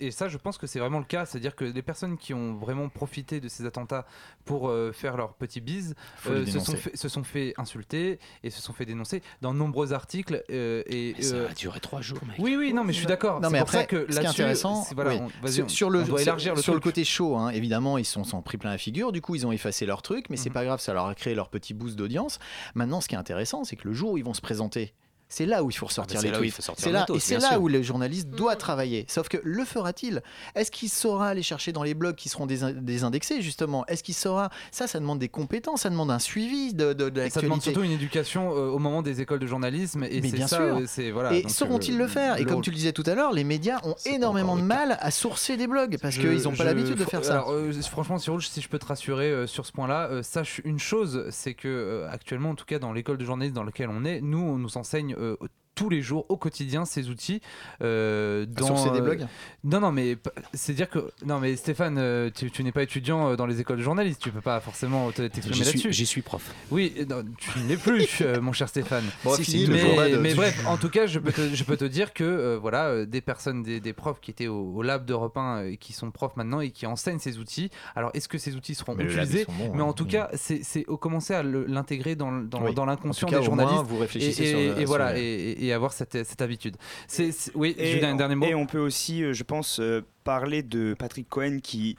Et, 0.00 0.10
ça, 0.10 0.28
je 0.28 0.36
pense 0.38 0.58
que 0.58 0.66
c'est 0.66 0.78
vraiment 0.78 0.98
le 0.98 1.04
cas, 1.04 1.26
c'est-à-dire 1.26 1.54
que 1.54 1.64
les 1.64 1.82
personnes 1.82 2.16
qui 2.18 2.34
ont 2.34 2.54
vraiment 2.56 2.88
profité 2.88 3.40
de 3.40 3.48
ces 3.48 3.66
attentats 3.66 4.06
pour 4.44 4.68
euh, 4.68 4.92
faire 4.92 5.16
leur 5.16 5.34
petit 5.34 5.60
bise 5.60 5.94
euh, 6.28 6.44
se, 6.46 6.58
sont 6.60 6.74
fait, 6.76 6.96
se 6.96 7.08
sont 7.08 7.24
fait 7.24 7.54
insulter 7.58 8.18
et 8.42 8.50
se 8.50 8.60
sont 8.62 8.72
fait 8.72 8.84
dénoncer 8.86 9.22
dans 9.42 9.52
de 9.52 9.58
nombreux 9.58 9.92
articles. 9.92 10.42
euh, 10.50 10.82
et, 10.86 11.14
Mais 11.16 11.22
ça 11.22 11.34
euh, 11.36 11.48
a 11.50 11.54
duré 11.54 11.80
trois 11.80 12.00
jours, 12.00 12.18
mec. 12.26 12.36
oui, 12.38 12.56
oui, 12.56 12.72
non, 12.72 12.84
mais 12.84 12.92
je 12.92 12.98
suis 12.98 13.06
d'accord. 13.06 13.40
Non, 13.40 13.48
C'est 13.48 13.52
mais 13.52 13.58
pour 13.58 13.68
après, 13.68 13.78
ça 13.78 13.84
que 13.86 14.00
ce 14.00 14.04
qui 14.06 14.10
est 14.12 14.14
là-dessus, 14.22 14.40
intéressant, 14.42 14.82
c'est- 14.84 14.94
voilà, 14.94 15.10
oui, 15.14 15.20
on- 15.20 15.46
vas-y, 15.46 15.68
sur, 15.70 15.86
on- 15.88 15.90
le, 15.90 16.00
on 16.00 16.04
doit 16.06 16.18
sur- 16.18 16.28
élargir 16.28 16.54
le 16.54 16.62
sur 16.62 16.72
le 16.74 16.80
truc. 16.80 16.92
côté 16.94 17.04
chaud, 17.04 17.36
hein, 17.36 17.50
évidemment, 17.50 17.98
ils 17.98 18.04
sont, 18.04 18.24
sont 18.24 18.40
pris 18.42 18.56
plein 18.58 18.70
la 18.70 18.78
figure. 18.78 19.12
Du 19.12 19.20
coup, 19.20 19.34
ils 19.34 19.46
ont 19.46 19.52
effacé 19.52 19.67
leur 19.86 20.02
truc, 20.02 20.26
mais 20.30 20.36
c'est 20.36 20.48
Mhm. 20.50 20.54
pas 20.54 20.64
grave, 20.64 20.80
ça 20.80 20.92
leur 20.92 21.06
a 21.06 21.14
créé 21.14 21.34
leur 21.34 21.48
petit 21.48 21.74
boost 21.74 21.96
d'audience. 21.96 22.38
Maintenant, 22.74 23.00
ce 23.00 23.08
qui 23.08 23.14
est 23.14 23.18
intéressant, 23.18 23.64
c'est 23.64 23.76
que 23.76 23.86
le 23.88 23.94
jour 23.94 24.12
où 24.12 24.18
ils 24.18 24.24
vont 24.24 24.34
se 24.34 24.40
présenter, 24.40 24.94
c'est 25.28 25.46
là 25.46 25.62
où 25.62 25.70
il 25.70 25.74
faut 25.74 25.86
ressortir 25.86 26.18
Ah, 26.18 26.22
c'est 26.22 26.30
les 26.30 26.36
tweets. 26.38 26.60
C'est 26.76 26.90
là, 26.90 27.06
et 27.14 27.18
c'est 27.20 27.38
là 27.38 27.50
sûr. 27.52 27.62
où 27.62 27.68
le 27.68 27.82
journaliste 27.82 28.28
doit 28.30 28.56
travailler. 28.56 29.04
Sauf 29.08 29.28
que 29.28 29.36
le 29.44 29.64
fera-t-il? 29.64 30.22
Est-ce 30.54 30.70
qu'il 30.70 30.88
saura 30.88 31.28
aller 31.28 31.42
chercher 31.42 31.72
dans 31.72 31.82
les 31.82 31.94
blogs 31.94 32.14
qui 32.16 32.28
seront 32.28 32.46
désin- 32.46 32.72
désindexés, 32.72 33.42
justement? 33.42 33.84
Est-ce 33.86 34.02
qu'il 34.02 34.14
saura? 34.14 34.50
Ça, 34.72 34.86
ça 34.86 34.98
demande 35.00 35.18
des 35.18 35.28
compétences, 35.28 35.82
ça 35.82 35.90
demande 35.90 36.10
un 36.10 36.18
suivi 36.18 36.72
de, 36.74 36.92
de, 36.92 37.28
ça 37.28 37.40
demande 37.42 37.62
surtout 37.62 37.82
une 37.82 37.90
éducation 37.92 38.52
euh, 38.52 38.68
au 38.70 38.78
moment 38.78 39.02
des 39.02 39.20
écoles 39.20 39.38
de 39.38 39.46
journalisme 39.46 40.04
et 40.04 40.20
Mais 40.20 40.30
c'est 40.30 40.36
bien 40.36 40.46
ça 40.46 40.56
sûr. 40.56 40.76
euh, 40.78 40.84
c'est 40.86 41.10
voilà 41.10 41.34
et 41.34 41.48
sauront-ils 41.48 41.94
euh, 41.94 41.98
le 41.98 42.06
faire? 42.08 42.38
Et 42.38 42.44
comme 42.44 42.62
tu 42.62 42.70
le 42.70 42.76
disais 42.76 42.92
tout 42.92 43.04
à 43.06 43.14
l'heure, 43.14 43.32
les 43.32 43.44
médias 43.44 43.78
ont 43.84 43.94
énormément 44.06 44.56
de 44.56 44.62
mal 44.62 44.96
à 45.00 45.10
sourcer 45.10 45.56
des 45.56 45.66
blogs 45.66 45.98
parce 46.00 46.16
qu'ils 46.16 46.42
n'ont 46.42 46.50
pas 46.50 46.56
je- 46.56 46.62
l'habitude 46.64 46.96
de 46.96 47.04
faire 47.04 47.24
ça. 47.24 47.34
alors, 47.34 47.52
euh, 47.52 47.72
franchement, 47.82 48.18
Cyril, 48.18 48.40
si 48.42 48.60
je 48.60 48.68
peux 48.68 48.78
te 48.78 48.86
rassurer 48.86 49.26
euh, 49.30 49.46
sur 49.46 49.66
ce 49.66 49.72
point-là, 49.72 50.08
euh, 50.10 50.22
sache 50.22 50.60
une 50.64 50.78
chose, 50.78 51.26
c'est 51.30 51.54
que 51.54 51.68
euh, 51.68 52.10
actuellement, 52.10 52.50
en 52.50 52.54
tout 52.54 52.64
cas 52.64 52.78
dans 52.78 52.92
l'école 52.92 53.18
de 53.18 53.24
journalisme 53.24 53.54
dans 53.54 53.64
laquelle 53.64 53.90
on 53.90 54.04
est, 54.04 54.20
nous, 54.20 54.38
on 54.40 54.56
nous 54.56 54.76
enseigne 54.78 55.14
euh, 55.18 55.36
tous 55.78 55.88
les 55.88 56.02
jours, 56.02 56.26
au 56.28 56.36
quotidien, 56.36 56.84
ces 56.84 57.08
outils. 57.08 57.40
Euh, 57.82 58.42
À 58.42 58.60
dans, 58.60 58.66
sourcer 58.66 58.90
des 58.90 58.98
euh, 58.98 59.02
blogs 59.02 59.26
Non, 59.64 59.80
non, 59.80 59.92
mais 59.92 60.16
c'est 60.52 60.72
dire 60.74 60.90
que 60.90 61.10
non, 61.24 61.38
mais 61.38 61.54
Stéphane, 61.56 61.96
euh, 61.98 62.30
tu, 62.34 62.50
tu 62.50 62.64
n'es 62.64 62.72
pas 62.72 62.82
étudiant 62.82 63.30
euh, 63.30 63.36
dans 63.36 63.46
les 63.46 63.60
écoles 63.60 63.78
de 63.78 63.82
journalisme, 63.82 64.18
tu 64.20 64.30
peux 64.30 64.40
pas 64.40 64.58
forcément 64.60 65.10
te- 65.12 65.22
t'exprimer 65.28 65.64
là-dessus. 65.64 65.92
j'y 65.92 66.06
suis 66.06 66.22
prof. 66.22 66.42
Oui, 66.70 66.92
non, 67.08 67.22
tu 67.38 67.58
ne 67.60 67.68
l'es 67.68 67.76
plus, 67.76 68.22
mon 68.42 68.52
cher 68.52 68.68
Stéphane. 68.68 69.04
Bon, 69.24 69.34
Si, 69.34 69.66
mais, 69.68 69.78
format 69.78 70.08
de- 70.08 70.16
mais 70.16 70.34
bref, 70.34 70.64
en 70.66 70.76
tout 70.76 70.88
cas, 70.90 71.06
je 71.06 71.18
peux 71.20 71.32
te, 71.32 71.40
je 71.54 71.64
peux 71.64 71.76
te 71.76 71.84
dire 71.84 72.12
que 72.12 72.24
euh, 72.24 72.58
voilà, 72.60 73.04
des 73.06 73.20
personnes, 73.20 73.62
des, 73.62 73.78
des 73.80 73.92
profs 73.92 74.20
qui 74.20 74.30
étaient 74.32 74.48
au, 74.48 74.72
au 74.74 74.82
lab 74.82 75.04
d'Europe 75.04 75.36
1 75.36 75.56
euh, 75.58 75.70
et 75.72 75.76
qui 75.76 75.92
sont 75.92 76.10
profs 76.10 76.36
maintenant 76.36 76.60
et 76.60 76.70
qui 76.70 76.86
enseignent 76.86 77.18
ces 77.20 77.38
outils. 77.38 77.70
Alors, 77.94 78.10
est-ce 78.14 78.28
que 78.28 78.38
ces 78.38 78.56
outils 78.56 78.74
seront 78.74 78.94
Mais 78.96 79.04
le 79.04 79.10
lab, 79.14 79.24
utilisés 79.26 79.46
bons, 79.46 79.72
Mais 79.74 79.80
hein. 79.82 79.86
en 79.86 79.92
tout 79.92 80.06
cas, 80.06 80.28
c'est 80.34 80.60
c'est 80.64 80.84
au- 80.86 80.96
commencer 80.96 81.34
à 81.34 81.42
l'intégrer 81.42 82.16
dans, 82.16 82.32
dans, 82.32 82.62
Oui. 82.64 82.74
dans 82.74 82.84
l'inconscient 82.84 83.28
des 83.28 83.36
au 83.36 83.38
moins, 83.38 83.46
journalistes. 83.46 83.84
vous 83.86 83.96
Et, 83.96 84.00
réfléchissez 84.00 84.42
et- 84.42 84.46
sur 84.50 84.58
le- 84.58 84.64
et 84.64 84.76
sur 84.78 84.86
voilà, 84.86 85.12
le- 85.12 85.18
et, 85.18 85.64
et- 85.68 85.72
avoir 85.72 85.92
cette, 85.92 86.24
cette 86.24 86.42
habitude. 86.42 86.76
C'est 87.06 87.30
oui, 87.54 87.74
Et, 87.78 87.92
Julien, 87.92 88.12
un 88.12 88.16
dernier 88.16 88.34
mot? 88.34 88.46
et 88.46 88.54
on 88.54 88.66
peut 88.66 88.78
aussi, 88.78 89.22
euh, 89.22 89.32
je 89.32 89.42
pense, 89.44 89.78
euh, 89.80 90.02
parler 90.24 90.62
de 90.62 90.94
Patrick 90.98 91.28
Cohen 91.28 91.58
qui. 91.62 91.96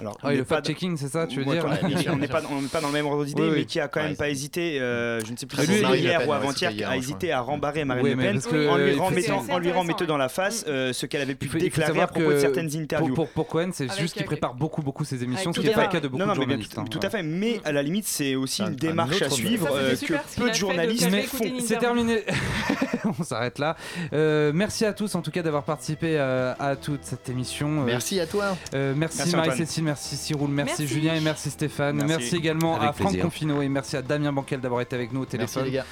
Alors, 0.00 0.16
Ah 0.22 0.32
le 0.32 0.44
fact-checking, 0.44 0.96
c'est 0.96 1.08
ça, 1.08 1.26
tu 1.26 1.42
veux 1.42 1.44
dire 1.44 1.66
On 2.12 2.16
n'est 2.16 2.28
pas, 2.28 2.40
dans 2.40 2.86
le 2.86 2.92
même 2.92 3.06
ordre 3.06 3.24
d'idée, 3.24 3.42
Oui, 3.42 3.48
oui. 3.48 3.54
mais 3.58 3.64
qui 3.64 3.80
a 3.80 3.88
quand 3.88 4.00
même 4.00 4.10
Ouais, 4.10 4.16
pas 4.16 4.28
hésité, 4.28 4.80
euh, 4.80 5.18
je 5.24 5.32
ne 5.32 5.36
sais 5.36 5.46
plus 5.46 5.58
Ah, 5.60 5.62
si 5.64 5.72
c'est 5.72 5.98
hier 5.98 6.28
ou 6.28 6.32
avant-hier, 6.32 6.70
hier, 6.70 6.88
a 6.88 6.96
hésité 6.96 7.32
à 7.32 7.40
rembarrer 7.40 7.84
Marine 7.84 8.04
Oui, 8.04 8.10
Le 8.10 8.16
Pen 8.16 8.68
en 8.70 8.76
lui 8.76 8.94
remettant, 8.94 9.42
c'est 9.44 9.52
en 9.52 9.58
lui 9.58 9.72
remettant 9.72 10.04
dans 10.04 10.16
la 10.16 10.28
face 10.28 10.64
euh, 10.68 10.92
ce 10.92 11.06
qu'elle 11.06 11.22
avait 11.22 11.34
pu 11.34 11.48
faut, 11.48 11.58
déclarer 11.58 12.00
à 12.00 12.06
propos 12.06 12.28
que 12.28 12.34
de 12.34 12.38
certaines 12.38 12.76
interviews. 12.76 13.12
pour, 13.14 13.28
pour 13.30 13.48
Cohen, 13.48 13.70
c'est 13.72 13.92
juste 13.98 14.14
qu'il 14.14 14.24
prépare 14.24 14.54
beaucoup, 14.54 14.82
beaucoup 14.82 15.04
ses 15.04 15.24
émissions, 15.24 15.52
ce 15.52 15.58
qui 15.60 15.66
n'est 15.66 15.72
pas 15.72 15.86
le 15.86 15.90
cas 15.92 15.98
de 16.00 16.06
beaucoup 16.06 16.28
de 16.28 16.34
journalistes. 16.34 16.74
tout, 16.74 16.80
hein, 16.80 16.84
tout 16.88 17.00
à 17.02 17.10
fait. 17.10 17.24
Mais 17.24 17.60
à 17.64 17.72
la 17.72 17.82
limite, 17.82 18.06
c'est 18.06 18.36
aussi 18.36 18.62
Un- 18.62 18.66
une 18.68 18.72
un 18.74 18.76
démarche 18.76 19.20
à 19.20 19.30
suivre 19.30 19.68
euh, 19.72 19.96
que 19.96 20.14
peu 20.40 20.48
de 20.48 20.54
journalistes 20.54 21.10
font. 21.26 21.44
c'est 21.58 21.78
terminé. 21.78 22.22
On 23.18 23.24
s'arrête 23.24 23.58
là. 23.58 23.74
Merci 24.12 24.84
à 24.84 24.92
tous 24.92 25.16
en 25.16 25.22
tout 25.22 25.32
cas 25.32 25.42
d'avoir 25.42 25.64
participé 25.64 26.18
à 26.18 26.76
toute 26.80 27.04
cette 27.04 27.28
émission. 27.28 27.68
Merci 27.84 28.20
à 28.20 28.26
toi. 28.26 28.56
merci. 28.94 29.34
Marie-Cécile, 29.34 29.87
merci 29.88 30.16
Cyril, 30.16 30.48
merci, 30.48 30.82
Merci. 30.82 30.86
Julien 30.94 31.14
et 31.14 31.20
merci 31.20 31.50
Stéphane. 31.50 31.96
Merci, 31.96 32.12
Merci. 32.18 32.36
également 32.36 32.76
à 32.80 32.92
Franck 32.92 33.08
plaisir. 33.08 33.24
Confino 33.24 33.62
et 33.62 33.68
merci 33.68 33.96
à 33.96 34.02
Damien 34.02 34.32
Banquel 34.32 34.60
d'avoir 34.60 34.80
été 34.80 34.94
avec 34.96 35.12
nous 35.12 35.20
au 35.20 35.22
Merci 35.22 35.36
téléphone. 35.38 35.64
les 35.64 35.70
gars. 35.72 35.84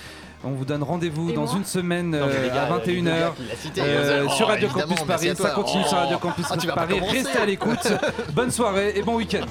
On 0.44 0.50
vous 0.50 0.64
donne 0.66 0.82
rendez-vous 0.82 1.32
dans 1.32 1.46
une 1.46 1.64
semaine 1.64 2.10
Non, 2.10 2.26
mais 2.26 2.34
euh, 2.34 2.42
les 2.42 2.48
gars, 2.50 2.64
à 2.64 2.78
21h. 2.78 3.32
il 3.40 3.48
l'a 3.48 3.56
cité, 3.56 3.80
euh, 3.82 4.24
oh, 4.26 4.30
sur 4.32 4.46
Radio 4.48 4.68
évidemment, 4.68 4.94
Campus 4.94 5.06
Paris, 5.06 5.32
ça 5.36 5.50
continue 5.50 5.84
sur 5.84 5.96
Radio 5.96 6.16
Oh. 6.20 6.22
Campus 6.26 6.46
Ah, 6.50 6.56
pas 6.68 6.72
Paris. 6.74 7.00
Restez 7.00 7.38
à 7.38 7.46
l'écoute. 7.46 7.88
Bonne 8.34 8.50
soirée 8.50 8.92
et 8.96 9.02
bon 9.02 9.16
week-end. 9.16 9.46